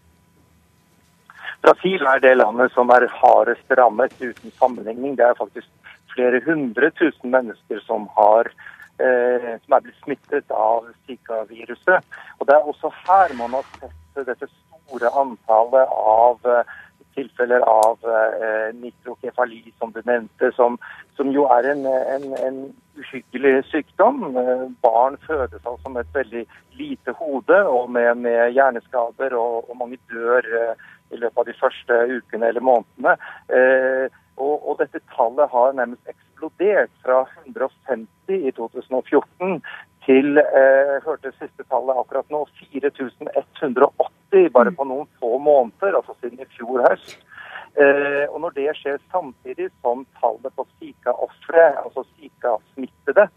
Brasil 1.62 2.06
er 2.08 2.22
det 2.24 2.38
landet 2.38 2.72
som 2.74 2.92
er 2.96 3.08
hardest 3.12 3.78
rammet 3.78 4.16
uten 4.22 4.52
sammenligning. 4.60 5.18
Det 5.18 5.26
er 5.26 5.40
faktisk 5.40 5.68
flere 6.14 6.42
hundre 6.46 6.92
tusen 7.00 7.32
mennesker 7.32 7.82
som, 7.86 8.08
har, 8.16 8.52
eh, 9.00 9.56
som 9.64 9.76
er 9.76 9.86
blitt 9.86 10.04
smittet 10.04 10.52
av 10.52 10.88
Zika-viruset. 11.06 12.06
Og 12.40 12.48
Det 12.48 12.56
er 12.56 12.70
også 12.74 12.92
her 13.06 13.36
man 13.38 13.58
har 13.58 13.66
sett 13.80 14.28
dette 14.28 14.48
store 14.50 15.12
antallet 15.22 15.92
av 15.92 16.48
eh, 16.48 16.78
tilfeller 17.20 17.64
av 17.68 17.98
eh, 18.08 18.70
nitrokefali, 18.76 19.74
som 19.80 19.92
du 19.92 20.02
nevnte, 20.06 20.52
som, 20.56 20.78
som 21.18 21.32
jo 21.36 21.46
er 21.52 21.72
en, 21.74 21.86
en, 21.86 22.28
en 22.40 22.60
uhyggelig 23.00 23.66
sykdom. 23.72 24.24
Eh, 24.38 24.66
barn 24.84 25.18
fødes 25.28 25.66
altså 25.66 25.92
med 25.92 26.06
et 26.06 26.16
veldig 26.22 26.46
lite 26.80 27.16
hode 27.20 27.60
og 27.68 27.92
med, 27.92 28.14
med 28.24 28.56
hjerneskader, 28.56 29.36
og, 29.36 29.70
og 29.70 29.82
mange 29.82 30.00
dør 30.12 30.48
eh, 30.62 30.88
i 31.12 31.20
løpet 31.20 31.42
av 31.42 31.48
de 31.50 31.58
første 31.60 32.00
ukene 32.16 32.50
eller 32.50 32.66
månedene. 32.66 33.16
Eh, 33.56 34.08
og, 34.40 34.56
og, 34.64 34.74
dette 34.80 35.02
tallet 35.16 35.52
har 35.52 35.76
nærmest 35.76 36.12
eksplodert 36.12 36.92
fra 37.04 37.26
150 37.46 38.48
i 38.48 38.52
2014 38.56 39.60
til 40.06 40.40
eh, 40.40 40.96
hørte 41.06 41.34
siste 41.36 41.66
tallet 41.68 41.98
akkurat 42.00 42.30
nå 42.32 42.46
4180 42.62 44.50
bare 44.56 44.72
på 44.72 44.86
noen 44.88 45.10
få 45.20 45.38
måneder, 45.44 45.98
altså 46.00 46.16
siden 46.22 46.40
i 46.40 46.48
fjor 46.56 46.86
høst. 46.88 47.18
Eh, 47.80 48.26
og 48.32 48.42
når 48.44 48.56
det 48.56 48.72
skjer 48.80 48.98
samtidig 49.12 49.70
som 49.84 50.06
tallet 50.20 50.56
på 50.56 50.66
Zika-ofre, 50.80 51.66
altså 51.84 52.02
Zika-smittede, 52.16 53.28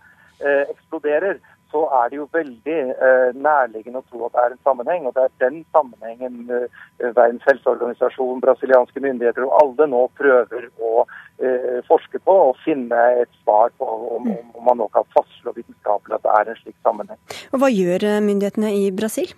eh, 0.40 0.64
eksploderer, 0.72 1.40
så 1.72 1.82
er 1.98 2.10
det 2.12 2.18
jo 2.18 2.28
veldig 2.36 2.78
eh, 2.92 3.28
nærliggende 3.34 4.02
å 4.02 4.06
tro 4.10 4.26
at 4.26 4.34
det 4.36 4.42
er 4.44 4.54
en 4.54 4.62
sammenheng. 4.68 5.06
Og 5.08 5.16
det 5.16 5.24
er 5.24 5.36
den 5.42 5.60
sammenhengen 5.74 6.40
eh, 6.52 6.80
Verdens 7.02 7.46
helseorganisasjon, 7.48 8.42
brasilianske 8.44 9.02
myndigheter 9.02 9.46
og 9.48 9.54
alle 9.60 9.88
nå 9.90 10.02
prøver 10.18 10.68
å 10.78 11.06
eh, 11.42 11.80
forske 11.88 12.20
på 12.22 12.36
og 12.50 12.60
finne 12.64 13.06
et 13.22 13.32
svar 13.42 13.72
på 13.80 13.88
om, 14.18 14.28
om 14.54 14.66
man 14.68 14.82
nå 14.82 14.90
kan 14.94 15.08
fastslå 15.16 15.54
vitenskapelig 15.56 16.18
at 16.18 16.26
det 16.26 16.36
er 16.40 16.52
en 16.52 16.60
slik 16.60 16.76
sammenheng. 16.84 17.20
Og 17.52 17.64
Hva 17.64 17.72
gjør 17.72 18.08
eh, 18.10 18.20
myndighetene 18.28 18.74
i 18.82 18.84
Brasil? 18.94 19.32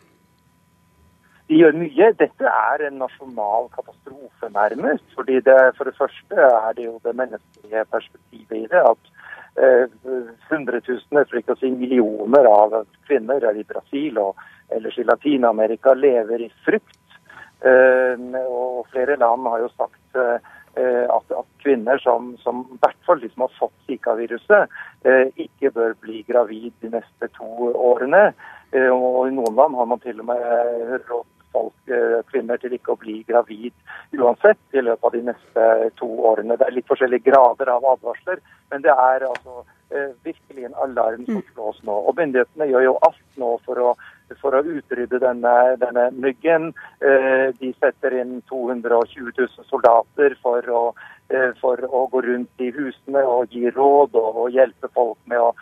De 1.49 1.59
gjør 1.61 1.77
mye. 1.77 2.12
Dette 2.20 2.51
er 2.51 2.87
en 2.87 3.03
nasjonal 3.03 3.68
katastrofe, 3.75 4.49
nærmest. 4.53 5.05
fordi 5.14 5.40
det, 5.44 5.59
For 5.77 5.85
det 5.88 5.97
første 5.99 6.47
er 6.51 6.73
det 6.77 6.87
jo 6.87 6.99
det 7.05 7.16
menneskelige 7.16 7.85
perspektivet 7.92 8.57
i 8.62 8.66
det. 8.73 8.81
at 8.81 9.13
hundretusener, 9.55 11.29
for 11.29 11.38
ikke 11.38 11.55
å 11.55 11.61
si 11.61 11.71
millioner 11.71 12.49
av 12.51 12.81
kvinner 13.07 13.45
i 13.55 13.62
Brasil 13.69 14.19
og 14.19 14.40
ellers 14.75 14.99
i 14.99 15.07
Latin-Amerika 15.07 15.95
lever 15.95 16.43
i 16.47 16.51
frykt. 16.67 16.99
Eh, 17.64 18.19
og 18.43 18.88
flere 18.93 19.17
land 19.21 19.47
har 19.49 19.62
jo 19.62 19.71
sagt 19.77 20.19
eh, 20.19 20.51
at, 21.07 21.37
at 21.38 21.47
kvinner 21.62 22.03
som, 22.03 22.35
som 22.43 22.64
i 22.75 22.81
hvert 22.83 23.07
fall 23.07 23.23
de 23.23 23.31
har 23.38 23.53
fått 23.61 23.77
Zika-viruset, 23.87 24.75
ikke 25.38 25.71
bør 25.71 25.95
bli 26.03 26.25
gravid 26.27 26.73
de 26.83 26.90
neste 26.97 27.29
to 27.37 27.71
årene. 27.71 28.33
Og 28.75 29.29
i 29.29 29.35
noen 29.37 29.55
land 29.55 29.79
har 29.79 29.87
man 29.87 30.03
til 30.03 30.19
og 30.19 30.33
med 30.33 30.97
råd 31.07 31.34
folk, 31.55 31.77
eh, 31.88 32.19
kvinner 32.31 32.61
til 32.61 32.75
ikke 32.77 32.95
å 32.95 33.01
bli 33.01 33.21
gravid 33.29 33.73
uansett 34.19 34.77
i 34.77 34.83
løpet 34.83 35.09
av 35.09 35.14
de 35.14 35.23
neste 35.31 35.69
to 36.01 36.09
årene. 36.31 36.59
Det 36.59 36.67
er 36.67 36.77
litt 36.79 36.90
forskjellige 36.90 37.31
grader 37.31 37.71
av 37.77 37.87
advarsler, 37.95 38.43
men 38.73 38.85
det 38.85 38.95
er 38.95 39.27
altså 39.29 39.62
eh, 39.95 40.11
virkelig 40.27 40.69
en 40.69 40.77
alarm 40.87 41.25
som 41.29 41.40
mm. 41.40 41.47
slås 41.53 41.81
nå. 41.87 41.97
Og 42.09 42.19
Myndighetene 42.19 42.71
gjør 42.71 42.88
jo 42.88 42.99
alt 43.09 43.40
nå 43.40 43.55
for 43.69 43.87
å 43.90 43.95
for 44.40 44.57
å 44.57 44.62
utrydde 44.64 45.19
denne, 45.21 45.51
denne 45.77 46.07
myggen. 46.17 46.71
De 47.61 47.69
setter 47.77 48.14
inn 48.17 48.38
220 48.49 49.35
000 49.37 49.67
soldater 49.69 50.33
for 50.40 50.64
å, 50.73 50.81
for 51.61 51.85
å 51.85 52.01
gå 52.09 52.23
rundt 52.25 52.64
i 52.64 52.71
husene 52.73 53.21
og 53.29 53.53
gi 53.53 53.69
råd 53.69 54.17
og, 54.17 54.38
og 54.47 54.57
hjelpe 54.57 54.88
folk 54.97 55.21
med 55.29 55.45
å 55.45 55.53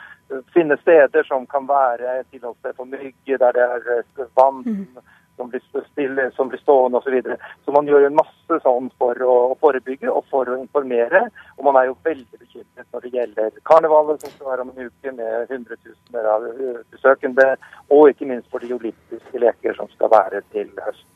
finne 0.54 0.78
steder 0.80 1.26
som 1.28 1.42
kan 1.50 1.66
være 1.66 2.22
tilholdssted 2.30 2.78
for 2.78 2.88
mygg, 2.88 3.18
der 3.26 3.58
det 3.58 3.66
er 3.66 4.30
vann. 4.38 4.62
Mm 4.62 5.02
som 5.42 5.50
blir, 5.50 5.62
stille, 5.90 6.30
som 6.36 6.48
blir 6.48 6.60
stående 6.60 6.98
osv. 6.98 7.04
Så, 7.04 7.10
videre. 7.10 7.36
så 7.64 7.72
man 7.74 7.88
gjør 7.88 8.06
en 8.06 8.18
masse 8.18 8.58
sånn 8.62 8.90
for 9.00 9.18
å 9.26 9.36
forebygge 9.60 10.10
og 10.10 10.24
for 10.30 10.48
å 10.48 10.58
informere. 10.60 11.26
Og 11.58 11.66
man 11.66 11.78
er 11.80 11.88
jo 11.90 11.96
veldig 12.06 12.38
bekymret 12.38 12.86
når 12.94 13.06
det 13.06 13.14
gjelder 13.16 13.56
karnevalet, 13.68 14.22
som 14.22 14.34
skal 14.36 14.52
være 14.52 14.66
om 14.66 14.70
en 14.74 14.90
uke 14.90 15.14
med 15.16 15.50
hundretusener 15.50 16.28
av 16.34 16.46
besøkende. 16.94 17.48
Og 17.90 18.12
ikke 18.12 18.30
minst 18.30 18.48
for 18.52 18.62
de 18.62 18.72
olympiske 18.76 19.42
leker 19.42 19.76
som 19.80 19.90
skal 19.96 20.12
være 20.14 20.44
til 20.54 20.70
høsten. 20.78 21.08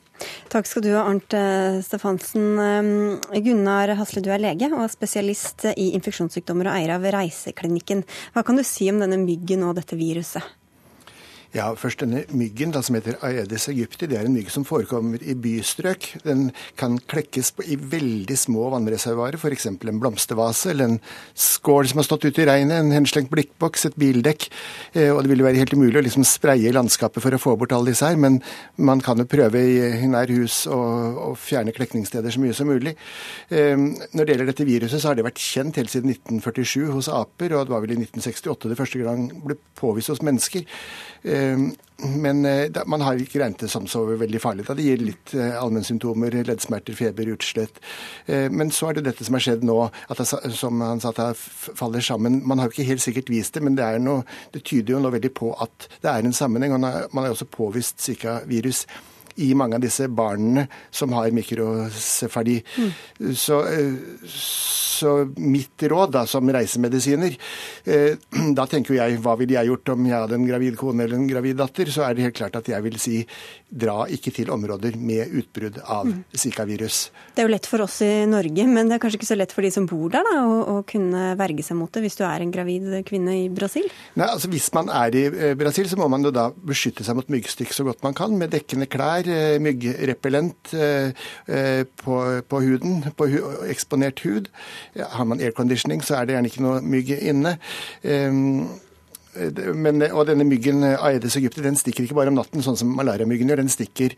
Takk 0.49 0.69
skal 0.69 0.83
du 0.83 0.93
ha, 0.95 1.05
Arnt 1.05 1.35
Stefansen. 1.85 2.45
Ehm, 2.63 2.93
Gunnar 3.45 3.93
Hasle, 3.99 4.23
du 4.25 4.31
er 4.33 4.41
lege 4.41 4.71
og 4.73 4.87
spesialist 4.89 5.67
i 5.75 5.91
infeksjonssykdommer 5.99 6.71
og 6.71 6.79
eier 6.79 6.95
av 6.97 7.05
Reiseklinikken. 7.15 8.07
Hva 8.33 8.47
kan 8.47 8.57
du 8.57 8.65
si 8.65 8.89
om 8.93 9.03
denne 9.03 9.21
myggen 9.21 9.67
og 9.67 9.77
dette 9.77 9.99
viruset? 9.99 10.57
Ja, 11.55 11.69
først 11.79 12.03
denne 12.03 12.25
myggen 12.35 12.73
da, 12.75 12.81
som 12.85 12.97
heter 12.99 13.17
Aedes 13.25 13.69
aegypti. 13.71 14.09
Det 14.11 14.19
er 14.19 14.27
en 14.27 14.35
mygg 14.35 14.51
som 14.51 14.65
forekommer 14.67 15.23
i 15.23 15.37
bystrøk. 15.39 16.09
Den 16.25 16.49
kan 16.81 16.99
klekkes 16.99 17.53
på, 17.55 17.63
i 17.63 17.79
veldig 17.79 18.37
små 18.39 18.67
vannreservoarer, 18.75 19.39
f.eks. 19.39 19.69
en 19.71 20.01
blomstervase 20.03 20.73
eller 20.73 20.91
en 20.91 20.99
skål 21.39 21.93
som 21.93 22.03
har 22.03 22.09
stått 22.09 22.27
ute 22.27 22.43
i 22.43 22.49
regnet, 22.49 22.75
en 22.81 22.95
henslengt 22.97 23.31
blikkboks, 23.31 23.87
et 23.89 23.99
bildekk. 24.01 24.49
Eh, 24.95 25.13
og 25.13 25.23
det 25.23 25.33
ville 25.33 25.47
være 25.47 25.63
helt 25.63 25.77
umulig 25.77 26.01
å 26.01 26.05
liksom 26.09 26.27
spreie 26.27 26.75
landskapet 26.75 27.23
for 27.23 27.37
å 27.37 27.41
få 27.41 27.55
bort 27.61 27.77
alle 27.77 27.95
disse 27.95 28.11
her, 28.11 28.19
men 28.21 28.41
man 28.77 29.01
kan 29.05 29.23
jo 29.23 29.29
prøve 29.31 29.63
i, 29.63 29.79
i 30.03 30.11
nær 30.11 30.33
hus 30.35 30.65
å, 30.67 31.33
fjerne 31.41 31.75
klekningssteder 31.77 32.33
så 32.33 32.43
mye 32.43 32.57
som 32.57 32.69
mulig. 32.71 32.97
Eh, 33.55 33.77
når 33.79 34.23
det 34.25 34.35
gjelder 34.35 34.51
dette 34.51 34.69
viruset, 34.69 34.99
så 34.99 35.13
har 35.13 35.19
det 35.19 35.29
vært 35.29 35.43
kjent 35.43 35.79
helt 35.79 35.95
siden 35.95 36.13
1947 36.17 36.91
hos 36.91 37.11
aper, 37.13 37.55
og 37.55 37.69
det 37.69 37.77
var 37.77 37.87
vel 37.87 37.95
i 37.95 38.01
1968 38.03 38.73
det 38.73 38.81
første 38.81 39.05
gang 39.07 39.29
ble 39.47 39.61
påvist 39.79 40.13
hos 40.13 40.25
mennesker. 40.27 40.67
Men 41.99 42.45
eh, 42.45 42.83
man 42.87 43.01
har 43.01 43.17
ikke 43.21 43.41
regnet 43.41 43.63
det 43.65 43.71
som 43.73 43.87
så 43.89 44.03
veldig 44.05 44.41
farlig. 44.41 44.67
Da. 44.67 44.75
Det 44.77 44.85
gir 44.85 45.01
litt 45.01 45.33
eh, 45.35 45.55
allmennsymptomer, 45.57 46.35
leddsmerter, 46.45 46.97
feber, 46.99 47.31
utslett. 47.33 47.81
Eh, 48.27 48.51
men 48.53 48.71
så 48.75 48.91
er 48.91 48.99
det 48.99 49.07
dette 49.09 49.25
som 49.25 49.39
har 49.39 49.45
skjedd 49.47 49.65
nå, 49.65 49.79
at 50.13 50.21
det, 50.21 50.29
som 50.59 50.85
han 50.85 51.01
sa, 51.01 51.15
at 51.15 51.23
det 51.23 51.73
faller 51.81 52.05
sammen. 52.05 52.43
Man 52.45 52.61
har 52.61 52.69
jo 52.69 52.77
ikke 52.77 52.91
helt 52.91 53.05
sikkert 53.05 53.33
vist 53.33 53.57
det, 53.57 53.65
men 53.65 53.79
det, 53.81 53.89
noe, 54.05 54.27
det 54.53 54.67
tyder 54.69 54.97
jo 54.97 55.03
nå 55.03 55.13
veldig 55.17 55.33
på 55.37 55.55
at 55.57 55.89
det 56.05 56.13
er 56.13 56.29
en 56.29 56.37
sammenheng. 56.37 56.77
og 56.77 56.85
Man 56.85 57.25
har 57.25 57.33
også 57.33 57.49
påvist 57.49 58.05
Zika-virus 58.05 58.85
i 59.43 59.53
mange 59.59 59.79
av 59.79 59.85
disse 59.85 60.09
barnene 60.09 60.67
som 60.91 61.13
har 61.17 61.33
mikrocefali. 61.35 62.61
Mm. 62.77 63.35
Så, 63.37 63.61
så, 64.33 65.13
mitt 65.37 65.83
råd 65.83 66.15
da, 66.17 66.25
som 66.29 66.49
reisemedisiner, 66.53 67.37
eh, 67.85 68.17
da 68.59 68.67
tenker 68.71 68.97
jeg 68.97 69.21
hva 69.25 69.37
ville 69.41 69.59
jeg 69.59 69.71
gjort 69.73 69.95
om 69.97 70.09
jeg 70.09 70.17
hadde 70.17 70.39
en 70.39 70.49
gravid 70.49 70.79
kone 70.81 71.05
eller 71.05 71.21
en 71.21 71.29
gravid 71.29 71.61
datter? 71.61 71.91
Så 71.93 72.07
er 72.07 72.17
det 72.17 72.29
helt 72.29 72.39
klart 72.39 72.57
at 72.61 72.71
jeg 72.73 72.85
vil 72.87 72.99
si 73.03 73.21
dra 73.67 74.05
ikke 74.13 74.31
til 74.35 74.51
områder 74.55 74.95
med 74.97 75.33
utbrudd 75.41 75.81
av 75.83 76.07
mm. 76.07 76.19
Zika-virus. 76.39 77.01
Det 77.35 77.43
er 77.43 77.49
jo 77.49 77.53
lett 77.53 77.67
for 77.69 77.83
oss 77.85 77.99
i 78.07 78.11
Norge, 78.31 78.67
men 78.71 78.89
det 78.89 78.97
er 78.97 79.03
kanskje 79.03 79.21
ikke 79.21 79.29
så 79.29 79.39
lett 79.39 79.53
for 79.55 79.67
de 79.67 79.73
som 79.75 79.89
bor 79.91 80.09
der 80.13 80.25
da, 80.27 80.37
å, 80.47 80.59
å 80.77 80.77
kunne 80.87 81.33
verge 81.39 81.67
seg 81.67 81.79
mot 81.79 81.91
det 81.93 82.05
hvis 82.05 82.19
du 82.19 82.25
er 82.29 82.45
en 82.45 82.55
gravid 82.55 82.89
kvinne 83.09 83.35
i 83.43 83.47
Brasil? 83.53 83.89
Nei, 84.15 84.29
altså 84.31 84.51
Hvis 84.53 84.71
man 84.77 84.91
er 84.93 85.19
i 85.19 85.25
eh, 85.29 85.57
Brasil, 85.59 85.89
så 85.91 85.99
må 85.99 86.09
man 86.13 86.25
jo 86.25 86.33
da 86.35 86.49
beskytte 86.55 87.05
seg 87.07 87.19
mot 87.19 87.31
myggstykk 87.33 87.75
så 87.75 87.87
godt 87.87 88.05
man 88.07 88.17
kan 88.17 88.35
med 88.39 88.55
dekkende 88.55 88.89
klær, 88.91 89.26
eh, 89.31 89.59
myggrepellent 89.63 90.73
eh, 90.75 91.27
på, 92.03 92.17
på 92.49 92.63
huden, 92.65 93.05
på 93.19 93.29
eksponert 93.69 94.23
hud. 94.27 94.51
Har 94.97 95.29
man 95.29 95.43
airconditioning, 95.43 96.05
så 96.05 96.19
er 96.19 96.27
det 96.27 96.37
gjerne 96.37 96.53
ikke 96.53 96.67
noe 96.67 96.83
mygg 96.85 97.13
inne. 97.19 97.57
Men, 99.77 100.01
og 100.09 100.23
denne 100.31 100.47
myggen 100.49 100.81
Aedes 100.95 101.37
aegypti 101.37 101.65
den 101.65 101.77
stikker 101.77 102.07
ikke 102.07 102.17
bare 102.17 102.33
om 102.33 102.39
natten, 102.39 102.65
sånn 102.65 102.79
som 102.81 102.95
malariamyggen 102.97 103.51
gjør. 103.53 103.61
Den 103.61 103.73
stikker 103.73 104.17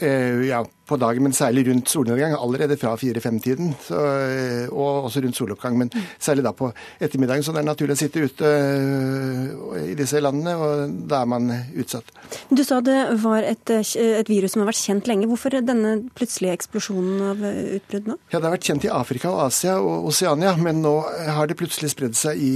Eh, 0.00 0.46
ja, 0.46 0.62
på 0.92 1.00
dagen, 1.00 1.24
men 1.26 1.36
særlig 1.36 1.66
rundt 1.68 1.90
solnedgang. 1.92 2.36
Allerede 2.36 2.76
fra 2.80 2.94
fire-fem-tiden, 3.00 3.72
eh, 3.96 4.66
og 4.70 5.08
også 5.08 5.22
rundt 5.24 5.38
soloppgang. 5.38 5.78
Men 5.78 5.92
særlig 6.20 6.44
da 6.46 6.52
på 6.56 6.70
ettermiddagen. 7.00 7.44
Så 7.44 7.54
det 7.54 7.62
er 7.62 7.68
naturlig 7.70 7.96
å 7.96 8.02
sitte 8.02 8.22
ute 8.22 8.52
eh, 8.52 9.90
i 9.92 9.96
disse 9.98 10.20
landene, 10.22 10.54
og 10.56 10.96
da 11.10 11.22
er 11.22 11.30
man 11.32 11.50
utsatt. 11.78 12.12
Du 12.50 12.62
sa 12.64 12.80
det 12.84 12.98
var 13.22 13.46
et, 13.46 13.72
et 13.72 14.30
virus 14.30 14.54
som 14.54 14.64
har 14.64 14.70
vært 14.72 14.82
kjent 14.82 15.10
lenge. 15.10 15.28
Hvorfor 15.30 15.58
denne 15.62 15.94
plutselige 16.16 16.56
eksplosjonen 16.58 17.24
av 17.30 17.44
utbrudd 17.78 18.12
nå? 18.12 18.18
Ja, 18.32 18.38
Det 18.38 18.46
har 18.48 18.56
vært 18.56 18.68
kjent 18.70 18.86
i 18.88 18.92
Afrika 18.92 19.32
og 19.32 19.46
Asia 19.48 19.78
og 19.80 20.08
Oseania, 20.12 20.54
men 20.60 20.82
nå 20.84 20.94
har 21.36 21.48
det 21.48 21.58
plutselig 21.60 21.92
spredd 21.94 22.16
seg 22.18 22.40
i 22.42 22.52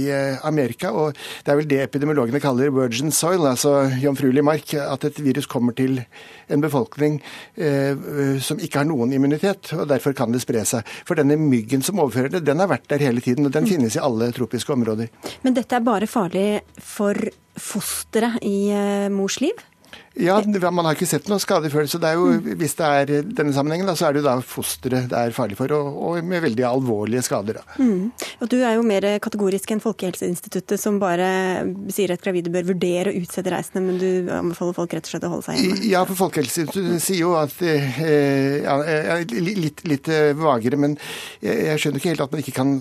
Amerika. 0.47 0.93
Og 0.93 1.17
det 1.45 1.53
er 1.53 1.61
vel 1.61 1.69
det 1.69 1.81
epidemiologene 1.85 2.41
kaller 2.43 2.73
virgin 2.73 3.13
soil, 3.13 3.45
altså 3.49 3.87
jomfruelig 4.01 4.45
mark. 4.45 4.73
At 4.77 5.05
et 5.07 5.21
virus 5.23 5.49
kommer 5.49 5.75
til 5.77 6.01
en 6.53 6.63
befolkning 6.63 7.19
eh, 7.55 7.95
som 8.43 8.59
ikke 8.61 8.81
har 8.81 8.87
noen 8.89 9.13
immunitet, 9.15 9.71
og 9.77 9.87
derfor 9.89 10.15
kan 10.17 10.33
det 10.33 10.43
spre 10.43 10.63
seg. 10.67 10.87
For 11.07 11.19
denne 11.19 11.37
myggen 11.39 11.85
som 11.85 12.01
overfører 12.03 12.37
det, 12.37 12.45
den 12.47 12.61
har 12.63 12.71
vært 12.71 12.87
der 12.91 13.03
hele 13.07 13.23
tiden, 13.23 13.47
og 13.47 13.55
den 13.55 13.67
mm. 13.67 13.71
finnes 13.71 13.97
i 13.97 14.03
alle 14.03 14.31
tropiske 14.35 14.73
områder. 14.75 15.11
Men 15.45 15.57
dette 15.57 15.77
er 15.77 15.85
bare 15.85 16.09
farlig 16.09 16.47
for 16.83 17.17
fosteret 17.57 18.39
i 18.45 18.69
eh, 18.75 19.07
mors 19.13 19.39
liv? 19.43 19.57
Ja, 20.19 20.37
man 20.71 20.87
har 20.87 20.97
ikke 20.97 21.07
sett 21.09 21.27
noen 21.29 21.41
skade 21.41 21.69
før. 21.73 21.87
Så 21.89 21.99
det 22.01 22.09
er 22.09 22.17
jo, 22.17 22.29
mm. 22.37 22.49
hvis 22.59 22.75
det 22.79 22.87
er 22.87 23.11
denne 23.25 23.53
sammenhengen, 23.55 23.87
da, 23.89 23.95
så 23.97 24.07
er 24.07 24.15
det 24.15 24.23
jo 24.23 24.27
da 24.27 24.35
fosteret 24.45 25.09
det 25.11 25.19
er 25.19 25.35
farlig 25.35 25.57
for, 25.59 25.71
og, 25.75 25.99
og 26.09 26.25
med 26.25 26.43
veldig 26.47 26.65
alvorlige 26.67 27.23
skader. 27.27 27.61
Mm. 27.77 28.09
Og 28.41 28.51
Du 28.51 28.57
er 28.59 28.77
jo 28.77 28.85
mer 28.87 29.07
kategorisk 29.23 29.73
enn 29.73 29.83
Folkehelseinstituttet, 29.83 30.81
som 30.81 30.99
bare 31.01 31.29
sier 31.93 32.13
at 32.15 32.23
gravide 32.23 32.53
bør 32.53 32.71
vurdere 32.71 33.13
å 33.13 33.21
utsette 33.21 33.53
reisene, 33.53 33.83
men 33.85 34.01
du 34.01 34.31
anbefaler 34.33 34.77
folk 34.77 34.97
rett 34.97 35.07
og 35.07 35.13
slett 35.13 35.27
å 35.27 35.33
holde 35.35 35.47
seg 35.49 35.61
hjemme? 35.61 35.79
Ja, 35.91 36.03
for 36.09 36.21
Folkehelseinstituttet 36.25 37.03
sier 37.03 37.23
jo 37.23 37.35
at 37.39 37.55
eh, 37.65 38.01
ja, 38.65 39.21
litt, 39.31 39.85
litt 39.87 40.11
eh, 40.13 40.33
vagere, 40.37 40.79
men 40.81 40.97
jeg, 41.43 41.55
jeg 41.69 41.83
skjønner 41.83 42.01
ikke 42.01 42.13
helt 42.15 42.27
at 42.27 42.33
man 42.33 42.45
ikke 42.45 42.57
kan 42.57 42.77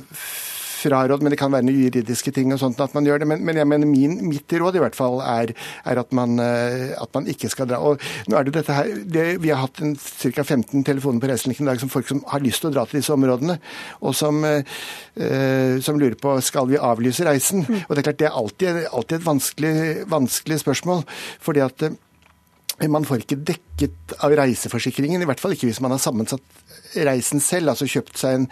fraråd, 0.76 1.22
men 1.24 1.32
det 1.32 1.38
kan 1.40 1.52
være 1.52 1.66
noen 1.66 1.80
juridiske 1.86 2.32
ting 2.34 2.52
og 2.54 2.60
sånt 2.60 2.80
at 2.84 2.94
man 2.96 3.06
gjør 3.08 3.22
det. 3.22 3.28
Men, 3.30 3.42
men 3.46 3.60
jeg 3.60 3.68
mener 3.70 3.90
min, 3.90 4.16
mitt 4.28 4.52
råd 4.52 4.78
i 4.78 4.82
hvert 4.84 4.98
fall 4.98 5.20
er, 5.24 5.52
er 5.88 6.00
at, 6.02 6.12
man, 6.16 6.38
eh, 6.42 6.92
at, 6.96 7.10
man, 7.16 7.28
ikke 7.30 7.50
skal 7.52 7.70
dra. 7.70 7.80
Og 7.80 8.02
nå 8.30 8.38
er 8.38 8.46
det 8.46 8.56
dette 8.58 8.76
her, 8.76 8.92
det, 9.16 9.26
Vi 9.42 9.52
har 9.52 9.62
hatt 9.64 9.80
ca. 9.80 10.44
15 10.44 10.84
telefoner 10.86 11.22
på 11.22 11.30
Reiselinken 11.30 11.66
i 11.66 11.72
dag 11.72 11.82
som 11.82 11.92
folk 11.92 12.08
som 12.10 12.22
har 12.30 12.44
lyst 12.44 12.62
til 12.64 12.70
å 12.70 12.76
dra 12.76 12.86
til 12.88 13.00
disse 13.00 13.14
områdene, 13.14 13.58
og 14.02 14.16
som, 14.16 14.42
eh, 14.46 15.76
som 15.84 16.00
lurer 16.00 16.18
på 16.20 16.36
skal 16.44 16.70
vi 16.70 16.80
avlyse 16.80 17.26
reisen. 17.26 17.64
Mm. 17.66 17.84
Og 17.86 17.94
det 17.94 18.02
er 18.02 18.08
klart 18.10 18.22
det 18.22 18.30
er 18.30 18.40
alltid, 18.42 18.82
alltid 18.92 19.20
et 19.20 19.28
vanskelig, 19.28 19.76
vanskelig 20.12 20.60
spørsmål. 20.62 21.06
fordi 21.40 21.60
at 21.64 21.82
eh, 21.82 22.88
man 22.92 23.06
får 23.08 23.24
ikke 23.24 23.40
dekket 23.52 24.16
av 24.24 24.34
reiseforsikringen, 24.36 25.22
i 25.22 25.28
hvert 25.28 25.40
fall 25.40 25.54
ikke 25.56 25.70
hvis 25.70 25.80
man 25.80 25.94
har 25.94 26.02
sammensatt 26.02 26.65
reisen 26.94 27.42
selv, 27.42 27.72
altså 27.72 27.88
kjøpt 27.88 28.20
seg 28.20 28.40
en, 28.40 28.46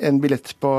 en, 0.00 0.20
på, 0.20 0.72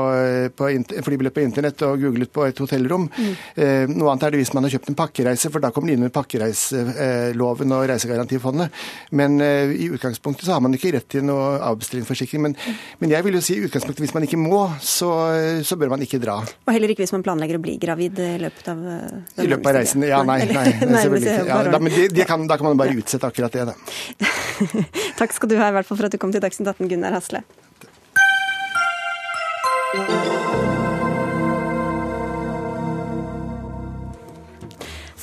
på, 0.56 0.68
en 0.68 0.84
flybillett 1.06 1.34
på 1.34 1.44
internett 1.44 1.82
og 1.86 2.00
googlet 2.02 2.32
på 2.32 2.44
et 2.46 2.58
hotellrom. 2.62 3.08
Mm. 3.12 3.34
Eh, 3.54 3.92
noe 3.92 4.12
annet 4.12 4.26
er 4.26 4.34
det 4.34 4.42
hvis 4.42 4.52
man 4.56 4.66
har 4.66 4.74
kjøpt 4.74 4.90
en 4.92 4.98
pakkereise, 4.98 5.50
for 5.52 5.62
da 5.62 5.70
kommer 5.74 5.90
det 5.90 5.96
inn 5.96 6.04
under 6.04 6.14
pakkereiseloven 6.14 7.76
og 7.76 7.86
Reisegarantifondet. 7.90 8.82
Men 9.18 9.38
eh, 9.44 9.74
i 9.86 9.90
utgangspunktet 9.94 10.48
så 10.48 10.56
har 10.56 10.64
man 10.64 10.74
ikke 10.76 10.94
rett 10.96 11.08
til 11.14 11.26
noe 11.28 11.54
avbestillingsforsikring. 11.70 12.44
Men, 12.48 12.56
mm. 12.58 12.80
men, 13.02 13.14
jeg 13.14 13.28
vil 13.28 13.38
jo 13.38 13.44
si 13.44 13.58
i 13.58 13.66
utgangspunktet 13.68 14.06
hvis 14.06 14.16
man 14.16 14.26
ikke 14.28 14.40
må, 14.40 14.64
så, 14.82 15.12
så, 15.66 15.78
bør 15.78 15.94
man 15.94 16.04
ikke 16.04 16.20
dra. 16.22 16.40
Og 16.42 16.74
heller 16.74 16.94
ikke 16.94 17.06
hvis 17.06 17.14
man 17.14 17.26
planlegger 17.26 17.60
å 17.60 17.64
bli 17.64 17.78
gravid 17.82 18.22
i 18.22 18.32
løpet 18.42 18.72
av 18.74 18.86
eh, 18.96 19.44
I 19.44 19.50
løpet 19.50 19.72
av 19.72 19.78
reisen? 19.78 20.06
Ja, 20.08 20.22
nei. 20.26 20.42
nei, 20.50 20.66
nei 20.82 21.04
nei, 21.06 21.22
nei 21.22 21.38
Ja, 21.46 21.62
da, 21.68 21.78
men 21.78 21.94
det, 21.94 22.10
det 22.16 22.26
kan, 22.30 22.48
da 22.50 22.58
kan 22.58 22.72
man 22.72 22.80
bare 22.80 22.96
utsette 22.98 23.30
akkurat 23.30 23.54
det, 23.54 23.70
da. 23.70 24.32
Takk 25.20 25.34
skal 25.36 25.52
du 25.52 25.56
ha 25.60 25.70
i 25.70 25.76
hvert 25.76 25.88
fall 25.88 25.98
for 25.98 26.08
at 26.08 26.14
du 26.14 26.20
kom 26.20 26.34
til 26.34 26.42
Dagsnytt 26.44 26.74
18, 26.74 26.90
Gunnar 26.92 27.16
Hasle. 27.16 27.42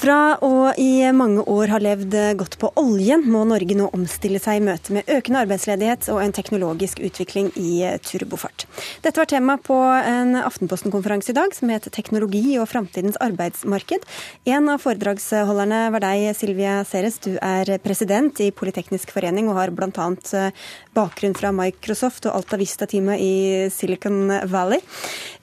Fra 0.09 0.39
å 0.41 0.71
i 0.81 1.03
mange 1.13 1.43
år 1.53 1.69
ha 1.69 1.77
levd 1.77 2.15
godt 2.39 2.55
på 2.57 2.71
oljen, 2.81 3.27
må 3.29 3.43
Norge 3.45 3.75
nå 3.77 3.91
omstille 3.93 4.39
seg 4.41 4.57
i 4.57 4.63
møte 4.65 4.95
med 4.95 5.11
økende 5.13 5.43
arbeidsledighet 5.43 6.07
og 6.09 6.23
en 6.23 6.33
teknologisk 6.33 6.97
utvikling 7.05 7.51
i 7.53 7.83
turbofart. 8.01 8.65
Dette 9.03 9.21
var 9.21 9.29
tema 9.29 9.59
på 9.61 9.77
en 9.77 10.33
Aftenposten-konferanse 10.39 11.29
i 11.29 11.37
dag 11.37 11.53
som 11.53 11.69
het 11.69 11.85
'Teknologi 11.93 12.57
og 12.57 12.65
framtidens 12.73 13.21
arbeidsmarked'. 13.21 14.09
En 14.47 14.69
av 14.69 14.81
foredragsholderne 14.81 15.91
var 15.93 15.99
deg, 15.99 16.35
Silvia 16.35 16.83
Ceres. 16.89 17.19
Du 17.19 17.37
er 17.37 17.77
president 17.77 18.33
i 18.41 18.49
Politeknisk 18.49 19.13
forening 19.13 19.47
og 19.47 19.61
har 19.61 19.69
bl.a. 19.69 20.09
Eh, 20.33 20.51
bakgrunn 20.95 21.37
fra 21.37 21.51
Microsoft 21.51 22.25
og 22.25 22.33
Alta 22.33 22.57
Vista-teamet 22.57 23.19
i 23.19 23.69
Silicon 23.69 24.49
Valley. 24.49 24.81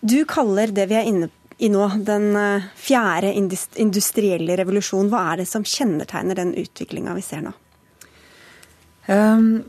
Du 0.02 0.24
kaller 0.24 0.74
det 0.74 0.88
vi 0.88 0.96
er 0.96 1.06
inne 1.06 1.28
på 1.28 1.45
i 1.58 1.70
nå, 1.72 1.86
den 2.04 2.34
eh, 2.36 2.66
fjerde 2.76 3.32
industrielle 3.80 4.58
revolusjon. 4.60 5.08
Hva 5.12 5.22
er 5.32 5.42
det 5.42 5.48
som 5.48 5.64
kjennetegner 5.64 6.36
den 6.36 6.52
utviklinga 6.58 7.16
vi 7.16 7.24
ser 7.24 7.46
nå? 7.46 7.54
Um, 9.06 9.62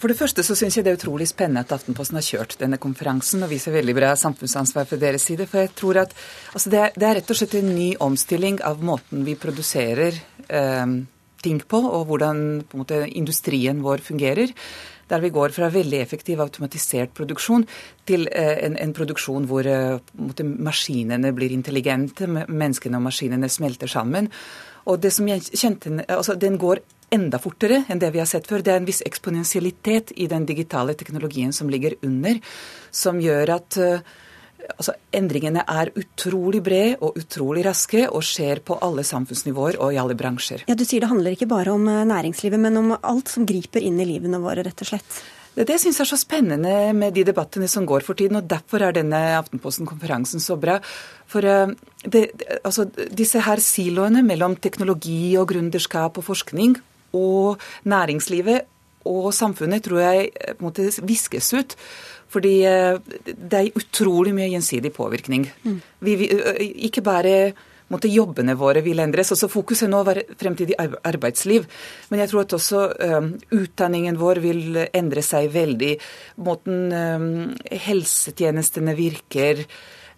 for 0.00 0.08
det 0.08 0.16
første 0.16 0.42
så 0.46 0.56
syns 0.56 0.78
jeg 0.78 0.86
det 0.86 0.94
er 0.94 0.98
utrolig 0.98 1.28
spennende 1.28 1.62
at 1.66 1.74
Aftenposten 1.76 2.16
har 2.16 2.24
kjørt 2.24 2.56
denne 2.62 2.80
konferansen 2.80 3.44
og 3.44 3.50
viser 3.52 3.74
veldig 3.74 3.94
bra 3.98 4.14
samfunnsansvar 4.16 4.88
fra 4.88 4.98
deres 5.00 5.26
side. 5.28 5.44
For 5.50 5.60
jeg 5.60 5.74
tror 5.76 6.00
at 6.06 6.14
altså 6.54 6.72
det, 6.72 6.80
er, 6.80 6.94
det, 6.96 7.06
er, 7.06 7.18
rett 7.20 7.32
og 7.34 7.40
slett 7.40 7.58
en 7.60 7.74
ny 7.76 7.90
omstilling 8.00 8.62
av 8.64 8.80
måten 8.84 9.26
vi 9.28 9.36
produserer 9.38 10.16
um, 10.48 11.02
ting 11.44 11.60
på, 11.60 11.82
og 11.84 12.08
hvordan 12.08 12.40
måte, 12.80 13.04
industrien 13.12 13.84
vår 13.84 14.02
fungerer. 14.08 14.54
Der 15.10 15.22
vi 15.22 15.32
går 15.34 15.54
fra 15.54 15.70
veldig 15.72 16.00
effektiv 16.00 16.40
automatisert 16.44 17.14
produksjon 17.16 17.66
til 18.08 18.28
uh, 18.30 18.56
en, 18.66 18.78
en, 18.78 18.94
produksjon 18.96 19.48
hvor 19.50 19.66
uh, 19.66 19.98
maskinene 20.70 21.34
blir 21.36 21.54
intelligente, 21.54 22.28
menneskene 22.30 23.00
og 23.00 23.08
maskinene 23.08 23.50
smelter 23.50 23.90
sammen. 23.90 24.30
Og 24.88 25.02
det 25.02 25.12
som 25.12 25.28
jeg 25.28 25.44
kjente, 25.50 25.92
altså 26.08 26.38
Den 26.40 26.56
går 26.58 26.80
enda 27.10 27.40
fortere 27.42 27.84
enn 27.90 28.00
det 28.00 28.12
vi 28.14 28.22
har 28.22 28.28
sett 28.30 28.46
før. 28.48 28.62
Det 28.62 28.72
er 28.72 28.80
en 28.80 28.88
viss 28.88 29.02
eksponentialitet 29.06 30.14
i 30.16 30.28
den 30.30 30.46
digitale 30.46 30.94
teknologien 30.94 31.52
som 31.52 31.70
ligger 31.70 31.98
under, 32.06 32.38
som 32.94 33.20
gjør 33.20 33.56
at 33.58 33.80
uh, 33.82 34.18
altså, 34.76 34.94
endringene 35.14 35.64
er 35.68 35.90
utrolig 35.98 36.62
brede 36.64 36.96
og 37.04 37.18
utrolig 37.20 37.64
raske 37.66 38.06
og 38.08 38.24
skjer 38.26 38.62
på 38.66 38.78
alle 38.84 39.04
samfunnsnivåer 39.06 39.80
og 39.80 39.94
i 39.94 40.00
alle 40.00 40.16
bransjer. 40.18 40.64
Ja, 40.68 40.76
Du 40.78 40.84
sier 40.84 41.04
det 41.04 41.10
handler 41.10 41.36
ikke 41.36 41.50
bare 41.50 41.74
om 41.74 41.86
eh, 41.88 42.06
næringslivet, 42.08 42.60
men 42.60 42.80
om 42.80 42.96
alt 42.96 43.32
som 43.32 43.46
griper 43.48 43.84
inn 43.84 44.00
i 44.00 44.08
livene 44.08 44.40
våre, 44.42 44.64
rett 44.66 44.84
og 44.84 44.92
slett. 44.92 45.20
Det, 45.54 45.66
det 45.66 45.78
syns 45.82 45.98
jeg 45.98 46.06
er 46.06 46.10
så 46.12 46.20
spennende 46.20 46.74
med 46.96 47.16
de 47.16 47.24
debattene 47.26 47.68
som 47.68 47.86
går 47.88 48.04
for 48.06 48.18
tiden, 48.18 48.38
og 48.38 48.48
derfor 48.50 48.84
er 48.86 48.94
denne 48.94 49.18
Aftenposten-konferansen 49.40 50.42
så 50.42 50.56
bra. 50.60 50.78
For 51.30 51.42
uh, 51.42 51.72
det, 52.06 52.28
altså, 52.62 52.86
disse 53.10 53.42
her 53.42 53.62
siloene 53.62 54.22
mellom 54.26 54.54
teknologi 54.62 55.34
og 55.40 55.50
gründerskap 55.50 56.20
og 56.20 56.26
forskning 56.26 56.78
og 57.18 57.58
næringslivet 57.90 58.68
og 59.08 59.30
samfunnet 59.32 59.84
tror 59.86 60.02
jeg 60.02 60.30
eh, 60.34 60.54
på 60.54 60.64
en 60.64 60.68
måte 60.68 60.88
viskes 61.06 61.52
ut. 61.56 61.76
Fordi 62.30 62.54
eh, 62.68 63.00
det 63.26 63.58
er 63.58 63.80
utrolig 63.80 64.34
mye 64.36 64.50
gjensidig 64.52 64.92
påvirkning. 64.96 65.48
Mm. 65.64 65.80
Vi, 66.06 66.16
vi, 66.20 66.30
ikke 66.90 67.04
bare 67.06 67.34
måtte 67.90 68.10
jobbene 68.10 68.54
våre 68.58 68.84
vil 68.86 69.02
endres. 69.02 69.32
også 69.34 69.48
Fokuset 69.50 69.90
nå 69.90 70.04
er 70.12 70.22
fremtidig 70.38 70.76
arbeidsliv. 70.78 71.66
Men 72.10 72.22
jeg 72.22 72.30
tror 72.30 72.44
at 72.44 72.54
også 72.54 72.84
um, 73.18 73.32
utdanningen 73.50 74.20
vår 74.20 74.40
vil 74.44 74.78
endre 74.86 75.24
seg 75.26 75.50
veldig. 75.54 75.96
Måten 76.46 76.94
um, 76.94 77.32
helsetjenestene 77.66 78.94
virker 78.94 79.64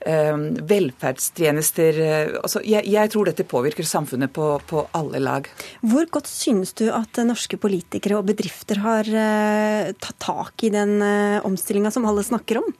velferdstjenester 0.04 1.98
eh, 2.02 2.32
altså 2.40 2.62
jeg, 2.66 2.86
jeg, 2.90 3.10
tror 3.12 3.28
dette 3.28 3.46
påvirker 3.48 3.86
samfunnet 3.86 4.32
på, 4.34 4.46
på, 4.68 4.86
alle 4.98 5.20
lag. 5.22 5.48
Hvor 5.86 6.08
godt 6.10 6.30
synes 6.30 6.74
du 6.78 6.88
at 6.92 7.20
norske 7.26 7.58
politikere 7.60 8.18
og 8.18 8.26
bedrifter 8.30 8.82
har 8.82 9.08
uh, 9.08 9.92
tatt 10.02 10.18
tak 10.22 10.64
i 10.66 10.72
den 10.74 10.98
omstillinga 11.46 11.92
som 11.94 12.06
alle 12.08 12.24
snakker 12.26 12.62
om? 12.62 12.72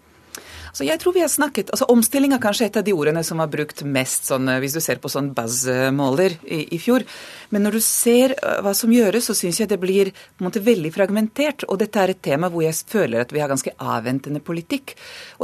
Så 0.73 0.87
jeg 0.87 0.97
tror 1.03 1.13
vi 1.13 1.21
har 1.21 1.29
snakket, 1.29 1.69
altså 1.75 1.85
Omstilling 1.93 2.33
er 2.33 2.41
kanskje 2.41 2.65
et 2.71 2.77
av 2.81 2.85
de 2.87 2.95
ordene 2.97 3.21
som 3.29 3.43
var 3.43 3.51
brukt 3.53 3.83
mest, 3.85 4.25
sånn, 4.31 4.49
eh, 4.49 4.61
hvis 4.63 4.73
du 4.73 4.81
ser 4.81 5.03
på 5.03 5.11
sånn 5.13 5.29
buzz-måler 5.37 6.39
i, 6.49 6.63
i, 6.73 6.79
fjor. 6.81 7.05
Men 7.53 7.67
når 7.67 7.77
du 7.77 7.81
ser 7.85 8.33
eh, 8.39 8.63
hva 8.65 8.73
som 8.77 8.95
gjøres, 8.95 9.29
så 9.29 9.37
syns 9.37 9.61
jeg 9.61 9.69
det 9.69 9.77
blir 9.83 10.09
på 10.17 10.41
en 10.41 10.49
måte 10.49 10.63
veldig 10.65 10.95
fragmentert. 10.95 11.67
Og 11.69 11.77
dette 11.83 12.01
er 12.01 12.15
et 12.15 12.23
tema 12.25 12.49
hvor 12.49 12.65
jeg 12.65 12.79
føler 12.89 13.21
at 13.21 13.35
vi 13.37 13.43
har 13.45 13.53
ganske 13.53 13.75
avventende 13.77 14.41
politikk. 14.41 14.95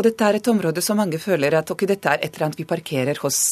Og 0.01 0.09
dette 0.09 0.25
er 0.25 0.39
et 0.39 0.49
område 0.49 0.85
som 0.85 0.97
mange 0.97 1.21
føler 1.21 1.59
at 1.61 1.75
ok, 1.77 1.85
dette 1.93 2.09
er 2.09 2.25
et 2.25 2.33
eller 2.33 2.49
annet 2.49 2.63
vi 2.63 2.69
parkerer 2.73 3.21
hos 3.21 3.43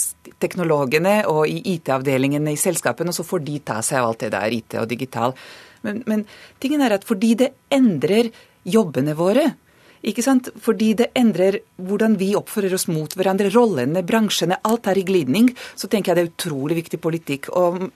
teknologene 0.41 1.19
og 1.29 1.45
i 1.45 1.61
IT-avdelingene 1.75 2.57
i 2.57 2.61
selskapene, 2.61 3.13
og 3.13 3.21
så 3.21 3.29
får 3.29 3.45
de 3.45 3.61
ta 3.69 3.83
seg 3.85 4.01
av 4.01 4.15
alt 4.15 4.25
det 4.25 4.33
der 4.33 4.59
IT 4.63 4.81
og 4.81 4.89
digital. 4.89 5.37
Men, 5.85 6.01
men 6.09 6.25
tingen 6.63 6.81
er 6.89 6.97
at 6.97 7.05
fordi 7.05 7.35
det 7.45 7.53
endrer 7.69 8.33
jobbene 8.65 9.13
våre, 9.15 9.51
ikke 10.07 10.25
sant? 10.25 10.51
Fordi 10.63 10.93
det 10.99 11.11
endrer 11.19 11.61
hvordan 11.83 12.15
vi 12.21 12.35
oppfører 12.39 12.77
oss 12.77 12.87
mot 12.91 13.13
hverandre. 13.17 13.51
Rollene, 13.55 14.05
bransjene, 14.07 14.61
alt 14.67 14.87
er 14.91 15.01
i 15.01 15.07
glidning. 15.07 15.51
Så 15.75 15.91
tenker 15.91 16.13
jeg 16.13 16.19
det 16.19 16.25
er 16.27 16.33
utrolig 16.35 16.79
viktig 16.83 17.01
politikk. 17.03 17.51
Og 17.59 17.89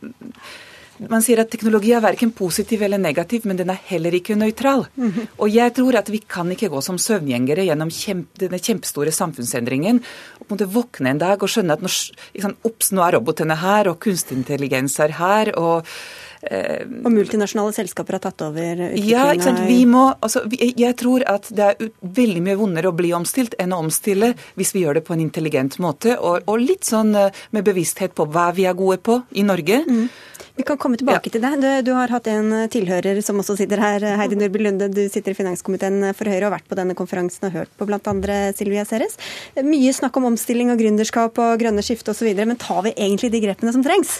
man 1.09 1.23
sier 1.25 1.41
at 1.41 1.49
teknologi 1.53 1.95
er 1.97 2.03
verken 2.05 2.33
positiv 2.37 2.83
eller 2.85 3.01
negativ, 3.01 3.47
men 3.49 3.57
den 3.57 3.71
er 3.73 3.79
heller 3.89 4.15
ikke 4.17 4.37
nøytral. 4.37 4.87
Mm 4.97 5.11
-hmm. 5.11 5.27
Og 5.39 5.49
jeg 5.51 5.75
tror 5.75 5.97
at 5.97 6.11
vi 6.11 6.19
kan 6.19 6.51
ikke 6.51 6.69
gå 6.69 6.81
som 6.81 6.99
søvngjengere 6.99 7.65
gjennom 7.65 7.91
kjempe, 7.91 8.39
denne 8.39 8.59
kjempestore 8.59 9.13
samfunnsendringen 9.13 10.03
og 10.41 10.47
på 10.47 10.55
en 10.55 10.59
måte 10.59 10.75
våkne 10.75 11.11
en 11.11 11.19
dag 11.19 11.43
og 11.43 11.49
skjønne 11.49 11.73
at 11.73 11.83
nå, 11.83 11.89
liksom, 12.35 12.57
ops, 12.65 12.93
nå 12.93 13.03
er 13.03 13.13
robotene 13.13 13.57
her, 13.57 13.89
og 13.89 13.99
kunstig 13.99 14.37
intelligens 14.37 15.01
er 15.01 15.13
her. 15.13 15.59
og 15.59 15.87
og 16.41 17.13
multinasjonale 17.13 17.75
selskaper 17.77 18.17
har 18.17 18.23
tatt 18.25 18.45
over? 18.47 18.85
Ja, 18.97 19.27
ikke 19.35 19.45
sant? 19.51 19.61
Vi 19.69 19.83
må, 19.89 20.07
altså, 20.25 20.47
jeg 20.57 20.97
tror 21.01 21.25
at 21.29 21.51
det 21.53 21.67
er 21.67 21.91
veldig 22.01 22.45
mye 22.47 22.57
vondere 22.61 22.89
å 22.89 22.97
bli 22.97 23.13
omstilt 23.17 23.59
enn 23.61 23.75
å 23.77 23.83
omstille 23.85 24.33
hvis 24.57 24.73
vi 24.77 24.87
gjør 24.87 25.01
det 25.01 25.05
på 25.05 25.17
en 25.17 25.25
intelligent 25.27 25.77
måte, 25.85 26.17
og, 26.17 26.49
og 26.49 26.63
litt 26.63 26.89
sånn 26.89 27.13
eh, 27.19 27.45
med 27.53 27.67
bevissthet 27.67 28.17
på 28.17 28.25
hva 28.33 28.51
vi 28.57 28.65
er 28.69 28.79
gode 28.79 29.01
på 29.05 29.21
i 29.37 29.45
Norge. 29.45 29.83
Mm. 29.85 30.09
Vi 30.61 30.65
kan 30.69 30.77
komme 30.77 30.99
tilbake 31.01 31.31
ja. 31.31 31.33
til 31.33 31.41
det. 31.41 31.51
Du, 31.63 31.69
du, 31.89 31.91
har 31.97 32.11
hatt 32.13 32.27
en 32.29 32.53
tilhører 32.69 33.17
som 33.25 33.39
også 33.41 33.55
sitter 33.57 33.81
her, 33.81 34.05
Heidi 34.21 34.37
Nordby 34.37 34.61
Lunde. 34.61 34.91
Du 34.93 35.01
sitter 35.09 35.33
i 35.33 35.37
finanskomiteen 35.39 36.11
for 36.13 36.29
Høyre 36.29 36.43
og 36.43 36.51
har 36.51 36.59
vært 36.59 36.67
på 36.69 36.77
denne 36.77 36.93
konferansen 36.99 37.47
og 37.49 37.55
hørt 37.55 37.71
på 37.81 37.87
bl.a. 37.89 38.13
Silvia 38.59 38.85
Ceres. 38.85 39.17
Mye 39.65 39.95
snakk 39.97 40.19
om 40.21 40.27
omstilling 40.29 40.69
og 40.69 40.77
gründerskap 40.83 41.41
og 41.41 41.63
grønne 41.63 41.81
skifte 41.87 42.13
osv., 42.13 42.29
men 42.37 42.61
tar 42.61 42.83
vi 42.85 42.93
egentlig 42.93 43.31
de 43.33 43.41
grepene 43.41 43.73
som 43.73 43.85
trengs? 43.87 44.19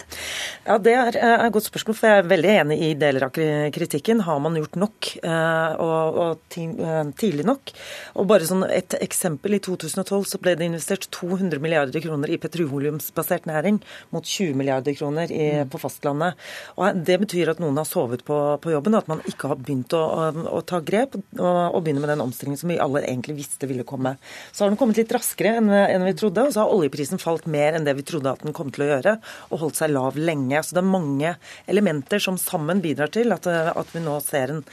Ja, 0.65 0.79
Det 0.81 0.95
er 0.97 1.19
et 1.19 1.53
godt 1.53 1.67
spørsmål, 1.67 1.97
for 1.99 2.09
jeg 2.09 2.23
er 2.23 2.31
veldig 2.31 2.55
enig 2.55 2.79
i 2.87 2.89
deler 3.03 3.27
av 3.27 3.37
kritikken. 3.77 4.25
Har 4.25 4.41
man 4.41 4.57
gjort 4.57 4.81
nok 4.81 5.11
eh, 5.21 5.77
og, 5.85 6.19
og 6.25 6.57
eh, 6.57 7.13
tidlig 7.21 7.45
nok? 7.51 7.75
Og 8.17 8.29
bare 8.33 8.49
sånn 8.49 8.65
et 8.65 8.97
eksempel. 8.97 9.59
I 9.59 9.61
2012 9.61 10.25
så 10.33 10.41
ble 10.41 10.57
det 10.57 10.71
investert 10.71 11.05
200 11.21 11.61
milliarder 11.61 12.01
kroner 12.01 12.33
i 12.33 12.41
petroleumsbasert 12.41 13.45
næring 13.51 13.77
mot 14.09 14.25
20 14.25 14.57
milliarder 14.57 14.97
kroner 14.97 15.29
i, 15.29 15.51
på 15.69 15.85
fastlandet. 15.85 16.30
Og 16.77 17.01
Det 17.07 17.17
betyr 17.23 17.53
at 17.53 17.61
noen 17.63 17.79
har 17.79 17.87
sovet 17.87 18.23
på, 18.27 18.37
på 18.61 18.73
jobben, 18.73 18.95
og 18.95 19.03
at 19.03 19.11
man 19.11 19.23
ikke 19.29 19.51
har 19.51 19.59
begynt 19.59 19.95
å, 19.97 20.01
å, 20.01 20.45
å 20.57 20.61
ta 20.67 20.81
grep 20.85 21.17
og, 21.17 21.41
og, 21.41 21.79
begynne 21.81 22.03
med 22.03 22.13
den 22.13 22.23
omstillingen 22.23 22.59
som 22.61 22.71
vi 22.71 22.79
alle 22.81 23.03
egentlig 23.05 23.37
visste 23.41 23.69
ville 23.69 23.85
komme. 23.87 24.15
Så 24.51 24.65
har 24.65 24.71
den 24.71 24.79
kommet 24.79 24.99
litt 25.01 25.13
raskere 25.15 25.57
enn, 25.59 25.71
enn 25.71 26.07
vi 26.07 26.15
trodde, 26.17 26.47
og 26.47 26.55
så 26.55 26.63
har 26.63 26.75
oljeprisen 26.75 27.21
falt 27.21 27.47
mer 27.51 27.77
enn 27.77 27.87
det 27.87 27.97
vi 27.99 28.07
trodde 28.07 28.33
at 28.33 28.45
den 28.45 28.55
kom 28.57 28.71
til 28.73 28.85
å 28.85 28.91
gjøre, 28.93 29.17
og 29.49 29.65
holdt 29.65 29.81
seg 29.81 29.93
lav 29.93 30.19
lenge. 30.19 30.63
Så 30.63 30.77
det 30.77 30.83
er 30.83 30.91
mange 30.91 31.35
elementer 31.71 32.23
som 32.23 32.39
sammen 32.41 32.83
bidrar 32.83 33.11
til 33.13 33.33
at, 33.35 33.47
at 33.47 33.95
vi 33.95 34.03
nå 34.03 34.17
ser 34.25 34.55
en 34.55 34.65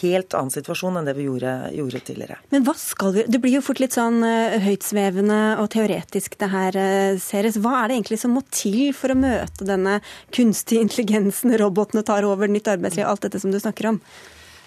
helt 0.00 0.36
annen 0.38 0.52
situasjon 0.54 0.98
enn 0.98 1.08
det 1.08 1.16
vi 1.18 1.28
gjorde, 1.28 1.54
gjorde, 1.76 2.02
tidligere. 2.08 2.38
Men 2.54 2.66
hva 2.66 2.74
skal 2.78 3.14
vi 3.16 3.24
Det 3.28 3.40
blir 3.42 3.56
jo 3.58 3.64
fort 3.64 3.82
litt 3.82 3.96
sånn 3.96 4.20
uh, 4.24 4.58
høytsvevende 4.64 5.40
og 5.62 5.70
teoretisk 5.74 6.36
det 6.40 6.50
her, 6.52 6.78
Seres. 7.22 7.58
Hva 7.62 7.78
er 7.80 7.90
det 7.90 7.98
egentlig 8.00 8.20
som 8.22 8.36
må 8.36 8.44
til 8.50 8.92
for 8.96 9.14
å 9.14 9.18
møte 9.18 9.66
denne 9.68 9.98
kunstige 10.34 10.84
intelligensen, 10.84 11.56
robotene 11.60 12.04
tar 12.06 12.26
over, 12.28 12.50
nytt 12.50 12.70
arbeidsliv, 12.72 13.06
alt 13.08 13.26
dette 13.26 13.42
som 13.42 13.52
du 13.52 13.60
snakker 13.60 13.92
om? 13.94 14.00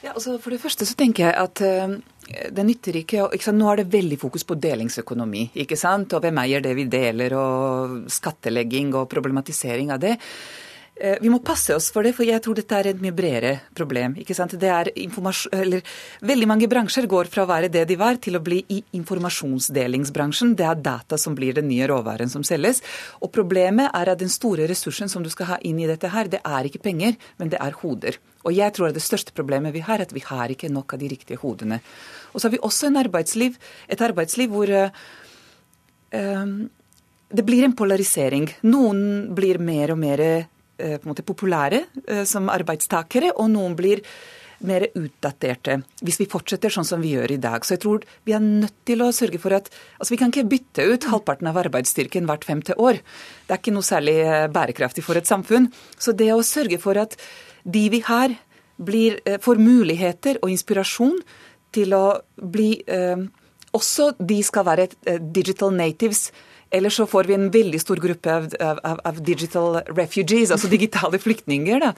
Ja, 0.06 0.12
altså 0.14 0.36
For 0.38 0.54
det 0.54 0.62
første 0.62 0.86
så 0.86 0.98
tenker 0.98 1.26
jeg 1.26 1.38
at 1.40 1.62
uh, 1.66 1.96
det 2.26 2.66
nytter 2.66 3.00
ikke, 3.02 3.26
ikke 3.34 3.48
sant? 3.48 3.60
Nå 3.62 3.72
er 3.72 3.82
det 3.82 3.94
veldig 3.94 4.20
fokus 4.22 4.46
på 4.48 4.58
delingsøkonomi. 4.62 5.50
ikke 5.66 5.78
sant? 5.80 6.14
Og 6.14 6.22
hvem 6.26 6.42
eier 6.44 6.64
det 6.64 6.76
vi 6.78 6.86
deler, 6.90 7.34
og 7.38 8.06
skattlegging 8.14 8.94
og 8.98 9.10
problematisering 9.12 9.94
av 9.94 10.02
det. 10.04 10.16
Eh, 10.96 11.18
vi 11.20 11.28
må 11.28 11.42
passe 11.44 11.76
oss 11.76 11.90
for 11.92 12.08
det, 12.08 12.14
for 12.16 12.24
jeg 12.24 12.40
tror 12.40 12.56
dette 12.56 12.78
er 12.78 12.88
et 12.88 13.02
mye 13.04 13.12
bredere 13.12 13.58
problem. 13.76 14.16
ikke 14.16 14.36
sant? 14.36 14.56
Det 14.56 14.70
er 14.70 14.92
eller, 15.52 15.82
Veldig 16.22 16.48
mange 16.48 16.70
bransjer 16.72 17.06
går 17.06 17.26
fra 17.28 17.44
å 17.44 17.50
være 17.50 17.70
det 17.70 17.84
de 17.90 17.98
var, 18.00 18.16
til 18.16 18.38
å 18.38 18.44
bli 18.44 18.64
i 18.70 18.82
informasjonsdelingsbransjen. 18.94 20.56
Det 20.56 20.64
er 20.66 20.76
data 20.76 21.18
som 21.18 21.36
blir 21.36 21.54
den 21.54 21.68
nye 21.68 21.88
råvaren 21.88 22.30
som 22.30 22.44
selges. 22.44 22.82
Og 23.20 23.32
problemet 23.32 23.92
er 23.94 24.10
at 24.10 24.20
den 24.20 24.30
store 24.30 24.70
ressursen 24.72 25.10
som 25.12 25.22
du 25.22 25.30
skal 25.30 25.46
ha 25.46 25.58
inn 25.64 25.80
i 25.80 25.88
dette 25.88 26.08
her, 26.08 26.32
det 26.32 26.40
er 26.46 26.64
ikke 26.64 26.86
penger, 26.88 27.20
men 27.38 27.50
det 27.52 27.60
er 27.60 27.76
hoder. 27.82 28.16
Og 28.46 28.54
jeg 28.56 28.72
tror 28.72 28.94
det 28.94 29.04
største 29.04 29.36
problemet 29.36 29.74
vi 29.74 29.84
har, 29.84 30.00
er 30.00 30.08
at 30.08 30.16
vi 30.16 30.24
har 30.24 30.48
ikke 30.48 30.72
nok 30.72 30.94
av 30.94 31.00
de 31.00 31.12
riktige 31.12 31.42
hodene. 31.44 31.82
Og 32.32 32.40
så 32.40 32.48
har 32.48 32.56
vi 32.56 32.64
også 32.64 32.88
arbeidsliv, 32.96 33.60
et 33.90 34.02
arbeidsliv 34.02 34.50
hvor 34.50 34.70
uh, 34.72 34.90
det 37.36 37.44
blir 37.44 37.66
en 37.66 37.76
polarisering. 37.76 38.48
Noen 38.64 39.36
blir 39.36 39.60
mer 39.60 39.92
og 39.92 40.00
mer 40.00 40.48
måte 41.06 41.26
populære 41.26 41.86
eh, 42.08 42.24
som 42.28 42.50
arbeidstakere, 42.52 43.34
og 43.36 43.52
noen 43.54 43.76
blir 43.78 44.04
mer 44.66 44.86
utdaterte 44.96 45.82
hvis 46.00 46.18
vi 46.22 46.28
fortsetter 46.32 46.72
sånn 46.72 46.88
som 46.88 47.02
vi 47.04 47.12
gjør 47.16 47.34
i 47.36 47.40
dag. 47.44 47.66
Så 47.66 47.76
jeg 47.76 47.84
tror 47.84 48.06
vi 48.28 48.36
er 48.36 48.44
nødt 48.44 48.78
til 48.88 49.04
å 49.04 49.12
sørge 49.14 49.40
for 49.42 49.56
at 49.58 49.68
altså 50.00 50.14
Vi 50.14 50.20
kan 50.22 50.32
ikke 50.32 50.48
bytte 50.48 50.86
ut 50.88 51.08
halvparten 51.12 51.50
av 51.52 51.60
arbeidsstyrken 51.60 52.26
hvert 52.30 52.48
femte 52.48 52.78
år. 52.80 53.02
Det 53.46 53.54
er 53.54 53.62
ikke 53.62 53.76
noe 53.76 53.86
særlig 53.86 54.18
eh, 54.24 54.48
bærekraftig 54.48 55.04
for 55.04 55.20
et 55.20 55.28
samfunn. 55.28 55.72
Så 55.98 56.16
det 56.16 56.32
å 56.34 56.44
sørge 56.44 56.80
for 56.80 56.98
at 56.98 57.18
de 57.66 57.88
vi 57.90 58.02
har, 58.06 58.36
blir, 58.78 59.22
får 59.42 59.58
muligheter 59.58 60.38
og 60.44 60.52
inspirasjon 60.52 61.16
til 61.76 61.96
å 61.96 62.20
bli 62.36 62.84
eh, 62.88 63.24
Også 63.76 64.14
de 64.20 64.38
skal 64.44 64.64
være 64.64 64.88
digital 65.20 65.74
natives 65.76 66.30
Eller 66.76 66.94
så 66.94 67.08
får 67.08 67.30
vi 67.30 67.38
en 67.38 67.48
veldig 67.54 67.80
stor 67.82 68.02
gruppe 68.04 68.34
av, 68.34 68.48
av, 68.60 69.00
av 69.08 69.22
digital 69.24 69.80
refugees, 69.96 70.52
altså 70.52 70.70
digitale 70.72 71.20
flyktninger. 71.22 71.80
Da. 71.82 71.94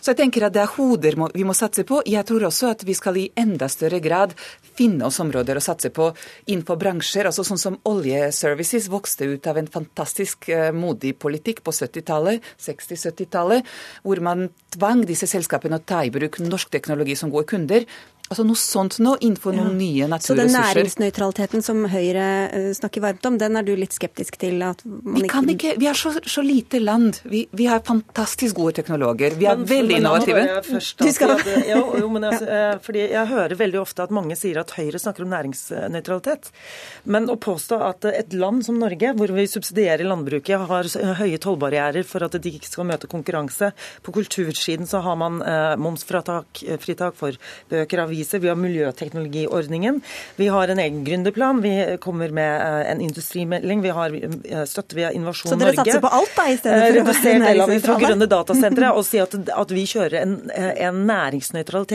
Så 0.00 0.12
jeg 0.12 0.22
tenker 0.22 0.46
at 0.48 0.56
det 0.56 0.62
er 0.64 0.72
hoder 0.76 1.18
vi 1.34 1.44
må 1.44 1.56
satse 1.56 1.84
på. 1.88 2.00
Jeg 2.08 2.24
tror 2.28 2.48
også 2.48 2.72
at 2.72 2.84
vi 2.88 2.96
skal 2.96 3.20
i 3.20 3.28
enda 3.38 3.68
større 3.72 4.00
grad 4.02 4.32
finne 4.78 5.06
oss 5.08 5.20
områder 5.22 5.58
å 5.58 5.64
satse 5.64 5.92
på 5.94 6.08
innenfor 6.46 6.80
bransjer. 6.80 7.28
altså 7.28 7.44
Sånn 7.46 7.60
som 7.60 7.78
oljeservices 7.88 8.88
vokste 8.92 9.28
ut 9.34 9.46
av 9.50 9.60
en 9.60 9.68
fantastisk 9.70 10.48
uh, 10.48 10.70
modig 10.72 11.14
politikk 11.20 11.60
på 11.66 11.74
70-tallet, 11.76 12.40
60-70-tallet, 12.62 13.68
hvor 14.06 14.22
man 14.24 14.48
tvang 14.72 15.04
disse 15.08 15.28
selskapene 15.28 15.78
å 15.78 15.84
ta 15.84 16.02
i 16.06 16.12
bruk 16.14 16.40
norsk 16.40 16.72
teknologi 16.72 17.18
som 17.18 17.32
gode 17.32 17.50
kunder. 17.52 17.86
Altså 18.32 18.46
noe 18.48 18.56
sånt 18.56 18.96
nå 19.02 19.14
innenfor 19.20 19.52
noen 19.56 19.74
nye 19.76 20.06
naturressurser. 20.08 20.32
Så 20.32 20.36
den 20.38 20.54
næringsnøytraliteten 20.56 21.64
som 21.64 21.82
Høyre 21.92 22.26
eh, 22.48 22.68
snakker 22.76 23.04
varmt 23.04 23.26
om, 23.28 23.36
den 23.40 23.58
er 23.60 23.66
du 23.66 23.74
litt 23.76 23.92
skeptisk 23.92 24.38
til? 24.40 24.62
at 24.64 24.80
man 24.86 25.20
vi 25.20 25.28
kan 25.28 25.48
ikke, 25.48 25.74
Vi 25.80 25.88
er 25.90 25.98
så, 25.98 26.14
så 26.16 26.44
lite 26.44 26.80
land. 26.80 27.20
Vi, 27.28 27.44
vi, 27.52 27.66
har 27.68 27.82
fantastisk 27.84 28.56
gode 28.56 28.76
teknologer. 28.80 29.36
Vi 29.36 29.48
er 29.48 29.58
men, 29.60 29.68
veldig 29.68 29.98
men, 29.98 30.00
innovative. 30.00 30.80
du 31.02 31.10
skal... 31.12 31.34
At, 31.36 31.50
ja, 31.68 31.82
jo, 32.00 32.08
men 32.12 32.26
jeg, 32.28 32.40
eh, 32.56 32.72
fordi 32.84 33.04
jeg 33.12 33.30
hører 33.32 33.56
veldig 33.60 33.80
ofte 33.82 34.06
at 34.06 34.14
mange 34.14 34.38
sier 34.38 34.62
at 34.62 34.72
Høyre 34.78 35.00
snakker 35.02 35.26
om 35.26 35.32
næringsnøytralitet. 35.34 36.50
Men 37.12 37.28
å 37.32 37.36
påstå 37.36 37.80
at 37.84 38.08
et 38.12 38.32
land 38.38 38.64
som 38.64 38.80
Norge, 38.80 39.12
hvor 39.18 39.34
vi 39.36 39.46
subsidierer 39.50 40.08
landbruket, 40.08 40.66
har 40.72 40.88
høye 41.20 41.40
tollbarrierer 41.42 42.08
for 42.08 42.24
at 42.24 42.38
de 42.40 42.54
ikke 42.56 42.70
skal 42.70 42.88
møte 42.88 43.10
konkurranse 43.10 43.72
På 44.02 44.14
kultursiden 44.14 44.88
så 44.88 45.02
har 45.04 45.18
man 45.20 45.40
eh, 45.44 45.76
momsfritak 45.80 46.62
for 47.18 47.36
bøker, 47.70 48.04
aviser 48.06 48.21
aviser, 48.22 48.38
vi 48.42 48.48
har 48.48 48.56
miljøteknologiordningen. 48.56 50.00
Vi 50.36 50.48
har 50.48 50.68
en 50.68 50.78
egen 50.78 51.04
gründerplan, 51.04 51.62
vi 51.62 51.98
kommer 52.00 52.30
med 52.30 52.60
eh, 52.60 52.90
en 52.92 53.00
industrimelding, 53.00 53.82
vi 53.82 53.90
har 53.90 54.14
eh, 54.14 54.64
støtte 54.68 54.96
via 54.96 55.12
Innovasjon 55.12 55.58
Norge. 55.58 55.58
Så 55.58 55.64
dere 55.64 55.76
Norge. 55.76 55.92
satser 55.92 56.04
på 56.04 56.12
alt, 56.18 56.34
da, 56.36 56.46
i 56.48 56.56
stedet 56.56 56.82
for 56.82 57.00
å 57.02 57.06
være 57.08 57.38
næringsnøytrale? 57.44 57.80
fra 57.82 57.96
grønne 57.98 58.28
datasentre 58.30 58.92
og 58.92 59.04
si 59.06 59.20
at, 59.22 59.34
at 59.34 59.74
vi 59.74 59.84
kjører 59.90 60.18
en, 60.22 60.36
en 60.54 61.00
næringsnøytral 61.08 61.88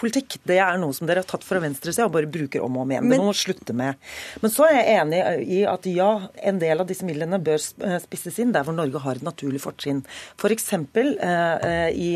politikk. 0.00 0.38
Det 0.48 0.58
er 0.62 0.80
noe 0.80 0.96
som 0.96 1.08
dere 1.08 1.22
har 1.24 1.28
tatt 1.28 1.44
fra 1.46 1.60
venstresida 1.62 2.08
og 2.08 2.14
bare 2.16 2.30
bruker 2.30 2.64
om 2.64 2.78
og 2.78 2.86
om 2.86 2.94
igjen. 2.94 3.10
Det 3.10 3.20
må 3.20 3.28
man 3.28 3.36
slutte 3.36 3.76
med. 3.76 4.00
Men 4.42 4.52
så 4.52 4.68
er 4.70 4.78
jeg 4.78 5.00
enig 5.02 5.22
i 5.58 5.60
at 5.68 5.88
ja, 5.90 6.10
en 6.50 6.60
del 6.62 6.82
av 6.82 6.88
disse 6.88 7.06
midlene 7.06 7.40
bør 7.42 7.60
spisses 8.02 8.40
inn 8.42 8.54
der 8.54 8.66
hvor 8.66 8.76
Norge 8.76 9.02
har 9.04 9.20
et 9.20 9.26
naturlig 9.26 9.60
fortrinn. 9.64 10.02
F.eks. 10.40 10.70
For 10.96 11.08
eh, 11.26 11.88
i, 11.92 12.10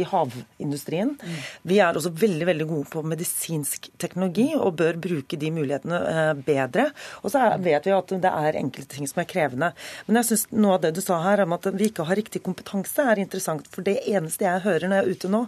i 0.00 0.04
havindustrien. 0.08 1.14
Mm. 1.16 1.36
Vi 1.70 1.80
er 1.82 1.98
også 1.98 2.12
veldig 2.16 2.45
veldig 2.46 2.56
veldig 2.56 2.66
gode 2.70 2.90
på 2.90 3.02
medisinsk 3.06 3.90
teknologi 4.00 4.48
og 4.56 4.76
bør 4.80 4.98
bruke 5.00 5.38
de 5.38 5.50
mulighetene 5.52 6.00
eh, 6.10 6.32
bedre. 6.46 6.90
Og 7.22 7.32
så 7.32 7.42
vet 7.62 7.86
vi 7.86 7.94
at 7.94 8.14
det 8.22 8.32
er 8.32 8.58
enkelte 8.60 8.96
ting 8.96 9.08
som 9.08 9.22
er 9.22 9.28
krevende. 9.30 9.72
Men 10.06 10.20
jeg 10.20 10.30
syns 10.30 10.46
noe 10.52 10.76
av 10.76 10.84
det 10.84 10.94
du 10.96 11.02
sa 11.04 11.20
her 11.24 11.44
om 11.44 11.54
at 11.56 11.68
vi 11.74 11.90
ikke 11.90 12.06
har 12.08 12.18
riktig 12.18 12.42
kompetanse, 12.46 13.02
er 13.02 13.20
interessant. 13.22 13.68
For 13.72 13.84
det 13.86 13.98
eneste 14.06 14.46
jeg 14.46 14.64
hører 14.66 14.88
når 14.88 14.96
jeg 14.96 15.06
er 15.06 15.16
ute 15.16 15.32
nå, 15.32 15.42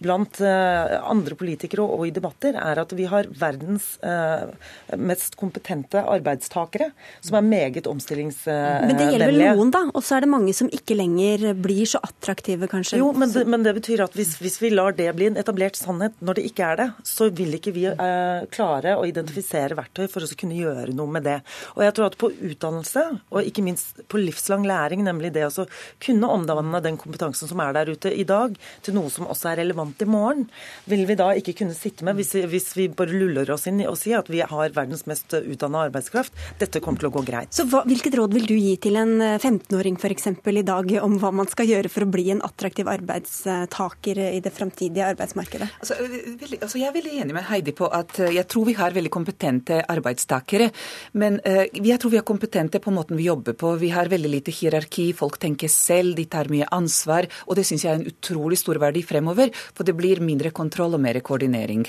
blant 0.00 0.40
eh, 0.44 0.96
andre 1.00 1.38
politikere 1.38 1.86
og 1.86 2.06
i 2.08 2.14
debatter, 2.14 2.58
er 2.60 2.82
at 2.82 2.94
vi 2.96 3.08
har 3.10 3.28
verdens 3.40 3.92
eh, 4.06 4.50
mest 5.00 5.36
kompetente 5.40 6.02
arbeidstakere, 6.02 6.90
som 7.24 7.40
er 7.40 7.46
meget 7.46 7.88
omstillingsvennlige. 7.90 8.88
Men 8.90 8.98
det 8.98 9.08
gjelder 9.12 9.32
vel 9.32 9.42
noen, 9.56 9.72
da? 9.74 9.84
Og 9.94 10.04
så 10.04 10.18
er 10.18 10.26
det 10.26 10.32
mange 10.32 10.54
som 10.56 10.70
ikke 10.72 10.96
lenger 10.98 11.50
blir 11.58 11.86
så 11.88 12.00
attraktive, 12.04 12.68
kanskje? 12.70 13.00
Jo, 13.00 13.10
men 13.16 13.32
det, 13.32 13.46
men 13.50 13.64
det 13.66 13.74
betyr 13.80 14.04
at 14.04 14.16
hvis, 14.16 14.36
hvis 14.42 14.58
vi 14.62 14.72
lar 14.74 14.96
det 14.96 15.08
bli 15.16 15.30
en 15.30 15.38
etablert 15.40 15.78
sannhet 15.78 16.16
når 16.30 16.38
det 16.38 16.46
ikke 16.46 16.66
er 16.70 16.78
det, 16.78 16.88
så 17.06 17.28
vil 17.34 17.56
ikke 17.56 17.74
vi 17.74 17.86
eh, 17.90 18.46
klare 18.54 18.94
å 18.98 19.06
identifisere 19.08 19.76
verktøy 19.78 20.06
for 20.10 20.22
å 20.22 20.38
kunne 20.38 20.58
gjøre 20.58 20.94
noe 20.94 21.10
med 21.10 21.26
det. 21.26 21.38
Og 21.74 21.82
jeg 21.84 21.96
tror 21.96 22.06
at 22.06 22.18
på 22.20 22.30
utdannelse, 22.30 23.04
og 23.34 23.48
ikke 23.50 23.64
minst 23.66 24.02
på 24.10 24.20
livslang 24.20 24.66
læring, 24.68 25.02
nemlig 25.06 25.32
det 25.34 25.48
å 25.48 25.66
kunne 26.02 26.30
omdanne 26.30 26.82
den 26.84 26.98
kompetansen 27.00 27.50
som 27.50 27.62
er 27.64 27.74
der 27.76 27.90
ute 27.90 28.12
i 28.14 28.26
dag, 28.28 28.54
til 28.86 28.96
noe 28.96 29.10
som 29.12 29.26
også 29.30 29.50
er 29.52 29.60
relevant 29.64 30.02
i 30.04 30.08
morgen, 30.08 30.46
vil 30.90 31.02
vi 31.08 31.18
da 31.18 31.32
ikke 31.38 31.56
kunne 31.62 31.76
sitte 31.76 32.06
med 32.06 32.18
hvis 32.20 32.34
vi, 32.36 32.44
hvis 32.52 32.70
vi 32.78 32.88
bare 32.94 33.16
luller 33.16 33.50
oss 33.50 33.66
inn 33.70 33.82
og 33.86 33.98
sier 33.98 34.20
at 34.20 34.30
vi 34.30 34.42
har 34.44 34.76
verdens 34.76 35.06
mest 35.10 35.34
utdanna 35.40 35.86
arbeidskraft. 35.88 36.36
Dette 36.60 36.82
kommer 36.84 37.02
til 37.02 37.10
å 37.10 37.14
gå 37.18 37.24
greit. 37.26 37.52
Så 37.56 37.66
hva, 37.70 37.82
Hvilket 37.90 38.14
råd 38.20 38.34
vil 38.36 38.46
du 38.46 38.54
gi 38.54 38.76
til 38.82 38.98
en 39.00 39.16
15-åring 39.18 39.96
eh, 39.98 40.06
f.eks. 40.06 40.28
i 40.30 40.66
dag 40.66 40.92
om 41.02 41.16
hva 41.18 41.32
man 41.34 41.48
skal 41.50 41.66
gjøre 41.66 41.90
for 41.90 42.06
å 42.06 42.10
bli 42.12 42.28
en 42.34 42.44
attraktiv 42.46 42.90
arbeidstaker 42.90 44.20
i 44.28 44.40
det 44.44 44.52
framtidige 44.54 45.08
arbeidsmarkedet? 45.14 45.70
Altså, 45.80 45.96
veldig, 46.40 46.60
altså 46.62 46.80
jeg 46.80 46.88
er 46.88 46.96
veldig 46.96 47.14
enig 47.22 47.36
med 47.36 47.46
Heidi 47.48 47.74
på 47.76 47.88
at 47.94 48.18
eh, 48.22 48.34
jeg 48.36 48.48
tror 48.50 48.68
vi 48.68 48.76
har 48.78 48.96
veldig 48.96 49.12
kompetente 49.12 49.80
arbeidstakere. 49.90 50.70
Men 51.20 51.40
uh, 51.44 51.64
jeg 51.72 52.00
tror 52.00 52.14
vi 52.14 52.20
er 52.20 52.26
kompetente 52.26 52.80
på 52.82 52.92
måten 52.94 53.18
vi 53.18 53.28
jobber 53.28 53.56
på. 53.58 53.74
Vi 53.80 53.92
har 53.94 54.10
veldig 54.12 54.32
lite 54.32 54.54
hierarki, 54.54 55.10
folk 55.16 55.38
tenker 55.42 55.70
selv, 55.72 56.16
de 56.18 56.26
tar 56.30 56.50
mye 56.52 56.68
ansvar. 56.74 57.28
Og 57.48 57.58
det 57.58 57.66
syns 57.68 57.86
jeg 57.86 57.92
er 57.92 58.00
en 58.00 58.10
utrolig 58.10 58.60
stor 58.60 58.80
verdi 58.82 59.04
fremover, 59.06 59.52
for 59.74 59.88
det 59.88 59.96
blir 59.98 60.22
mindre 60.24 60.52
kontroll 60.54 60.98
og 60.98 61.04
mer 61.04 61.20
koordinering 61.24 61.86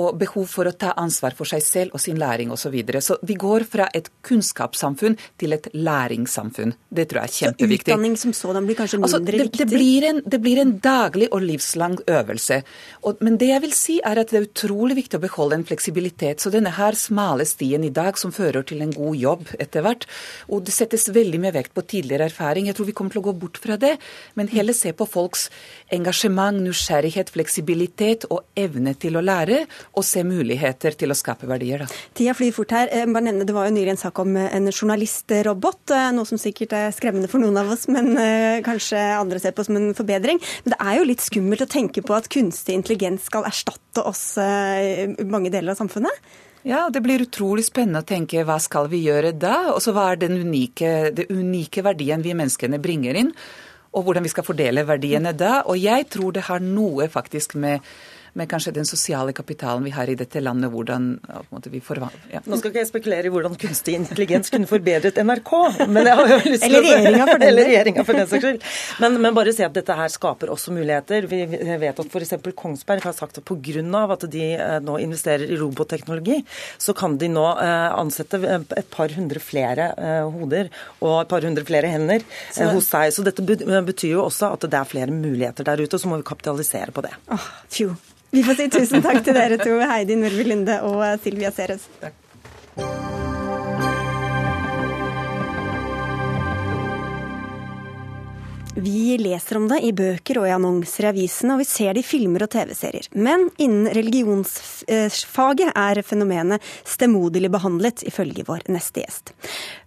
og 0.00 0.16
behov 0.20 0.46
for 0.50 0.68
å 0.68 0.74
ta 0.76 0.92
ansvar 1.00 1.34
for 1.36 1.48
seg 1.48 1.64
selv 1.64 1.96
og 1.96 2.02
sin 2.02 2.20
læring 2.20 2.52
osv. 2.52 2.66
Så, 2.66 2.70
videre. 2.74 2.98
så 3.00 3.14
vi 3.22 3.36
går 3.38 3.62
fra 3.70 3.84
et 3.94 4.08
kunnskapssamfunn 4.26 5.14
til 5.38 5.54
et 5.54 5.68
læringssamfunn. 5.70 6.72
Det 6.90 7.04
tror 7.06 7.20
jeg 7.20 7.30
er 7.30 7.34
kjempeviktig. 7.36 7.92
Så 7.92 7.94
utdanning 7.94 8.16
som 8.18 8.32
sådan 8.34 8.66
blir 8.66 8.78
kanskje 8.80 8.98
mindre 8.98 9.20
altså, 9.20 9.20
det, 9.22 9.36
viktig? 9.38 9.60
Det 9.60 9.66
blir, 9.70 10.06
en, 10.08 10.18
det 10.26 10.40
blir, 10.42 10.60
en, 10.64 10.72
daglig 10.82 11.28
og 11.30 11.44
livslang 11.46 11.94
øvelse. 12.10 12.58
Og, 13.06 13.22
men 13.22 13.38
det 13.38 13.52
jeg 13.52 13.62
vil 13.62 13.76
si 13.78 13.96
er 14.02 14.18
at 14.18 14.32
det 14.34 14.40
er 14.40 14.48
utrolig 14.48 14.96
viktig 14.98 15.20
å 15.20 15.22
beholde 15.22 15.60
en 15.60 15.66
fleksibilitet. 15.68 16.42
Så 16.42 16.50
denne 16.50 16.72
her 16.74 16.98
smale 16.98 17.46
stien 17.46 17.86
i 17.86 17.92
dag 17.94 18.18
som 18.18 18.34
fører 18.34 18.66
til 18.66 18.82
en 18.82 18.96
god 18.96 19.20
jobb 19.20 19.54
etter 19.62 19.86
hvert, 19.86 20.08
og 20.50 20.66
det 20.66 20.74
settes 20.74 21.06
veldig 21.14 21.42
mye 21.44 21.54
vekt 21.54 21.76
på 21.76 21.86
tidligere 21.86 22.26
erfaring. 22.32 22.66
Jeg 22.66 22.80
tror 22.80 22.90
vi 22.90 22.96
kommer 22.98 23.14
til 23.14 23.22
å 23.22 23.28
gå 23.28 23.36
bort 23.46 23.62
fra 23.62 23.78
det, 23.78 23.94
men 24.34 24.50
heller 24.50 24.74
se 24.74 24.90
på 24.90 25.06
folks 25.06 25.46
engasjement, 25.94 26.58
nysgjerrighet, 26.66 27.30
fleksibilitet 27.30 28.26
og 28.26 28.42
evne 28.58 28.96
til 28.98 29.20
å 29.20 29.24
lære 29.24 29.62
og 29.94 30.04
se 30.06 30.24
muligheter 30.26 30.96
til 30.98 31.12
å 31.12 31.18
skape 31.18 31.48
verdier. 31.48 31.84
Da. 31.84 32.00
Tida 32.16 32.34
flyr 32.36 32.54
fort 32.56 32.74
her. 32.74 32.90
Bare 33.12 33.26
nevne, 33.28 33.46
Det 33.46 33.54
var 33.54 33.68
jo 33.68 33.76
nylig 33.76 33.94
en 33.94 34.00
sak 34.00 34.18
om 34.22 34.36
eh, 34.36 34.48
en 34.56 34.70
journalistrobot, 34.72 35.94
eh, 35.94 36.08
noe 36.16 36.28
som 36.28 36.40
sikkert 36.40 36.74
er 36.76 36.96
skremmende 36.96 37.30
for 37.30 37.42
noen 37.42 37.56
av 37.60 37.70
oss, 37.74 37.86
men 37.92 38.12
eh, 38.18 38.62
kanskje 38.66 38.98
andre 39.16 39.42
ser 39.42 39.54
på 39.56 39.66
som 39.66 39.78
en 39.78 39.92
forbedring. 39.96 40.40
Men 40.64 40.74
det 40.74 40.80
er 40.80 40.98
jo 40.98 41.06
litt 41.12 41.24
skummelt 41.24 41.64
å 41.64 41.70
tenke 41.70 42.04
på 42.04 42.16
at 42.16 42.30
kunstig 42.32 42.76
intelligens 42.76 43.28
skal 43.30 43.46
erstatte 43.48 44.04
oss 44.06 44.36
i 44.36 45.24
mange 45.24 45.50
deler 45.52 45.72
av 45.72 45.80
samfunnet? 45.80 46.26
Ja, 46.66 46.88
det 46.90 47.00
blir 47.04 47.22
utrolig 47.22 47.62
spennende 47.68 48.00
å 48.02 48.06
tenke 48.06 48.42
hva 48.42 48.56
skal 48.58 48.88
vi 48.90 49.04
gjøre 49.04 49.30
da? 49.38 49.70
Og 49.70 49.78
så 49.84 49.92
hva 49.94 50.08
er 50.10 50.18
den 50.18 50.40
unike, 50.40 51.12
det 51.14 51.28
unike 51.30 51.84
verdien 51.86 52.24
vi 52.24 52.34
menneskene 52.34 52.80
bringer 52.82 53.18
inn? 53.20 53.30
Og 53.94 54.02
hvordan 54.02 54.26
vi 54.26 54.32
skal 54.32 54.44
fordele 54.44 54.82
verdiene 54.88 55.30
da. 55.30 55.60
Og 55.70 55.78
jeg 55.78 56.08
tror 56.10 56.34
det 56.34 56.48
har 56.48 56.64
noe 56.64 57.06
faktisk 57.12 57.54
med 57.54 57.86
med 58.36 58.48
kanskje 58.50 58.74
den 58.76 58.86
sosiale 58.88 59.32
kapitalen 59.36 59.84
vi 59.86 59.92
har 59.94 60.10
i 60.10 60.16
dette 60.18 60.40
landet, 60.42 60.70
hvordan 60.72 61.08
vi 61.72 61.80
forvandler 61.80 62.34
ja. 62.34 62.42
Nå 62.44 62.58
skal 62.60 62.72
ikke 62.72 62.82
jeg 62.82 62.90
spekulere 62.90 63.28
i 63.28 63.32
hvordan 63.32 63.56
kunstig 63.60 63.96
intelligens 63.96 64.52
kunne 64.52 64.68
forbedret 64.68 65.16
NRK, 65.16 65.52
men 65.88 66.08
jeg 66.10 66.18
har 66.18 66.32
jo 66.32 66.38
lyst 66.44 66.66
til 66.66 66.76
Eller 66.76 67.66
regjeringa 67.66 68.04
for, 68.04 68.18
den 68.18 68.28
saks 68.28 68.44
skyld. 68.44 68.60
Men, 69.02 69.18
men, 69.22 69.34
bare 69.36 69.54
si 69.56 69.64
at 69.66 69.74
dette 69.76 69.96
her 69.96 70.12
skaper 70.12 70.52
også 70.52 70.74
muligheter. 70.76 71.26
Vi 71.30 71.42
vet 71.80 72.02
at 72.02 72.12
f.eks. 72.12 72.34
Kongsberg 72.56 73.06
har 73.06 73.16
sagt 73.16 73.40
at 73.40 73.46
pga. 73.46 74.02
at 74.16 74.26
de 74.32 74.44
eh, 74.54 74.78
nå 74.84 74.98
investerer 75.02 75.46
i 75.48 75.58
robotteknologi, 75.60 76.42
så 76.78 76.94
kan 76.96 77.16
de 77.20 77.30
nå 77.32 77.46
eh, 77.62 77.88
ansette 77.96 78.40
et 78.76 78.90
par 78.92 79.12
hundre 79.16 79.40
flere 79.42 79.90
eh, 79.96 80.24
hoder 80.36 80.70
og 81.00 81.22
et 81.22 81.30
par 81.32 81.46
hundre 81.46 81.64
flere 81.66 81.90
hender 81.92 82.24
hos 82.74 82.90
seg. 82.92 83.12
Så 83.14 83.24
dette 83.26 83.44
betyr 83.44 84.16
jo 84.16 84.26
også 84.26 84.52
at 84.54 84.68
det 84.68 84.80
er 84.80 84.88
flere 84.88 85.14
muligheter 85.14 85.66
der 85.66 85.82
ute, 85.82 85.94
og 85.96 86.02
så 86.02 86.10
må 86.10 86.20
vi 86.20 86.28
kapitalisere 86.28 86.94
på 86.94 87.04
det. 87.06 87.14
Oh, 87.32 87.48
vi 88.36 88.42
får 88.44 88.58
si 88.58 88.66
tusen 88.68 89.04
takk 89.04 89.22
til 89.24 89.36
dere 89.36 89.56
to, 89.62 89.78
Heidi 89.80 90.18
Nordby 90.20 90.44
Lunde 90.50 90.80
og 90.84 91.06
Silvia 91.24 91.54
Ceres. 91.56 91.88
Takk. 92.02 93.25
Vi 98.78 99.16
leser 99.16 99.56
om 99.56 99.70
det 99.70 99.78
i 99.88 99.90
bøker 99.96 100.36
og 100.36 100.46
i 100.50 100.52
annonser 100.52 101.06
i 101.06 101.08
avisene, 101.08 101.54
og 101.54 101.62
vi 101.62 101.64
ser 101.64 101.96
det 101.96 102.02
i 102.02 102.04
filmer 102.04 102.42
og 102.44 102.50
TV-serier. 102.52 103.06
Men 103.16 103.46
innen 103.56 103.88
religionsfaget 103.96 105.70
er 105.72 106.00
fenomenet 106.04 106.66
stemoderlig 106.84 107.48
behandlet, 107.54 108.04
ifølge 108.04 108.44
vår 108.44 108.66
neste 108.68 109.00
gjest. 109.00 109.32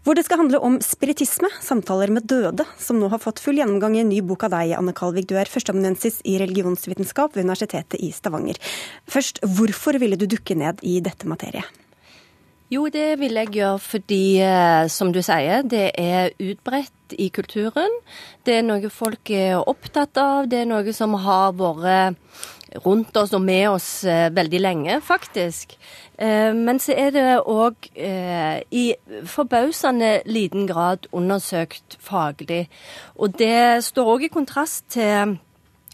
Hvor 0.01 0.17
det 0.17 0.25
skal 0.25 0.41
handle 0.41 0.63
om 0.65 0.79
spiritisme, 0.81 1.51
samtaler 1.61 2.09
med 2.15 2.25
døde, 2.33 2.65
som 2.81 2.97
nå 2.97 3.11
har 3.13 3.21
fått 3.21 3.43
full 3.43 3.61
gjennomgang 3.61 3.99
i 3.99 4.01
en 4.01 4.09
ny 4.09 4.23
bok 4.25 4.47
av 4.49 4.55
deg, 4.57 4.73
Anne 4.79 4.97
Kalvik. 4.97 5.29
Du 5.29 5.37
er 5.37 5.53
førsteamanuensis 5.53 6.23
i 6.25 6.39
religionsvitenskap 6.41 7.37
ved 7.37 7.45
Universitetet 7.45 8.01
i 8.01 8.09
Stavanger. 8.15 8.57
Først, 9.05 9.43
hvorfor 9.45 10.01
ville 10.01 10.17
du 10.17 10.25
dukke 10.25 10.57
ned 10.57 10.81
i 10.81 10.97
dette 11.05 11.29
materiet? 11.29 11.69
Jo, 12.73 12.87
det 12.89 13.19
vil 13.21 13.37
jeg 13.37 13.53
gjøre 13.53 13.81
fordi, 13.81 14.23
eh, 14.45 14.87
som 14.89 15.13
du 15.13 15.21
sier, 15.25 15.61
det 15.65 15.91
er 15.97 16.33
utbredt 16.37 16.93
i 17.17 17.29
kulturen. 17.33 17.93
Det 18.45 18.59
er 18.59 18.65
noe 18.67 18.89
folk 18.93 19.31
er 19.33 19.57
opptatt 19.61 20.17
av. 20.19 20.49
Det 20.51 20.61
er 20.61 20.69
noe 20.69 20.93
som 20.93 21.17
har 21.19 21.55
vært 21.57 22.23
rundt 22.85 23.17
oss 23.17 23.33
og 23.33 23.41
med 23.41 23.65
oss 23.71 23.89
veldig 24.05 24.59
lenge, 24.61 24.99
faktisk. 25.01 25.73
Men 26.19 26.77
så 26.77 26.93
er 26.93 27.13
det 27.15 27.25
òg 27.49 27.89
i 27.97 28.85
forbausende 29.25 30.19
liten 30.29 30.67
grad 30.69 31.07
undersøkt 31.15 31.97
faglig. 32.03 32.67
Og 33.17 33.33
det 33.41 33.81
står 33.87 34.13
òg 34.13 34.27
i 34.27 34.33
kontrast 34.33 34.85
til 34.93 35.39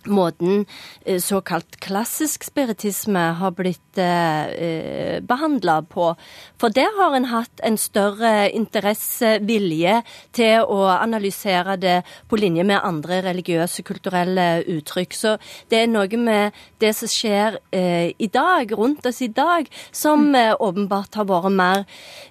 måten 0.08 0.66
eh, 1.06 1.20
såkalt 1.22 1.80
klassisk 1.84 2.44
spiritisme 2.48 3.24
har 3.40 3.56
blitt 3.58 3.98
eh, 3.98 4.46
eh 4.46 5.22
behandla 5.26 5.82
på. 5.90 6.16
For 6.60 6.70
der 6.70 6.92
har 6.98 7.16
en 7.16 7.26
hatt 7.32 7.62
en 7.64 7.78
større 7.78 8.50
interesse, 8.52 9.40
vilje, 9.42 10.02
til 10.36 10.62
å 10.62 10.86
analysere 10.92 11.78
det 11.80 11.96
på 12.30 12.40
linje 12.40 12.64
med 12.64 12.84
andre 12.84 13.22
religiøse, 13.26 13.84
kulturelle 13.84 14.64
uttrykk. 14.76 15.14
Så 15.14 15.38
det 15.72 15.84
er 15.84 15.92
noe 15.92 16.20
med 16.20 16.56
det 16.82 16.94
som 16.98 17.10
skjer 17.10 17.60
eh, 17.72 18.12
i 18.18 18.30
dag, 18.32 18.72
rundt 18.78 19.06
oss 19.06 19.22
i 19.22 19.32
dag, 19.32 19.70
som 19.92 20.28
eh, 20.36 20.54
åpenbart 20.60 21.16
har 21.20 21.28
vært 21.30 21.54
mer 21.56 21.86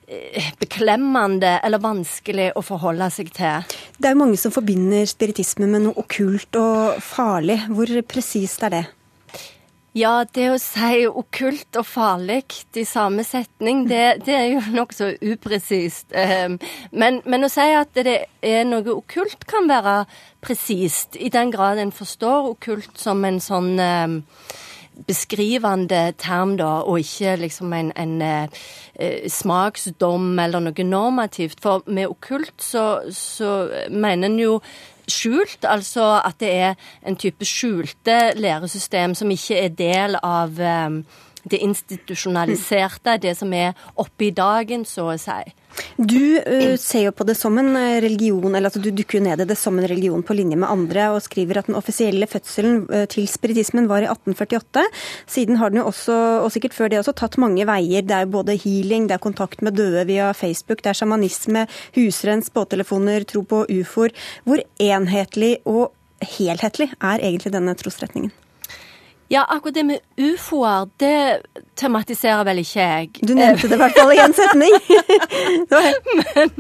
eh, 0.07 0.53
beklemmende 0.61 1.59
eller 1.65 1.83
vanskelig 1.83 2.51
å 2.57 2.65
forholde 2.65 3.11
seg 3.15 3.33
til. 3.35 3.65
Det 3.99 4.11
er 4.11 4.17
jo 4.17 4.23
mange 4.23 4.41
som 4.41 4.55
forbinder 4.55 5.07
spiritisme 5.09 5.69
med 5.71 5.87
noe 5.87 6.05
okkult 6.05 6.59
og 6.61 7.01
farlig. 7.05 7.61
Hvor 7.69 7.91
presist 8.09 8.63
er 8.63 8.75
det? 8.75 8.85
Ja, 9.95 10.25
det 10.27 10.49
å 10.51 10.57
si 10.59 11.05
okkult 11.07 11.77
og 11.79 11.87
farlig 11.87 12.41
i 12.75 12.83
samme 12.83 13.23
setning, 13.23 13.85
det, 13.87 14.25
det 14.27 14.35
er 14.35 14.49
jo 14.57 14.63
nokså 14.75 15.13
upresist. 15.23 16.09
Ehm, 16.11 16.57
men, 16.91 17.21
men, 17.23 17.47
å 17.47 17.51
si 17.53 17.69
at 17.79 17.95
det 17.95 18.17
er 18.43 18.67
noe 18.67 18.83
okkult 18.97 19.47
kan 19.47 19.71
være 19.71 20.01
presist, 20.43 21.15
i 21.15 21.31
den 21.31 21.55
grad 21.55 21.79
en 21.79 21.95
forstår 21.95 22.51
okkult 22.57 22.99
som 22.99 23.23
en 23.23 23.39
sånn 23.39 23.79
ehm, 23.79 24.19
beskrivende 25.07 26.09
term, 26.19 26.57
da, 26.59 26.81
og 26.83 26.99
ikke 27.03 27.37
liksom 27.45 27.73
en, 27.79 27.93
en 27.95 28.17
eh, 28.23 29.29
smaksdom 29.31 30.33
eller 30.43 30.67
noe 30.67 30.89
normativt. 30.89 31.63
For 31.63 31.87
med 31.87 32.11
okkult 32.11 32.55
så, 32.63 32.85
så 33.15 33.55
mener 33.91 34.27
en 34.27 34.43
jo 34.43 34.59
skjult, 35.11 35.65
altså 35.69 36.21
at 36.25 36.39
det 36.41 36.53
er 36.53 36.75
en 37.07 37.17
type 37.17 37.45
skjulte 37.45 38.35
læresystem 38.37 39.15
som 39.15 39.31
ikke 39.31 39.59
er 39.61 39.77
del 39.79 40.19
av 40.23 40.59
um, 40.61 41.03
det 41.51 41.61
institusjonaliserte, 41.61 43.19
det 43.23 43.37
som 43.37 43.53
er 43.53 43.75
oppe 44.01 44.29
i 44.29 44.35
dagen, 44.35 44.87
så 44.89 45.11
å 45.13 45.19
si. 45.21 45.43
Du 45.97 46.39
uh, 46.39 46.77
ser 46.81 47.07
jo 47.07 47.13
på 47.15 47.27
det 47.27 47.37
som 47.39 47.57
en 47.59 47.73
eh, 47.79 48.01
religion, 48.03 48.51
eller 48.51 48.69
altså 48.69 48.83
du 48.83 48.91
dukker 48.95 49.19
jo 49.19 49.25
ned 49.27 49.43
i 49.43 49.47
det 49.49 49.57
som 49.59 49.79
en 49.79 49.89
religion 49.89 50.23
på 50.27 50.37
linje 50.37 50.59
med 50.59 50.71
andre, 50.71 51.09
og 51.15 51.23
skriver 51.25 51.61
at 51.61 51.71
den 51.71 51.79
offisielle 51.79 52.29
fødselen 52.31 52.85
uh, 52.91 53.05
til 53.11 53.29
spiritismen 53.31 53.89
var 53.91 54.05
i 54.05 54.11
1848. 54.11 54.85
Siden 55.31 55.61
har 55.61 55.73
den 55.73 55.83
jo 55.83 55.89
også, 55.91 56.19
og 56.45 56.53
sikkert 56.55 56.77
før 56.77 56.93
det 56.93 57.01
også, 57.03 57.17
tatt 57.19 57.39
mange 57.43 57.67
veier. 57.69 58.07
Det 58.07 58.17
er 58.17 58.27
jo 58.27 58.35
både 58.37 58.59
healing, 58.61 59.09
det 59.11 59.19
er 59.19 59.27
kontakt 59.27 59.65
med 59.65 59.79
døde 59.79 60.07
via 60.11 60.33
Facebook, 60.37 60.83
det 60.85 60.93
er 60.93 61.01
sjamanisme, 61.03 61.67
husrens, 61.99 62.53
båttelefoner, 62.55 63.27
tro 63.29 63.45
på 63.49 63.65
ufoer. 63.81 64.15
Hvor 64.47 64.63
enhetlig 64.83 65.57
og 65.65 65.93
helhetlig 66.25 66.91
er 67.01 67.21
egentlig 67.21 67.55
denne 67.55 67.77
trosretningen? 67.79 68.35
Ja, 69.29 69.45
akkurat 69.49 69.75
det 69.75 69.83
med 69.85 69.99
ufoer, 70.17 70.89
det 70.97 71.41
tematiserer 71.81 72.45
vel 72.45 72.61
ikke 72.61 72.81
jeg. 72.81 73.09
Du 73.25 73.33
nevnte 73.35 73.71
det 73.71 73.79
i 73.79 73.81
hvert 73.81 73.97
fall 73.97 74.13
i 74.13 74.19
én 74.21 74.35
setning. 74.37 74.75
men, 76.21 76.53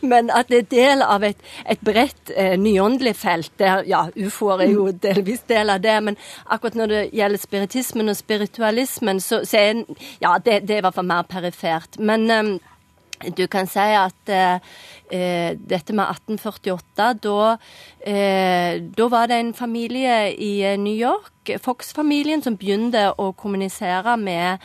men, 0.00 0.30
at 0.32 0.48
det 0.48 0.62
er 0.62 0.70
del 0.70 1.04
av 1.04 1.26
et, 1.28 1.36
et 1.68 1.82
bredt 1.84 2.32
eh, 2.32 2.56
nyåndelig 2.58 3.14
felt, 3.20 3.52
der 3.60 3.84
ja, 3.86 4.06
ufoer 4.16 4.64
er 4.64 4.72
jo 4.72 4.88
mm. 4.88 5.00
delvis 5.04 5.44
del 5.48 5.70
av 5.70 5.82
det, 5.84 5.98
men 6.08 6.16
akkurat 6.46 6.80
når 6.80 6.94
det 6.94 7.02
gjelder 7.20 7.42
spiritismen 7.42 8.08
og 8.08 8.16
spiritualismen, 8.16 9.20
så, 9.20 9.42
så 9.44 9.60
er 9.60 9.84
ja, 10.22 10.38
det, 10.38 10.62
det 10.64 10.78
er 10.78 10.80
i 10.80 10.86
hvert 10.88 10.96
fall 10.96 11.12
mer 11.12 11.28
perifert. 11.28 12.00
Men 12.00 12.30
eh, 12.30 12.56
du 13.36 13.46
kan 13.48 13.66
si 13.66 13.80
at 13.80 14.28
eh, 14.32 14.58
eh 15.10 15.56
dette 15.56 15.94
med 15.94 16.04
1848, 16.04 17.12
da, 17.22 17.56
eh, 18.00 18.82
da 18.98 19.08
var 19.08 19.26
det 19.26 19.38
en 19.40 19.54
familie 19.54 20.34
i 20.34 20.62
eh, 20.62 20.76
New 20.76 20.94
York 20.94 21.56
Fox-familien 21.62 22.42
som 22.42 22.56
begynte 22.56 23.12
å 23.18 23.32
kommunisere 23.32 24.16
med 24.16 24.58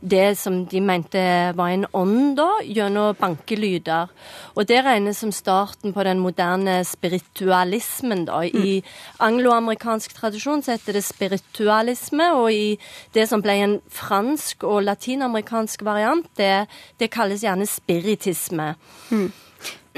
det 0.00 0.38
som 0.38 0.60
de 0.66 0.80
mente 0.80 1.20
var 1.56 1.72
en 1.72 1.86
ånd, 1.92 2.36
da, 2.38 2.48
gjennom 2.62 3.16
bankelyder. 3.18 4.12
Og 4.54 4.68
det 4.68 4.82
regnes 4.86 5.18
som 5.22 5.32
starten 5.34 5.94
på 5.94 6.04
den 6.06 6.20
moderne 6.22 6.80
spiritualismen, 6.86 8.24
da. 8.28 8.42
I 8.46 8.78
mm. 8.78 8.92
angloamerikansk 9.26 10.14
tradisjon 10.14 10.62
så 10.62 10.76
heter 10.76 10.98
det 10.98 11.04
spiritualisme, 11.04 12.30
og 12.38 12.52
i 12.52 12.78
det 13.14 13.28
som 13.30 13.42
ble 13.42 13.58
en 13.64 13.76
fransk 13.90 14.64
og 14.68 14.84
latinamerikansk 14.86 15.82
variant, 15.86 16.26
det, 16.38 16.68
det 17.00 17.10
kalles 17.10 17.42
gjerne 17.46 17.66
spiritisme. 17.66 18.74
Mm. 19.10 19.30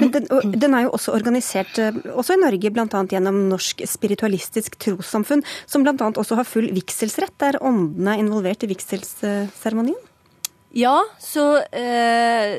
Men 0.01 0.11
den, 0.15 0.27
den, 0.57 0.73
er 0.73 0.87
jo 0.87 0.93
også 0.97 1.13
organisert 1.13 1.77
eh, 1.81 1.97
også 2.17 2.37
i 2.37 2.41
Norge, 2.41 2.71
bl.a. 2.73 3.01
gjennom 3.11 3.43
Norsk 3.51 3.83
spiritualistisk 3.89 4.79
trossamfunn, 4.81 5.43
som 5.69 5.85
bl.a. 5.85 5.93
også 6.09 6.39
har 6.39 6.47
full 6.47 6.71
vigselsrett, 6.73 7.35
der 7.43 7.59
åndene 7.61 8.15
er 8.15 8.23
involvert 8.23 8.65
i 8.65 8.71
vigselsseremonien? 8.71 9.99
Ja, 10.71 11.01
så, 11.19 11.57
eh, 11.75 12.53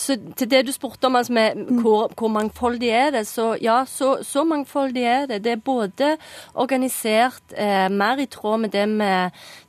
så, 0.00 0.14
til 0.36 0.48
det 0.48 0.62
du 0.64 0.70
spurte 0.72 1.10
om, 1.10 1.16
altså 1.18 1.34
med 1.36 1.58
hvor, 1.82 2.08
hvor, 2.16 2.30
mangfoldig 2.32 2.88
er 2.88 3.10
det, 3.12 3.26
så 3.28 3.50
ja, 3.60 3.82
så, 3.84 4.14
så, 4.24 4.46
mangfoldig 4.48 5.02
er 5.04 5.26
det. 5.28 5.42
Det 5.44 5.52
er 5.52 5.60
både 5.64 6.14
organisert 6.54 7.52
eh, 7.52 7.90
mer 7.92 8.16
i 8.16 8.26
tråd 8.32 8.62
med 8.62 8.72
det 8.72 8.86
vi 8.88 9.10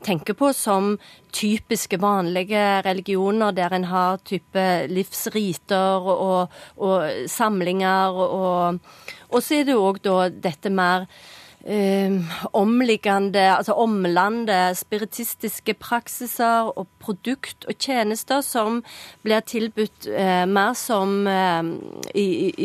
tenker 0.08 0.40
på 0.40 0.54
som 0.56 0.94
typiske, 1.36 2.00
vanlige 2.00 2.80
religioner, 2.88 3.52
der 3.52 3.76
en 3.76 3.90
har 3.92 4.24
type 4.24 4.66
livsriter 4.88 6.08
og, 6.16 6.48
og 6.78 7.28
samlinger, 7.28 8.16
og, 8.16 8.80
og 9.30 9.44
så 9.44 9.60
er 9.60 9.68
det 9.68 9.76
òg 9.76 10.00
da 10.08 10.30
dette 10.32 10.72
mer 10.72 11.10
eh, 11.66 12.14
omliggende, 12.58 13.44
altså 13.56 13.76
omlande 13.80 14.58
spiritistiske 14.78 15.76
praksiser 15.82 16.72
og 16.76 16.88
produkt 17.02 17.68
og 17.70 17.78
tjenester 17.82 18.44
som 18.46 18.82
blir 19.26 19.44
tilbudt 19.48 20.08
eh, 20.12 20.46
mer 20.50 20.76
som 20.78 21.28
eh, 21.30 21.72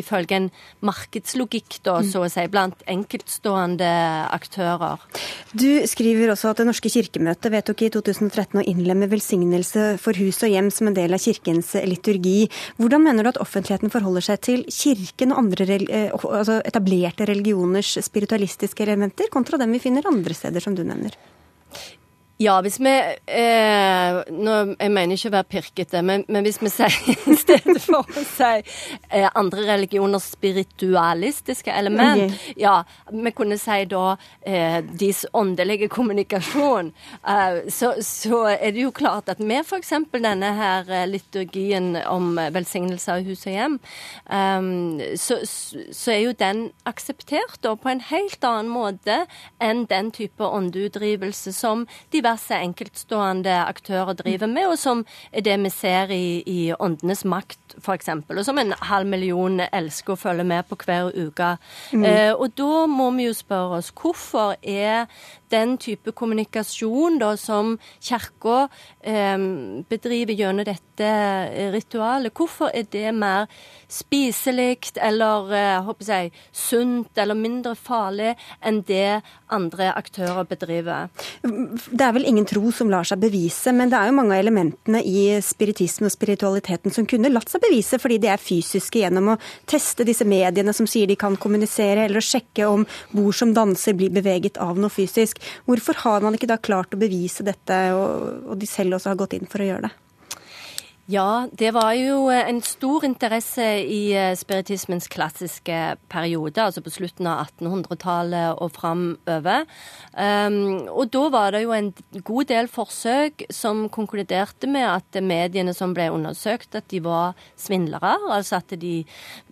ifølge 0.00 0.40
en 0.40 0.48
markedslogikk, 0.86 1.80
da, 1.86 2.00
mm. 2.00 2.10
så 2.12 2.24
å 2.24 2.30
si, 2.32 2.46
blant 2.52 2.82
enkeltstående 2.90 3.90
aktører. 4.34 5.02
Du 5.56 5.84
skriver 5.88 6.32
også 6.32 6.52
at 6.52 6.60
Det 6.60 6.66
norske 6.68 6.90
kirkemøtet 6.90 7.52
vedtok 7.52 7.82
i 7.84 7.90
2013 7.92 8.60
å 8.60 8.64
innlemme 8.64 9.10
velsignelse 9.12 9.96
for 10.02 10.16
hus 10.18 10.40
og 10.46 10.52
hjem 10.52 10.70
som 10.72 10.90
en 10.90 10.96
del 10.96 11.14
av 11.14 11.22
kirkens 11.22 11.74
liturgi. 11.86 12.48
Hvordan 12.80 13.04
mener 13.04 13.26
du 13.26 13.32
at 13.32 13.40
offentligheten 13.42 13.92
forholder 13.92 14.24
seg 14.24 14.42
til 14.46 14.64
kirken 14.72 15.34
og 15.34 15.42
andre 15.44 15.78
eh, 15.84 16.08
altså 16.12 16.60
etablerte 16.66 17.28
religioners 17.28 17.96
spiritualistiske 18.06 18.85
elementer, 18.86 19.30
kontra 19.32 19.58
dem 19.58 19.74
vi 19.74 19.82
finner 19.82 20.06
andre 20.08 20.34
steder, 20.34 20.62
som 20.62 20.76
du 20.78 20.84
nevner? 20.86 21.16
Ja, 22.36 22.58
hvis 22.60 22.76
vi 22.84 22.92
eh, 22.92 24.16
nå, 24.28 24.54
Jeg 24.76 24.92
mener 24.92 25.16
ikke 25.16 25.30
å 25.30 25.34
være 25.38 25.48
pirkete, 25.54 26.02
men, 26.04 26.24
men 26.28 26.44
hvis 26.44 26.58
vi 26.60 26.68
sier 26.68 26.92
i 27.32 27.36
stedet 27.38 27.78
for 27.80 28.02
å 28.02 28.24
si 28.28 28.50
eh, 29.08 29.28
andre 29.32 29.64
religioners 29.70 30.26
spiritualistiske 30.34 31.72
element 31.72 32.26
okay. 32.26 32.56
Ja, 32.60 32.74
vi 33.08 33.32
kunne 33.36 33.56
si 33.60 33.78
da 33.88 34.18
eh, 34.44 34.82
deres 34.84 35.22
åndelige 35.36 35.88
kommunikasjon. 35.92 36.90
Eh, 37.24 37.56
så, 37.72 37.94
så, 38.04 38.42
er 38.52 38.76
det 38.76 38.84
jo 38.84 38.92
klart 38.92 39.32
at 39.32 39.40
med 39.40 39.64
f.eks. 39.64 39.94
denne 40.12 40.52
her 40.60 40.92
eh, 40.92 41.06
liturgien 41.08 41.94
om 42.04 42.36
velsignelse 42.36 43.16
av 43.16 43.24
hus 43.24 43.46
og 43.48 43.56
hjem, 43.56 43.80
eh, 44.28 45.16
så, 45.16 45.40
så, 45.46 46.12
er 46.12 46.20
jo 46.26 46.36
den 46.36 46.66
akseptert 46.84 47.62
da 47.64 47.72
på 47.80 47.94
en 47.94 48.04
helt 48.12 48.44
annen 48.44 48.68
måte 48.72 49.22
enn 49.62 49.86
den 49.88 50.12
type 50.12 50.44
åndeutdrivelse 50.44 51.56
som 51.56 51.88
de 52.12 52.25
diverse 52.26 52.56
enkeltstående 52.58 53.54
aktører 53.66 54.16
driver 54.18 54.50
med, 54.50 54.66
og 54.72 54.78
som 54.78 55.04
er 55.32 55.44
det 55.46 55.56
vi 55.62 55.70
ser 55.70 56.10
i, 56.10 56.42
i 56.46 56.72
Åndenes 56.74 57.24
makt, 57.24 57.76
f.eks., 57.78 58.08
og 58.08 58.42
som 58.44 58.58
en 58.58 58.74
halv 58.88 59.06
million 59.06 59.60
elsker 59.66 60.16
å 60.16 60.18
følge 60.18 60.46
med 60.46 60.66
på 60.66 60.78
hver 60.82 61.12
uke. 61.14 61.54
Mm. 61.92 62.04
Eh, 62.04 62.32
og 62.34 62.56
da 62.58 62.86
må 62.90 63.10
vi 63.16 63.28
jo 63.28 63.36
spørre 63.36 63.78
oss 63.80 63.92
hvorfor 63.94 64.56
er 64.62 65.06
den 65.54 65.76
type 65.78 66.10
kommunikasjon 66.16 67.20
da, 67.22 67.34
som 67.38 67.76
Kirka 68.02 68.66
eh, 69.06 69.38
bedriver 69.86 70.34
gjennom 70.34 70.66
dette 70.66 71.12
ritualet, 71.74 72.34
hvorfor 72.34 72.72
er 72.74 72.88
det 72.90 73.12
mer 73.14 73.46
spiselig 73.86 74.96
eller 74.98 75.52
eh, 75.54 75.84
håper 75.86 76.10
jeg, 76.10 76.32
sunt 76.52 77.18
eller 77.18 77.38
mindre 77.38 77.76
farlig 77.78 78.34
enn 78.66 78.82
det 78.88 79.20
andre 79.52 79.92
aktører 79.94 80.46
bedriver? 80.48 81.12
Det 81.42 82.02
er 82.02 82.15
vel 82.16 82.26
ingen 82.28 82.46
tro 82.48 82.70
som 82.74 82.90
lar 82.92 83.06
seg 83.06 83.20
bevise, 83.22 83.72
men 83.76 83.92
det 83.92 83.98
er 83.98 84.10
jo 84.10 84.16
mange 84.18 84.36
av 84.36 84.42
elementene 84.42 85.02
i 85.06 85.26
spiritisme 85.44 86.08
og 86.10 86.14
spiritualiteten 86.14 86.94
som 86.94 87.08
kunne 87.08 87.32
latt 87.32 87.52
seg 87.52 87.64
bevise, 87.64 88.00
fordi 88.02 88.18
de 88.22 88.30
er 88.32 88.42
fysiske 88.42 89.02
gjennom 89.02 89.34
å 89.34 89.38
teste 89.68 90.06
disse 90.08 90.26
mediene 90.28 90.74
som 90.76 90.88
sier 90.90 91.08
de 91.10 91.18
kan 91.20 91.38
kommunisere, 91.40 92.06
eller 92.06 92.22
å 92.22 92.26
sjekke 92.26 92.70
om 92.70 92.86
bord 93.12 93.36
som 93.36 93.54
danser 93.56 93.96
blir 93.98 94.14
beveget 94.14 94.60
av 94.62 94.80
noe 94.80 94.92
fysisk. 94.92 95.42
Hvorfor 95.68 96.02
har 96.06 96.24
man 96.24 96.38
ikke 96.38 96.50
da 96.50 96.58
klart 96.58 96.96
å 96.96 97.00
bevise 97.00 97.46
dette, 97.46 97.84
og 97.94 98.56
de 98.58 98.70
selv 98.70 98.98
også 98.98 99.12
har 99.12 99.22
gått 99.22 99.36
inn 99.38 99.48
for 99.50 99.62
å 99.62 99.70
gjøre 99.70 99.88
det? 99.88 99.94
Ja, 101.06 101.46
det 101.54 101.68
var 101.70 101.92
jo 101.94 102.24
eh, 102.34 102.48
en 102.50 102.56
stor 102.66 103.04
interesse 103.06 103.62
i 103.86 104.10
eh, 104.10 104.32
spiritismens 104.34 105.06
klassiske 105.06 105.76
periode, 106.10 106.58
altså 106.58 106.82
på 106.82 106.90
slutten 106.90 107.28
av 107.30 107.44
1800-tallet 107.44 108.58
og 108.58 108.72
framover. 108.74 109.68
Um, 110.18 110.88
og 110.90 111.12
da 111.14 111.22
var 111.30 111.54
det 111.54 111.62
jo 111.62 111.76
en 111.76 111.92
god 112.26 112.50
del 112.50 112.66
forsøk 112.66 113.46
som 113.54 113.86
konkluderte 113.86 114.66
med 114.66 114.88
at 114.96 115.22
mediene 115.22 115.76
som 115.78 115.94
ble 115.94 116.08
undersøkt, 116.10 116.74
at 116.74 116.90
de 116.90 117.04
var 117.06 117.38
svindlere. 117.54 118.16
Altså 118.26 118.58
at 118.58 118.74
de 118.74 118.96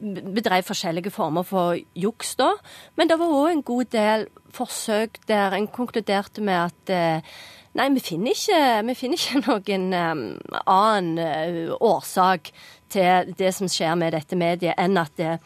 bedrev 0.03 0.67
forskjellige 0.67 1.15
former 1.15 1.47
for 1.47 1.79
juks 1.95 2.35
da. 2.43 2.51
Men 2.99 3.07
det 3.07 3.23
var 3.23 3.31
òg 3.31 3.53
en 3.53 3.69
god 3.71 3.95
del 3.95 4.27
forsøk 4.55 5.23
der 5.31 5.55
en 5.55 5.71
konkluderte 5.71 6.43
med 6.43 6.65
at 6.67 7.23
uh, 7.23 7.37
Nei, 7.75 7.89
vi 7.91 8.01
finner 8.07 8.31
ikke, 8.31 8.59
vi 8.87 8.95
finner 8.95 9.19
ikke 9.19 9.41
noen 9.49 9.87
um, 9.99 10.25
annen 10.63 11.17
uh, 11.19 11.73
årsak 11.83 12.53
til 12.95 13.33
det 13.35 13.51
som 13.57 13.71
skjer 13.71 13.97
med 13.99 14.15
dette 14.15 14.39
mediet, 14.39 14.77
enn 14.79 14.95
at 15.01 15.11
det 15.19 15.39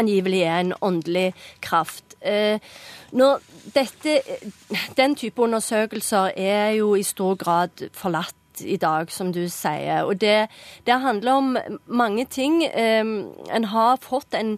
angivelig 0.00 0.40
er 0.46 0.62
en 0.62 0.72
åndelig 0.80 1.26
kraft. 1.64 2.16
Uh, 2.24 2.56
når 3.12 3.44
dette, 3.74 4.22
den 4.96 5.16
type 5.20 5.44
undersøkelser 5.44 6.32
er 6.40 6.72
jo 6.78 6.94
i 6.96 7.04
stor 7.04 7.36
grad 7.36 7.84
forlatt 7.92 8.64
i 8.64 8.78
dag, 8.80 9.12
som 9.12 9.34
du 9.34 9.42
sier. 9.52 10.06
Og 10.08 10.16
det, 10.22 10.46
det 10.86 11.00
handler 11.04 11.36
om 11.36 11.56
mange 11.84 12.24
ting. 12.24 12.62
Um, 12.72 13.34
en 13.52 13.68
har 13.74 14.00
fått 14.00 14.32
en 14.32 14.56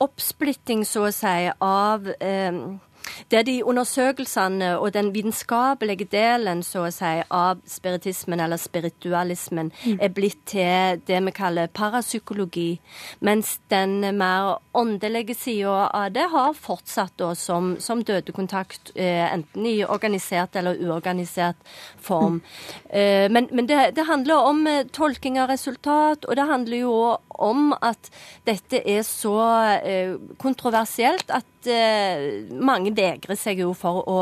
oppsplitting, 0.00 0.86
så 0.88 1.10
å 1.10 1.12
si, 1.12 1.50
av 1.60 2.08
um, 2.16 2.80
der 3.30 3.46
de 3.46 3.64
undersøkelsene 3.64 4.78
og 4.78 4.92
den 4.94 5.12
vitenskapelige 5.14 6.08
delen 6.12 6.62
så 6.66 6.86
å 6.86 6.92
si, 6.94 7.12
av 7.30 7.62
spiritismen 7.68 8.40
eller 8.40 8.60
spiritualismen 8.60 9.72
mm. 9.84 9.98
er 10.00 10.12
blitt 10.14 10.40
til 10.52 11.00
det 11.06 11.20
vi 11.26 11.34
kaller 11.34 11.70
parapsykologi, 11.72 12.80
mens 13.20 13.58
den 13.72 14.00
mer 14.18 14.58
åndelige 14.76 15.36
sida 15.38 15.88
av 15.92 16.12
det 16.14 16.28
har 16.32 16.54
fortsatt 16.56 17.16
da, 17.20 17.32
som, 17.38 17.76
som 17.80 18.02
dødekontakt, 18.04 18.94
eh, 18.94 19.26
enten 19.32 19.66
i 19.66 19.82
organisert 19.84 20.56
eller 20.56 20.80
uorganisert 20.82 21.56
form. 22.00 22.40
Mm. 22.40 22.98
Eh, 22.98 23.26
men, 23.30 23.48
men 23.52 23.68
det, 23.68 23.80
det, 23.96 24.06
handler 24.08 24.48
om 24.50 24.66
eh, 24.66 24.86
tolking 24.92 25.38
av 25.40 25.50
resultat, 25.52 26.24
og 26.24 26.36
det 26.36 26.48
handler 26.48 26.82
jo 26.82 26.96
om 27.42 27.72
at 27.74 28.10
dette 28.46 28.80
er 28.88 29.02
så 29.06 29.36
eh, 29.82 30.14
kontroversielt 30.40 31.30
at 31.34 31.68
eh, 31.70 32.48
mange 32.58 32.94
vegrer 32.96 33.38
seg 33.38 33.62
jo 33.62 33.72
for 33.78 34.02
å, 34.08 34.18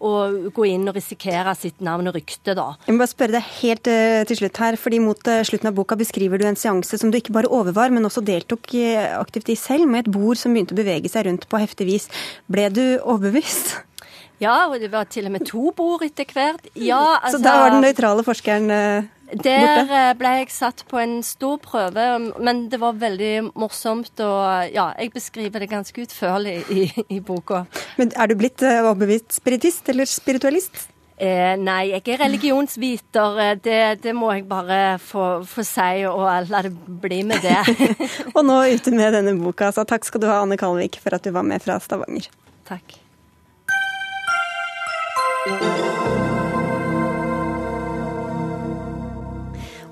å, 0.00 0.12
gå 0.54 0.66
inn 0.70 0.88
og 0.90 0.98
risikere 0.98 1.54
sitt 1.58 1.80
navn 1.84 2.10
og 2.10 2.18
rykte, 2.18 2.56
da. 2.56 2.72
Jeg 2.86 2.96
må 2.96 3.04
bare 3.04 3.12
spørre 3.12 3.36
deg 3.36 3.48
helt 3.62 3.90
uh, 3.90 4.20
til 4.28 4.40
slutt 4.42 4.60
her, 4.64 4.78
fordi 4.80 5.00
mot 5.04 5.32
slutten 5.48 5.70
av 5.70 5.78
boka 5.78 5.98
beskriver 6.00 6.40
du 6.40 6.48
en 6.48 6.60
seanse 6.60 7.00
som 7.00 7.12
du 7.12 7.20
ikke 7.20 7.34
bare 7.36 7.52
overvar, 7.52 7.94
men 7.94 8.08
også 8.08 8.24
deltok 8.24 8.74
aktivt 9.18 9.52
i 9.52 9.58
selv, 9.58 9.88
med 9.90 10.04
et 10.04 10.12
bord 10.14 10.40
som 10.40 10.54
begynte 10.54 10.76
å 10.76 10.80
bevege 10.80 11.10
seg 11.12 11.28
rundt 11.28 11.48
på 11.50 11.60
heftig 11.60 11.88
vis. 11.88 12.08
Ble 12.50 12.70
du 12.72 12.84
overbevist? 13.00 13.76
Ja, 14.42 14.66
og 14.66 14.80
det 14.82 14.90
var 14.92 15.06
til 15.10 15.28
og 15.28 15.34
med 15.36 15.46
to 15.46 15.70
bord 15.76 16.02
etter 16.04 16.26
hvert. 16.26 16.66
Ja, 16.74 17.20
altså, 17.20 17.38
Så 17.38 17.44
da 17.44 17.58
var 17.62 17.74
den 17.76 17.84
nøytrale 17.86 18.24
forskeren 18.26 18.70
der 19.42 19.90
eh, 19.90 20.14
ble 20.18 20.32
jeg 20.40 20.50
satt 20.54 20.84
på 20.90 20.98
en 21.02 21.18
stor 21.26 21.58
prøve, 21.62 22.06
men 22.38 22.64
det 22.72 22.80
var 22.82 22.98
veldig 23.00 23.50
morsomt. 23.58 24.12
Og 24.20 24.74
ja, 24.74 24.90
jeg 24.98 25.14
beskriver 25.14 25.64
det 25.64 25.70
ganske 25.72 26.06
utførlig 26.06 26.60
i, 26.70 26.88
i 27.08 27.20
boka. 27.20 27.64
Men 27.98 28.12
er 28.16 28.30
du 28.30 28.38
blitt 28.38 28.62
eh, 28.62 28.82
overbevist 28.84 29.38
spiritist 29.40 29.88
eller 29.92 30.08
spiritualist? 30.10 30.88
Eh, 31.14 31.54
nei, 31.62 31.92
jeg 31.92 32.02
er 32.10 32.24
religionsviter. 32.24 33.38
Eh, 33.38 33.52
det, 33.62 33.78
det 34.02 34.14
må 34.18 34.32
jeg 34.34 34.48
bare 34.50 34.98
få, 34.98 35.44
få, 35.46 35.62
si, 35.66 36.02
og 36.10 36.50
la 36.50 36.64
det 36.66 36.74
bli 36.74 37.22
med 37.26 37.44
det. 37.44 37.60
og 38.36 38.42
nå 38.46 38.58
ute 38.74 38.94
med 38.94 39.14
denne 39.14 39.36
boka, 39.38 39.70
så 39.74 39.86
takk 39.86 40.06
skal 40.08 40.24
du 40.24 40.28
ha, 40.30 40.40
Anne 40.42 40.58
Kalvik, 40.58 40.98
for 41.02 41.14
at 41.14 41.24
du 41.24 41.30
var 41.34 41.46
med 41.46 41.62
fra 41.62 41.78
Stavanger. 41.82 42.30
Takk. 42.66 42.98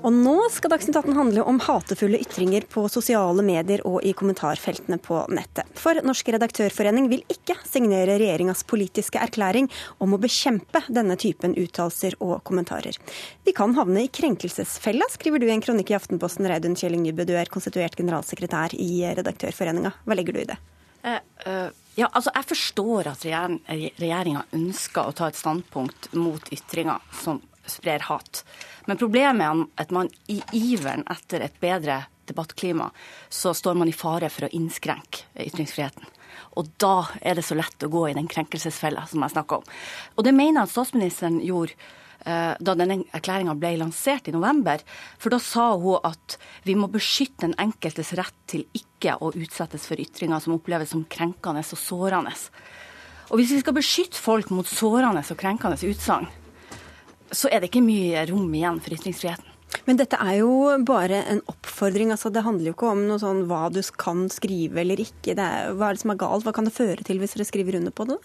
Og 0.03 0.11
nå 0.11 0.35
skal 0.51 0.73
Dagsnytt 0.73 0.97
18 0.99 1.15
handle 1.15 1.43
om 1.47 1.61
hatefulle 1.63 2.19
ytringer 2.19 2.65
på 2.67 2.81
sosiale 2.91 3.43
medier 3.45 3.79
og 3.87 4.03
i 4.03 4.11
kommentarfeltene 4.19 4.97
på 4.99 5.21
nettet. 5.31 5.69
For 5.79 5.95
Norsk 6.03 6.33
redaktørforening 6.35 7.07
vil 7.11 7.23
ikke 7.31 7.55
signere 7.63 8.17
regjeringas 8.19 8.65
politiske 8.67 9.21
erklæring 9.23 9.69
om 10.03 10.15
å 10.15 10.19
bekjempe 10.19 10.81
denne 10.91 11.15
typen 11.19 11.55
uttalelser 11.55 12.17
og 12.19 12.41
kommentarer. 12.43 12.99
Vi 13.47 13.53
kan 13.55 13.77
havne 13.79 14.03
i 14.03 14.11
krenkelsesfella, 14.11 15.07
skriver 15.13 15.39
du 15.39 15.47
i 15.47 15.53
en 15.55 15.63
kronikk 15.63 15.93
i 15.93 15.97
Aftenposten, 16.01 16.49
Reidun 16.51 16.75
Kjelling 16.75 17.05
Nybø. 17.07 17.23
Du 17.29 17.37
er 17.39 17.51
konstituert 17.53 17.95
generalsekretær 17.95 18.75
i 18.75 19.05
Redaktørforeninga. 19.07 19.93
Hva 20.03 20.19
legger 20.19 20.35
du 20.35 20.43
i 20.43 20.49
det? 20.51 20.59
Uh, 21.03 21.15
uh, 21.47 21.71
ja, 21.95 22.07
altså 22.11 22.31
Jeg 22.31 22.47
forstår 22.51 23.09
at 23.11 23.23
regjeringa 23.23 24.45
ønsker 24.55 25.07
å 25.07 25.15
ta 25.15 25.31
et 25.31 25.39
standpunkt 25.39 26.11
mot 26.15 26.51
ytringer 26.51 27.03
som 27.23 27.39
sprer 27.65 28.03
hat. 28.09 28.43
Men 28.85 28.99
problemet 28.99 29.45
er 29.45 29.83
at 29.83 29.93
man 29.95 30.09
i 30.31 30.41
iveren 30.53 31.05
etter 31.11 31.45
et 31.45 31.55
bedre 31.63 32.03
debattklima, 32.27 32.91
så 33.29 33.53
står 33.53 33.75
man 33.79 33.89
i 33.91 33.95
fare 33.95 34.29
for 34.31 34.47
å 34.47 34.53
innskrenke 34.55 35.27
ytringsfriheten. 35.45 36.05
Og 36.57 36.69
da 36.81 37.09
er 37.21 37.37
det 37.37 37.45
så 37.45 37.57
lett 37.57 37.83
å 37.83 37.91
gå 37.91 38.07
i 38.09 38.15
den 38.17 38.29
krenkelsesfella 38.29 39.05
som 39.09 39.23
jeg 39.25 39.35
snakka 39.35 39.59
om. 39.59 39.67
Og 40.15 40.25
det 40.25 40.35
mener 40.35 40.61
jeg 40.61 40.69
at 40.69 40.73
statsministeren 40.73 41.39
gjorde 41.45 41.75
eh, 42.25 42.53
da 42.59 42.75
denne 42.77 43.01
erklæringa 43.13 43.55
ble 43.59 43.73
lansert 43.81 44.29
i 44.29 44.35
november. 44.35 44.83
For 45.21 45.33
da 45.33 45.41
sa 45.41 45.71
hun 45.73 46.03
at 46.05 46.37
vi 46.67 46.77
må 46.79 46.89
beskytte 46.93 47.47
den 47.47 47.57
enkeltes 47.61 48.13
rett 48.19 48.37
til 48.49 48.65
ikke 48.77 49.17
å 49.19 49.33
utsettes 49.33 49.89
for 49.89 50.01
ytringer 50.01 50.43
som 50.43 50.55
oppleves 50.57 50.93
som 50.93 51.05
krenkende 51.09 51.65
og 51.65 51.81
sårende. 51.81 52.33
Og 53.31 53.39
hvis 53.39 53.55
vi 53.55 53.63
skal 53.63 53.77
beskytte 53.77 54.21
folk 54.21 54.51
mot 54.53 54.67
sårende 54.69 55.23
og 55.25 55.39
krenkende 55.39 55.79
utsagn, 55.89 56.29
så 57.37 57.49
er 57.51 57.61
det 57.61 57.71
ikke 57.71 57.85
mye 57.85 58.23
rom 58.29 58.53
igjen 58.53 58.79
for 58.83 58.95
ytringsfriheten. 58.95 59.49
Men 59.87 59.97
dette 59.97 60.19
er 60.21 60.37
jo 60.43 60.51
bare 60.85 61.23
en 61.31 61.41
oppfordring. 61.49 62.11
altså 62.13 62.29
Det 62.29 62.43
handler 62.45 62.69
jo 62.69 62.75
ikke 62.75 62.91
om 62.93 63.03
noe 63.07 63.21
sånn 63.21 63.43
hva 63.49 63.65
du 63.73 63.81
kan 63.97 64.27
skrive 64.31 64.83
eller 64.83 65.01
ikke. 65.01 65.33
Er, 65.33 65.73
hva 65.73 65.89
er 65.89 65.97
det 65.97 66.03
som 66.03 66.13
er 66.13 66.21
galt? 66.21 66.45
Hva 66.45 66.53
kan 66.55 66.69
det 66.69 66.75
føre 66.75 67.05
til 67.05 67.21
hvis 67.21 67.35
dere 67.35 67.47
skriver 67.49 67.79
under 67.79 67.95
på 67.95 68.05
det? 68.11 68.19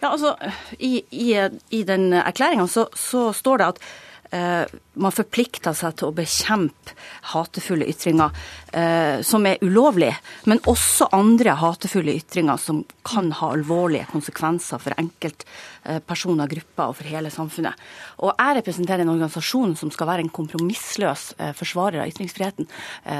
Ja, 0.00 0.10
altså, 0.10 0.34
I, 0.78 1.04
i, 1.14 1.28
i 1.76 1.82
den 1.86 2.10
erklæringa 2.16 2.66
så, 2.70 2.88
så 2.96 3.28
står 3.36 3.60
det 3.60 3.68
at 3.74 3.82
man 4.30 5.14
forplikter 5.14 5.76
seg 5.76 5.96
til 5.98 6.10
å 6.10 6.16
bekjempe 6.16 6.94
hatefulle 7.32 7.86
ytringer 7.88 8.34
eh, 8.76 9.20
som 9.24 9.46
er 9.48 9.62
ulovlige, 9.64 10.16
men 10.50 10.60
også 10.68 11.08
andre 11.16 11.54
hatefulle 11.60 12.16
ytringer 12.18 12.60
som 12.60 12.82
kan 13.06 13.30
ha 13.38 13.52
alvorlige 13.54 14.08
konsekvenser 14.12 14.82
for 14.82 14.96
enkeltpersoner, 15.00 16.50
grupper 16.50 16.92
og 16.92 16.98
for 16.98 17.10
hele 17.10 17.32
samfunnet. 17.32 17.78
Og 18.20 18.34
Jeg 18.34 18.58
representerer 18.60 19.04
en 19.04 19.14
organisasjon 19.14 19.76
som 19.80 19.92
skal 19.94 20.10
være 20.12 20.26
en 20.26 20.34
kompromissløs 20.40 21.30
eh, 21.38 21.54
forsvarer 21.56 22.02
av 22.02 22.12
ytringsfriheten. 22.12 22.68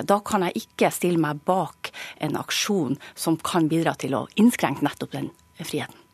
Da 0.08 0.18
kan 0.24 0.44
jeg 0.46 0.64
ikke 0.64 0.90
stille 0.94 1.20
meg 1.22 1.40
bak 1.48 1.92
en 2.24 2.36
aksjon 2.38 2.98
som 3.18 3.38
kan 3.40 3.70
bidra 3.70 3.96
til 3.98 4.16
å 4.18 4.26
innskrenke 4.40 4.84
nettopp 4.84 5.16
den 5.16 5.32
friheten. 5.58 6.07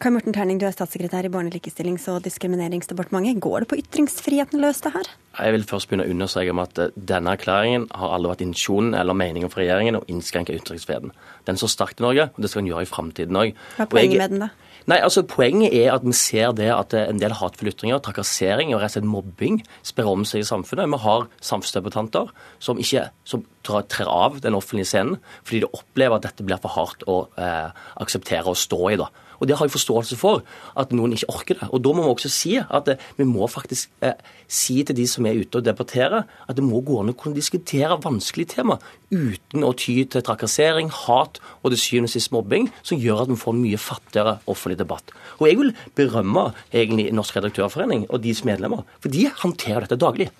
Kai 0.00 0.08
Morten 0.14 0.32
Terning, 0.32 0.56
du 0.60 0.64
er 0.64 0.72
statssekretær 0.72 1.26
i 1.28 1.30
Barne-, 1.32 1.52
likestillings- 1.52 2.06
og 2.08 2.22
diskrimineringsdepartementet. 2.24 3.40
Går 3.44 3.64
det 3.64 3.68
på 3.68 3.78
ytringsfriheten 3.82 4.62
løs, 4.62 4.80
det 4.86 4.94
her? 4.94 5.10
Jeg 5.36 5.54
vil 5.54 5.66
først 5.68 5.90
begynne 5.90 6.06
å 6.08 6.14
understreke 6.14 6.54
om 6.54 6.62
at 6.62 6.80
eh, 6.80 6.94
denne 6.96 7.34
erklæringen 7.36 7.84
har 7.92 8.14
aldri 8.16 8.32
vært 8.32 8.46
intensjonen 8.46 8.96
eller 8.96 9.18
meningen 9.18 9.52
for 9.52 9.62
regjeringen 9.62 10.00
å 10.00 10.04
innskrenke 10.08 10.56
ytringsfriheten. 10.56 11.12
Den 11.48 11.60
står 11.60 11.74
sterkt 11.74 12.00
i 12.00 12.06
Norge, 12.06 12.30
og 12.32 12.40
det 12.40 12.50
skal 12.50 12.64
den 12.64 12.72
gjøre 12.72 12.86
i 12.86 12.90
framtiden 12.90 13.40
òg. 13.42 13.52
Hva 13.76 13.86
er 13.86 13.92
poenget 13.92 14.24
med 14.24 14.34
den, 14.36 14.46
da? 14.46 14.69
Nei, 14.88 14.98
altså 15.04 15.24
Poenget 15.28 15.74
er 15.76 15.92
at 15.92 16.04
vi 16.06 16.14
ser 16.16 16.54
det 16.56 16.70
at 16.72 16.94
en 16.96 17.20
del 17.20 17.34
hatefulle 17.36 17.74
ytringer, 17.74 18.00
trakassering 18.04 18.72
og 18.72 18.80
rett 18.80 18.94
og 18.94 18.96
slett 18.96 19.08
mobbing 19.10 19.60
sprer 19.86 20.08
om 20.08 20.24
seg 20.28 20.44
i 20.44 20.48
samfunnet. 20.48 20.88
Vi 20.90 21.00
har 21.04 21.26
samfunnsdebattanter 21.44 22.30
som 22.62 22.80
ikke 22.80 23.08
som 23.28 23.44
trer 23.66 24.08
av 24.08 24.40
den 24.40 24.56
offentlige 24.56 24.88
scenen 24.88 25.18
fordi 25.42 25.64
de 25.64 25.72
opplever 25.76 26.16
at 26.16 26.28
dette 26.28 26.46
blir 26.46 26.60
for 26.62 26.72
hardt 26.78 27.04
å 27.10 27.24
eh, 27.36 27.68
akseptere 28.00 28.48
og 28.48 28.58
stå 28.58 28.80
i. 28.94 29.00
da. 29.00 29.10
Og 29.40 29.48
Det 29.48 29.56
har 29.56 29.66
jeg 29.66 29.72
forståelse 29.72 30.16
for, 30.20 30.42
at 30.76 30.92
noen 30.92 31.14
ikke 31.16 31.32
orker 31.32 31.56
det. 31.60 31.68
Og 31.72 31.80
Da 31.84 31.92
må 31.96 32.04
vi 32.04 32.12
også 32.12 32.28
si 32.32 32.56
at 32.60 32.88
eh, 32.88 33.00
vi 33.16 33.24
må 33.24 33.48
faktisk 33.48 33.90
eh, 34.04 34.16
si 34.48 34.82
til 34.84 34.96
de 34.96 35.06
som 35.08 35.26
er 35.26 35.40
ute 35.40 35.58
og 35.60 35.64
debatterer, 35.64 36.24
at 36.48 36.56
det 36.56 36.64
må 36.64 36.82
gå 36.84 37.00
an 37.00 37.12
å 37.12 37.16
kunne 37.16 37.36
diskutere 37.36 38.00
vanskelige 38.04 38.56
tema 38.56 38.78
uten 39.10 39.64
å 39.66 39.72
ty 39.74 39.96
til 40.10 40.24
trakassering, 40.24 40.90
hat 41.06 41.40
og 41.60 41.72
til 41.72 41.80
syvende 41.82 42.10
og 42.10 42.14
sist 42.14 42.32
mobbing, 42.34 42.68
som 42.86 43.00
gjør 43.00 43.24
at 43.24 43.32
vi 43.32 43.38
får 43.40 43.56
en 43.56 43.64
mye 43.64 43.80
fattigere 43.80 44.36
offentlig 44.50 44.78
debatt. 44.80 45.10
Og 45.40 45.48
Jeg 45.48 45.58
vil 45.58 45.74
berømme 45.98 46.52
egentlig 46.72 47.10
Norsk 47.12 47.36
redaktørforening 47.36 48.06
og 48.08 48.22
deres 48.22 48.44
medlemmer, 48.44 48.86
for 49.00 49.10
de 49.10 49.26
håndterer 49.42 49.86
dette 49.86 50.00
daglig. 50.00 50.30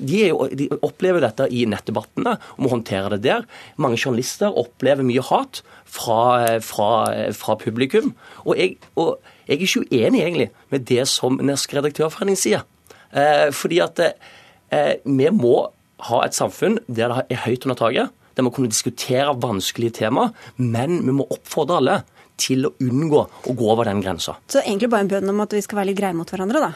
De, 0.00 0.16
jo, 0.30 0.46
de, 0.56 0.68
opplever 0.80 1.20
dette 1.20 1.44
i 1.52 1.66
nettdebattene 1.68 2.38
og 2.56 2.62
må 2.64 2.70
håndtere 2.72 3.12
det 3.16 3.24
der. 3.26 3.44
Mange 3.76 3.98
journalister 4.00 4.54
opplever 4.56 5.04
mye 5.04 5.24
hat 5.28 5.60
fra, 5.84 6.56
fra, 6.64 6.88
fra 7.36 7.56
publikum. 7.60 8.14
Og 8.46 8.56
jeg, 8.56 8.78
og 8.96 9.18
jeg, 9.44 9.58
er 9.58 9.66
ikke 9.66 9.84
uenig 9.90 10.22
egentlig 10.24 10.48
med 10.72 10.86
det 10.88 11.04
som 11.10 11.36
Norsk 11.44 11.76
redaktørforening 11.76 12.38
sier. 12.40 12.64
Eh, 13.12 13.50
fordi 13.52 13.82
at 13.84 14.00
eh, 14.00 14.96
vi 15.04 15.28
må 15.36 15.68
ha 16.08 16.22
et 16.24 16.36
samfunn 16.36 16.78
der 16.86 17.12
det 17.12 17.36
er 17.36 17.44
høyt 17.44 17.66
under 17.66 17.78
taket, 17.78 18.16
der 18.36 18.46
vi 18.46 18.52
kunne 18.54 18.70
diskutere 18.72 19.34
vanskelige 19.42 19.98
tema, 20.02 20.30
men 20.56 21.00
vi 21.06 21.14
må 21.16 21.26
oppfordre 21.30 21.80
alle 21.80 21.96
til 22.40 22.68
å 22.68 22.74
unngå 22.80 23.20
å 23.20 23.56
gå 23.56 23.66
over 23.72 23.88
den 23.88 24.00
grensa. 24.04 24.36
Så 24.48 24.62
egentlig 24.62 24.90
bare 24.92 25.04
en 25.04 25.12
bønn 25.12 25.32
om 25.32 25.42
at 25.44 25.56
vi 25.56 25.62
skal 25.64 25.82
være 25.82 25.90
litt 25.90 26.00
greie 26.00 26.16
mot 26.16 26.30
hverandre, 26.30 26.62
da? 26.62 26.70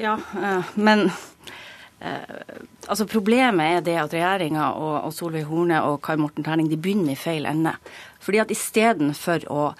Ja, 0.00 0.16
eh, 0.16 0.72
men 0.80 1.04
eh, 2.00 2.56
altså 2.88 3.06
Problemet 3.10 3.76
er 3.76 3.86
det 3.86 3.96
at 4.00 4.16
regjeringa 4.16 4.72
og, 4.80 5.12
Solveig 5.14 5.46
Horne 5.50 5.82
og 5.86 6.00
Kai 6.04 6.16
Morten 6.20 6.46
Terning 6.46 6.70
de 6.72 6.80
begynner 6.80 7.14
i 7.14 7.20
feil 7.20 7.46
ende. 7.48 7.76
Fordi 8.22 8.42
at 8.42 8.54
istedenfor 8.54 9.46
å, 9.52 9.70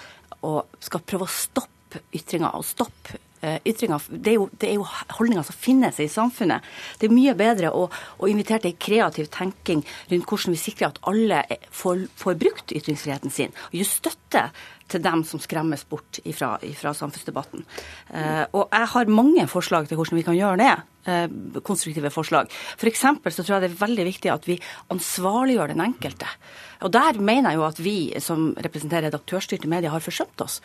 å 0.46 0.54
skal 0.82 1.04
prøve 1.08 1.26
å 1.26 1.34
stoppe 1.34 2.04
ytringer 2.14 2.54
og 2.56 2.66
stoppe 2.66 3.18
ytringer. 3.42 4.04
Det 4.10 4.34
er, 4.34 4.36
jo, 4.38 4.48
det 4.60 4.68
er 4.70 4.76
jo 4.78 4.86
holdninger 5.18 5.46
som 5.46 5.56
finnes 5.58 5.98
i 6.00 6.08
samfunnet. 6.10 6.62
Det 7.00 7.08
er 7.08 7.14
mye 7.14 7.34
bedre 7.38 7.72
å, 7.74 7.88
å 7.90 8.30
invitere 8.30 8.66
til 8.66 8.76
kreativ 8.78 9.30
tenking 9.34 9.82
rundt 10.12 10.28
hvordan 10.28 10.54
vi 10.54 10.60
sikrer 10.60 10.92
at 10.92 11.00
alle 11.10 11.42
får, 11.74 12.06
får 12.20 12.38
brukt 12.38 12.74
ytringsfriheten 12.76 13.34
sin. 13.34 13.56
Og 13.72 13.80
gi 13.80 13.88
støtte 13.88 14.46
til 14.92 15.02
dem 15.02 15.24
som 15.26 15.40
skremmes 15.42 15.84
bort 15.88 16.20
ifra, 16.28 16.54
ifra 16.66 16.92
samfunnsdebatten. 16.96 17.64
Eh, 18.12 18.44
og 18.52 18.72
jeg 18.72 18.90
har 18.94 19.12
mange 19.12 19.46
forslag 19.50 19.88
til 19.88 20.00
hvordan 20.00 20.18
vi 20.18 20.26
kan 20.26 20.36
gjøre 20.36 20.60
det. 20.60 20.72
Eh, 21.12 21.26
konstruktive 21.66 22.12
forslag. 22.14 22.50
F.eks. 22.78 23.02
så 23.02 23.42
tror 23.42 23.56
jeg 23.56 23.64
det 23.64 23.70
er 23.72 23.80
veldig 23.80 24.06
viktig 24.06 24.32
at 24.32 24.48
vi 24.48 24.58
ansvarliggjør 24.92 25.72
den 25.72 25.84
enkelte. 25.86 26.28
Og 26.86 26.92
der 26.94 27.18
mener 27.18 27.52
jeg 27.52 27.60
jo 27.60 27.68
at 27.68 27.80
vi 27.82 27.96
som 28.22 28.50
representerer 28.58 29.08
redaktørstyrte 29.08 29.70
medier, 29.70 29.92
har 29.94 30.04
forsømt 30.04 30.44
oss. 30.44 30.60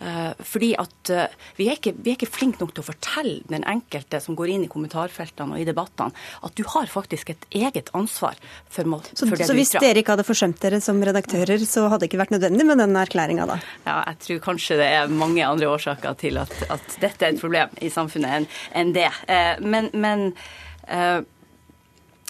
Eh, 0.00 0.32
fordi 0.48 0.70
at 0.80 1.10
eh, 1.12 1.32
vi 1.58 1.66
er, 1.68 1.76
ikke, 1.76 1.92
vi 1.92 2.12
er 2.12 2.16
ikke 2.16 2.30
flinke 2.32 2.62
nok 2.62 2.70
til 2.72 2.80
å 2.80 2.86
fortelle 2.86 3.42
den 3.52 3.66
enkelte 3.68 4.20
som 4.24 4.36
går 4.38 4.54
inn 4.54 4.64
i 4.64 4.70
kommentarfeltene 4.72 5.58
og 5.58 5.60
i 5.60 5.66
debattene, 5.68 6.14
at 6.46 6.54
du 6.56 6.62
har 6.72 6.88
faktisk 6.88 7.34
et 7.34 7.44
eget 7.60 7.90
ansvar 7.96 8.38
for, 8.70 8.88
må, 8.88 9.02
så, 9.12 9.26
for 9.26 9.36
det 9.36 9.48
så 9.50 9.52
du 9.52 9.60
hvis 9.60 9.74
dere 9.76 10.00
ikke 10.00 10.16
hadde 10.16 10.24
forsømt 10.24 10.60
dere 10.62 10.80
som 10.80 11.02
redaktører, 11.04 11.60
så 11.68 11.84
hadde 11.92 12.06
det 12.06 12.10
ikke 12.10 12.22
vært 12.22 12.32
nødvendig 12.36 12.66
med 12.70 12.80
den 12.80 12.96
erklæringa 12.96 13.48
da? 13.50 13.58
Ja, 13.84 13.98
jeg 14.08 14.22
tror 14.24 14.40
kanskje 14.48 14.80
det 14.80 14.88
er 15.00 15.12
mange 15.12 15.44
andre 15.44 15.68
årsaker 15.68 16.16
til 16.20 16.40
at, 16.40 16.54
at 16.72 16.96
dette 17.02 17.28
er 17.28 17.34
et 17.36 17.42
problem 17.42 17.76
i 17.84 17.92
samfunnet 17.92 18.40
enn 18.40 18.48
enn 18.80 18.96
det. 18.96 19.10
Eh, 19.28 19.60
Men, 19.60 19.90
men 19.92 20.30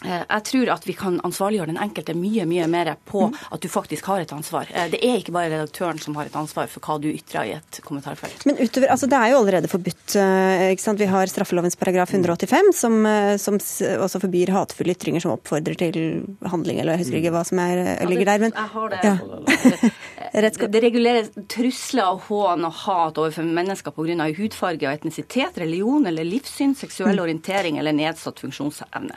jeg 0.02 0.42
tror 0.48 0.68
at 0.72 0.84
vi 0.88 0.92
kan 0.96 1.20
ansvarliggjøre 1.20 1.66
den 1.66 1.76
enkelte 1.82 2.14
mye 2.16 2.46
mye 2.48 2.66
mer 2.68 2.96
på 3.06 3.26
Mm. 3.30 3.34
at 3.52 3.60
du 3.60 3.68
faktisk 3.68 4.04
har 4.06 4.20
et 4.20 4.32
ansvar. 4.32 4.66
Eh, 4.72 4.88
Det 4.90 5.00
er 5.04 5.18
ikke 5.20 5.32
bare 5.32 5.50
redaktøren 5.50 6.00
som 6.00 6.14
har 6.16 6.24
et 6.26 6.36
ansvar 6.36 6.68
for 6.68 6.80
hva 6.80 6.98
du 7.00 7.08
ytrer 7.12 7.44
i 7.46 7.52
et 7.58 7.80
kommentarfelt. 7.84 8.46
Men 8.46 8.56
utover, 8.56 8.88
altså 8.88 9.06
Det 9.08 9.18
er 9.18 9.30
jo 9.30 9.38
allerede 9.38 9.68
forbudt. 9.68 10.16
eh, 10.16 10.70
ikke 10.72 10.80
sant? 10.80 10.98
Vi 10.98 11.06
har 11.06 11.26
straffelovens 11.26 11.76
paragraf 11.76 12.10
185 12.14 12.72
som, 12.74 13.04
eh, 13.06 13.36
som 13.36 13.58
også 13.58 14.20
forbyr 14.20 14.48
hatefulle 14.48 14.94
ytringer 14.96 15.20
som 15.20 15.32
oppfordrer 15.36 15.76
til 15.76 16.24
handling, 16.46 16.80
eller 16.80 16.96
jeg 16.96 17.04
husker 17.04 17.20
ikke 17.20 17.32
hva 17.36 17.44
som 17.46 17.58
er, 17.58 17.78
eh, 18.00 18.06
ligger 18.06 18.24
der. 18.24 18.38
Men, 18.38 18.52
Jeg 18.52 18.68
har 18.72 18.88
det. 18.88 19.04
Ja. 19.04 19.90
Det, 20.32 20.70
det 20.70 20.82
regulerer 20.82 21.28
trusler 21.48 22.06
og 22.12 22.20
hån 22.28 22.64
og 22.64 22.72
hat 22.72 23.14
overfor 23.18 23.42
mennesker 23.42 23.90
pga. 23.90 24.28
hudfarge 24.36 24.86
og 24.86 24.94
etnisitet, 25.00 25.58
religion 25.58 26.06
eller 26.06 26.22
livssyn, 26.24 26.74
seksuell 26.76 27.16
Mm. 27.16 27.22
orientering 27.22 27.78
eller 27.78 27.92
nedsatt 27.92 28.38
funksjonsevne. 28.38 29.16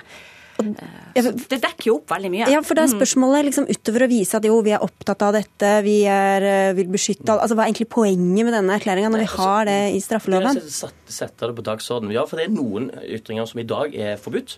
Eh, 1.15 1.21
Så 1.21 1.31
det 1.49 1.61
dekker 1.61 1.85
jo 1.89 1.95
opp 1.99 2.07
veldig 2.13 2.31
mye. 2.33 2.47
Ja, 2.49 2.61
for 2.61 2.73
det 2.75 2.83
er 2.83 2.87
Mm. 2.93 2.99
spørsmålet 2.99 3.45
liksom, 3.45 3.67
utover 3.69 4.05
å 4.05 4.09
vise 4.09 4.35
at 4.35 4.43
jo, 4.43 4.61
vi 4.61 4.71
er 4.71 4.79
opptatt 4.79 5.21
av 5.21 5.33
dette, 5.33 5.83
vi 5.83 6.03
er, 6.05 6.41
eh, 6.43 6.73
vil 6.73 6.87
beskytte 6.87 7.29
alle 7.29 7.41
Altså 7.41 7.55
hva 7.55 7.63
er 7.65 7.71
egentlig 7.73 7.89
poenget 7.89 8.45
med 8.45 8.53
denne 8.53 8.79
erklæringa 8.79 9.11
når 9.11 9.19
vi 9.19 9.31
har 9.37 9.65
det 9.65 9.95
i 9.95 9.99
straffeloven? 9.99 10.53
Vil 10.55 10.91
sette 11.07 11.37
det 11.47 11.55
på 11.55 11.63
dagsordenen. 11.63 12.11
Ja, 12.13 12.25
for 12.25 12.37
det 12.37 12.45
er 12.49 12.53
noen 12.53 12.89
ytringer 13.03 13.47
som 13.47 13.59
i 13.59 13.63
dag 13.63 13.93
er 13.95 14.17
forbudt, 14.17 14.57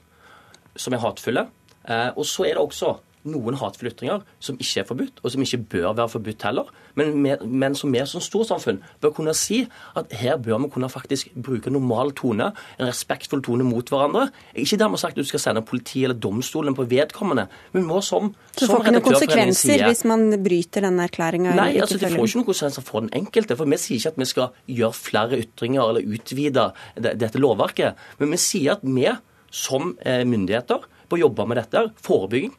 som 0.76 0.94
er 0.94 1.00
hatefulle. 1.00 1.48
Eh, 1.88 2.12
og 2.18 2.24
så 2.26 2.46
er 2.50 2.56
det 2.56 2.64
også 2.64 2.98
noen 3.30 3.58
hatefulle 3.60 3.92
ytringer 3.94 4.24
som 4.44 4.58
ikke 4.62 4.82
er 4.82 4.88
forbudt, 4.88 5.22
og 5.24 5.34
som 5.34 5.44
ikke 5.44 5.62
bør 5.76 5.96
være 5.98 6.12
forbudt 6.16 6.46
heller. 6.48 6.70
Men, 6.96 7.26
men 7.44 7.76
som 7.78 7.94
vi 7.94 8.04
som 8.08 8.24
storsamfunn 8.24 8.82
bør 9.04 9.14
kunne 9.18 9.34
si 9.38 9.64
at 9.98 10.14
her 10.16 10.38
bør 10.42 10.64
vi 10.64 10.72
kunne 10.76 10.90
faktisk 10.92 11.34
bruke 11.36 11.74
normal 11.74 12.14
tone, 12.18 12.52
en 12.80 12.88
respektfull 12.90 13.44
tone 13.46 13.66
mot 13.68 13.90
hverandre. 13.90 14.30
Ikke 14.56 14.80
dermed 14.80 15.02
sagt 15.02 15.18
at 15.18 15.24
du 15.24 15.30
skal 15.30 15.44
sende 15.44 15.66
politi 15.66 16.06
eller 16.06 16.18
domstolen 16.18 16.78
på 16.78 16.88
vedkommende, 16.90 17.48
men 17.74 17.88
må 17.90 18.02
som, 18.06 18.34
Så 18.56 18.70
får 18.70 18.86
ikke 18.86 18.96
noen 18.98 19.08
konsekvenser 19.10 19.86
hvis 19.88 20.06
man 20.08 20.28
bryter 20.44 20.86
denne 20.88 21.08
erklæringa? 21.10 21.56
Nei, 21.58 21.72
altså 21.82 22.00
det 22.00 22.14
får 22.14 22.30
ikke 22.30 22.42
noen 22.42 22.50
konsekvenser 22.50 22.86
for 22.86 23.06
den 23.06 23.14
enkelte. 23.18 23.58
For 23.60 23.70
vi 23.70 23.80
sier 23.82 24.02
ikke 24.02 24.14
at 24.16 24.20
vi 24.22 24.30
skal 24.32 24.76
gjøre 24.80 24.98
flere 24.98 25.40
ytringer 25.44 25.90
eller 25.90 26.16
utvide 26.16 26.70
dette 26.96 27.42
lovverket. 27.42 28.00
Men 28.20 28.36
vi 28.36 28.42
sier 28.42 28.78
at 28.78 28.86
vi 28.86 29.10
som 29.56 29.96
eh, 30.04 30.24
myndigheter 30.28 30.86
bør 31.10 31.22
jobbe 31.26 31.48
med 31.50 31.62
dette. 31.62 31.88
Forebygging. 32.04 32.54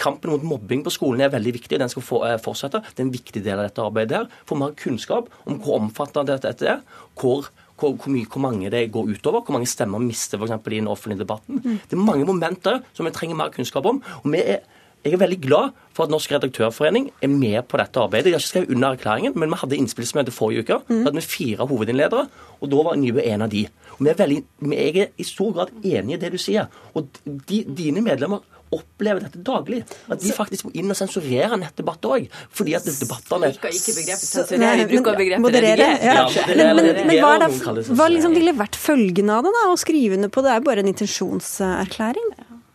Kampen 0.00 0.32
mot 0.32 0.46
mobbing 0.54 0.84
på 0.84 0.92
skolen 0.92 1.20
er 1.24 1.32
veldig 1.34 1.54
viktig. 1.58 1.78
Den 1.80 1.92
skal 1.92 2.04
eh, 2.26 2.38
fortsette. 2.42 2.82
Det 2.90 3.02
er 3.02 3.08
en 3.08 3.14
viktig 3.14 3.42
del 3.44 3.60
av 3.60 3.68
dette 3.68 3.84
arbeidet. 3.84 4.22
her. 4.22 4.46
Få 4.48 4.58
mer 4.58 4.76
kunnskap 4.78 5.28
om 5.44 5.60
hvor 5.62 5.80
omfattende 5.80 6.38
dette, 6.40 6.66
er. 6.66 6.80
Hvor, 7.20 7.50
hvor, 7.76 7.96
hvor, 7.96 8.12
mye, 8.12 8.28
hvor 8.30 8.44
mange 8.44 8.72
det 8.72 8.86
går 8.94 9.12
utover. 9.12 9.44
Hvor 9.44 9.58
mange 9.58 9.70
stemmer 9.70 10.02
mister 10.02 10.40
for 10.40 10.48
eksempel, 10.48 10.74
i 10.76 10.80
den 10.82 10.90
offentlige 10.90 11.24
debatten. 11.24 11.60
Det 11.62 11.98
er 11.98 12.00
mange 12.00 12.26
momenter 12.28 12.80
som 12.92 13.06
vi 13.06 13.14
trenger 13.14 13.38
mer 13.38 13.52
kunnskap 13.54 13.86
om. 13.86 14.02
og 14.22 14.38
er 14.40 14.64
jeg 15.04 15.12
er 15.12 15.20
veldig 15.20 15.36
glad 15.44 15.72
for 15.92 16.06
at 16.06 16.12
Norsk 16.12 16.32
redaktørforening 16.32 17.10
er 17.22 17.28
med 17.28 17.66
på 17.68 17.76
dette 17.76 18.00
arbeidet. 18.00 18.30
Jeg 18.30 18.38
har 18.38 18.40
ikke 18.40 18.48
skrevet 18.48 18.70
under 18.72 18.94
erklæringen, 18.96 19.34
men 19.36 19.50
vi 19.52 19.58
hadde 19.60 19.76
innspillsmøte 19.76 20.32
forrige 20.32 20.64
uke. 20.64 20.78
Da 20.88 21.02
hadde 21.04 21.20
vi 21.20 21.24
fire 21.28 21.66
hovedinnledere, 21.68 22.22
og 22.60 22.70
da 22.72 22.84
var 22.86 22.96
Nybø 22.96 23.20
en 23.20 23.44
av 23.44 23.52
de. 23.52 23.66
Og 23.98 24.00
vi 24.00 24.10
er 24.10 24.16
veldig, 24.18 24.38
jeg 24.72 24.96
er 25.02 25.12
i 25.20 25.26
stor 25.28 25.52
grad 25.52 25.74
enig 25.84 26.16
i 26.16 26.20
det 26.22 26.32
du 26.32 26.38
sier. 26.40 26.72
Og 26.96 27.20
de, 27.24 27.60
dine 27.68 28.00
medlemmer 28.00 28.40
opplever 28.74 29.24
dette 29.24 29.40
daglig. 29.46 29.82
At 30.10 30.22
de 30.22 30.32
faktisk 30.34 30.68
må 30.68 30.72
inn 30.78 30.90
og 30.92 30.98
sensurere 30.98 31.58
nettdebatt 31.60 32.04
òg. 32.10 32.28
Fordi 32.54 32.74
at 32.78 32.86
debattene 32.88 33.52
Bruker 33.54 33.74
ikke 33.78 33.94
begrepet 34.00 34.28
sensurere, 34.28 34.74
vi 34.84 34.88
bruker 34.96 35.18
begrepet 35.20 35.44
moderere, 35.44 35.88
redigere. 35.94 36.04
ja. 36.04 36.26
Ja, 36.34 36.46
Men, 36.50 36.76
men, 36.76 36.90
men 37.06 37.20
hva, 37.22 37.34
noen 37.44 37.60
kaller 37.64 37.82
det, 37.82 37.88
det 37.90 37.98
hva 38.00 38.08
liksom 38.12 38.34
ville 38.36 38.56
vært 38.58 38.78
følgende 38.80 39.38
av 39.38 39.46
det, 39.48 39.54
da? 39.56 39.64
Å 39.72 39.78
skrive 39.80 40.18
under 40.18 40.32
på 40.34 40.44
det 40.44 40.52
er 40.56 40.66
bare 40.66 40.84
en 40.84 40.90
intensjonserklæring. 40.92 42.32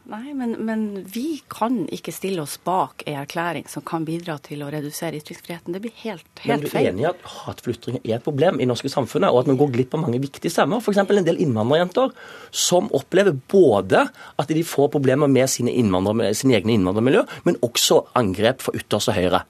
Nei, 0.10 0.32
men, 0.34 0.56
men 0.66 0.84
vi 1.14 1.42
kan 1.54 1.84
ikke 1.94 2.10
stille 2.14 2.42
oss 2.42 2.56
bak 2.66 3.04
en 3.06 3.20
erklæring 3.22 3.68
som 3.70 3.84
kan 3.86 4.08
bidra 4.08 4.40
til 4.42 4.64
å 4.66 4.70
redusere 4.74 5.20
ytringsfriheten. 5.20 5.76
Det 5.76 5.82
blir 5.84 5.94
helt, 6.02 6.26
feil. 6.40 6.50
Men 6.50 6.64
du 6.64 6.72
er 6.72 6.88
enig 6.90 7.04
i 7.04 7.10
at 7.12 7.28
hatefulle 7.30 8.00
er 8.00 8.16
et 8.18 8.26
problem 8.26 8.58
i 8.58 8.66
norske 8.70 8.90
samfunnet, 8.90 9.30
og 9.30 9.44
at 9.44 9.52
vi 9.52 9.58
går 9.60 9.70
glipp 9.76 9.94
av 9.94 10.02
mange 10.08 10.22
viktige 10.24 10.50
stemmer? 10.50 10.82
F.eks. 10.82 11.04
en 11.04 11.28
del 11.28 11.38
innvandrerjenter 11.46 12.16
som 12.50 12.90
opplever 12.98 13.38
både 13.54 14.08
at 14.10 14.50
de 14.50 14.66
får 14.66 14.90
problemer 14.98 15.30
med 15.30 15.46
sine, 15.54 15.76
innvandrer- 15.78 16.34
sine 16.34 16.58
egne 16.58 16.74
innvandrermiljø, 16.80 17.28
men 17.46 17.62
også 17.70 18.02
angrep 18.18 18.66
fra 18.66 18.74
ytterste 18.82 19.14
høyre. 19.14 19.44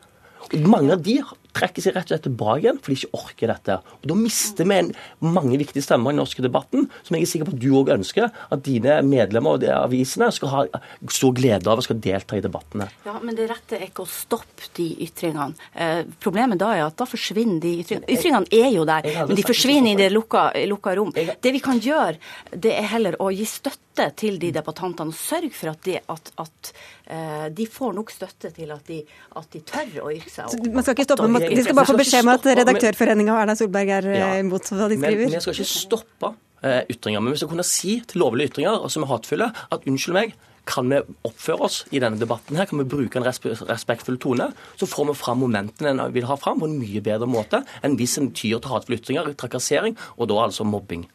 Mange 0.60 0.98
av 0.98 1.08
de 1.08 1.22
trekker 1.56 1.84
seg 1.84 1.96
rett 1.96 2.08
og 2.08 2.14
slett 2.14 2.26
tilbake 2.28 2.62
igjen 2.64 2.80
fordi 2.84 2.96
de 2.96 3.04
ikke 3.04 3.20
orker 3.20 3.52
dette. 3.54 3.78
Og 4.00 4.08
Da 4.12 4.18
mister 4.18 4.68
vi 4.70 4.78
en, 4.78 4.92
mange 5.24 5.60
viktige 5.60 5.86
stemmer 5.86 6.12
i 6.12 6.16
den 6.16 6.22
norske 6.24 6.44
debatten, 6.46 6.88
som 7.04 7.18
jeg 7.18 7.26
er 7.26 7.32
sikker 7.34 7.50
på 7.50 7.56
at 7.56 7.64
du 7.64 7.70
òg 7.80 7.92
ønsker 7.96 8.30
at 8.30 8.64
dine 8.66 9.00
medlemmer 9.08 9.58
og 9.58 9.64
de 9.64 9.72
avisene 9.74 10.30
skal 10.36 10.54
ha 10.54 10.64
stor 11.10 11.34
glede 11.38 11.70
av 11.70 11.82
og 11.82 11.88
skal 11.88 12.00
delta 12.04 12.38
i 12.38 12.44
debattene. 12.46 12.90
Ja, 13.08 13.18
Men 13.24 13.38
det 13.38 13.50
rette 13.52 13.80
er 13.80 13.88
ikke 13.90 14.06
å 14.06 14.10
stoppe 14.10 14.70
de 14.78 14.88
ytringene. 15.06 15.58
Eh, 15.74 16.04
problemet 16.22 16.62
da 16.62 16.72
er 16.76 16.86
at 16.88 16.98
da 17.00 17.08
forsvinner 17.10 17.62
de 17.64 17.76
ytringene. 17.84 18.10
Ytringene 18.10 18.64
er 18.64 18.72
jo 18.76 18.86
der, 18.90 19.10
men 19.28 19.36
de 19.40 19.48
forsvinner 19.48 19.94
i 19.94 20.00
det 20.00 20.10
lukka, 20.14 20.50
lukka 20.70 20.96
rom. 21.00 21.14
Det 21.14 21.54
vi 21.54 21.64
kan 21.64 21.82
gjøre, 21.82 22.18
det 22.54 22.76
er 22.76 22.90
heller 22.94 23.20
å 23.22 23.32
gi 23.34 23.48
støtte 23.50 24.10
til 24.20 24.40
de 24.40 24.52
debattantene. 24.56 25.12
og 25.12 25.18
Sørge 25.18 25.52
for 25.56 25.74
at, 25.74 25.82
de, 25.84 25.98
at, 26.00 26.32
at 26.40 26.72
eh, 27.12 27.48
de 27.56 27.66
får 27.70 27.96
nok 27.98 28.14
støtte 28.14 28.52
til 28.56 28.72
at 28.72 28.88
de, 28.88 29.02
at 29.40 29.50
de 29.54 29.62
tør 29.68 30.06
å 30.06 30.12
ytre 30.14 30.32
seg. 30.32 30.70
Man 30.72 30.86
skal 30.86 30.96
ikke 30.96 31.08
stoppe, 31.10 31.28
de 31.40 31.64
skal 31.64 31.76
bare 31.80 31.90
få 31.90 31.98
beskjed 32.00 32.26
om 32.26 32.32
at 32.34 32.46
Redaktørforeninga 32.60 33.34
og 33.36 33.42
Erna 33.44 33.56
Solberg 33.60 33.90
er 33.98 34.10
Ja. 34.14 34.28
eh, 34.36 34.40
imot 34.44 34.64
hva 34.70 34.90
de 34.92 34.98
skriver. 35.00 35.26
Men 35.26 35.36
vi 35.38 35.42
skal 35.42 35.54
ikke 35.54 35.70
stoppe 35.72 36.34
eh, 36.64 36.82
ytringer. 36.92 37.22
Men 37.24 37.34
vi 37.34 37.38
skal 37.42 37.50
kunne 37.50 37.66
si 37.68 38.00
til 38.08 38.22
lovlige 38.22 38.52
ytringer 38.52 38.88
som 38.90 39.04
er 39.04 39.12
hatefulle, 39.14 39.52
at 39.72 39.88
unnskyld 39.88 40.14
meg, 40.14 40.34
kan 40.70 40.90
vi 40.92 41.00
oppføre 41.26 41.62
oss 41.66 41.78
i 41.92 42.00
denne 42.00 42.20
debatten 42.20 42.56
her? 42.60 42.66
Kan 42.70 42.78
vi 42.78 42.86
bruke 42.86 43.18
en 43.18 43.24
respektfull 43.26 44.20
tone? 44.22 44.52
Så 44.78 44.86
får 44.86 45.08
vi 45.08 45.16
fram 45.18 45.40
momentene 45.42 45.96
en 45.96 46.14
vil 46.14 46.28
ha 46.30 46.36
fram 46.38 46.60
på 46.60 46.68
en 46.70 46.78
mye 46.78 47.02
bedre 47.02 47.26
måte 47.26 47.64
enn 47.82 47.96
hvis 47.98 48.18
en 48.20 48.30
tyr 48.32 48.60
til 48.60 48.70
hatefulle 48.70 49.00
ytringer, 49.00 49.34
trakassering 49.40 49.98
og 50.18 50.28
da 50.30 50.36
altså 50.46 50.64
mobbing. 50.68 51.08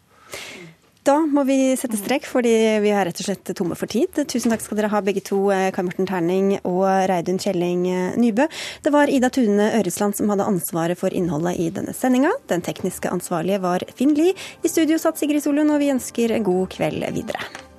Da 1.04 1.18
må 1.28 1.42
vi 1.44 1.74
sette 1.76 1.98
strek, 2.00 2.24
fordi 2.24 2.52
vi 2.80 2.88
er 2.88 3.04
rett 3.04 3.18
og 3.20 3.26
slett 3.26 3.50
tomme 3.58 3.76
for 3.76 3.90
tid. 3.92 4.16
Tusen 4.24 4.48
takk 4.54 4.62
skal 4.64 4.78
dere 4.78 4.88
ha 4.88 5.02
begge 5.04 5.20
to, 5.20 5.50
eh, 5.52 5.66
Kai 5.70 5.82
Morten 5.84 6.08
Terning 6.08 6.54
og 6.64 6.86
Reidun 7.10 7.36
Kjelling 7.36 7.82
eh, 7.90 8.16
Nybø. 8.16 8.46
Det 8.80 8.92
var 8.94 9.12
Ida 9.12 9.28
Tune 9.28 9.68
Øresland 9.82 10.16
som 10.16 10.32
hadde 10.32 10.48
ansvaret 10.48 10.96
for 10.96 11.12
innholdet 11.12 11.60
i 11.60 11.68
denne 11.68 11.92
sendinga. 11.92 12.32
Den 12.48 12.64
tekniske 12.64 13.12
ansvarlige 13.12 13.60
var 13.60 13.84
Finn 13.94 14.16
Lie. 14.16 14.32
I 14.64 14.72
studio 14.72 14.96
satt 14.96 15.20
Sigrid 15.20 15.44
Solund, 15.44 15.76
og 15.76 15.84
vi 15.84 15.92
ønsker 15.92 16.38
god 16.40 16.72
kveld 16.72 17.04
videre. 17.12 17.73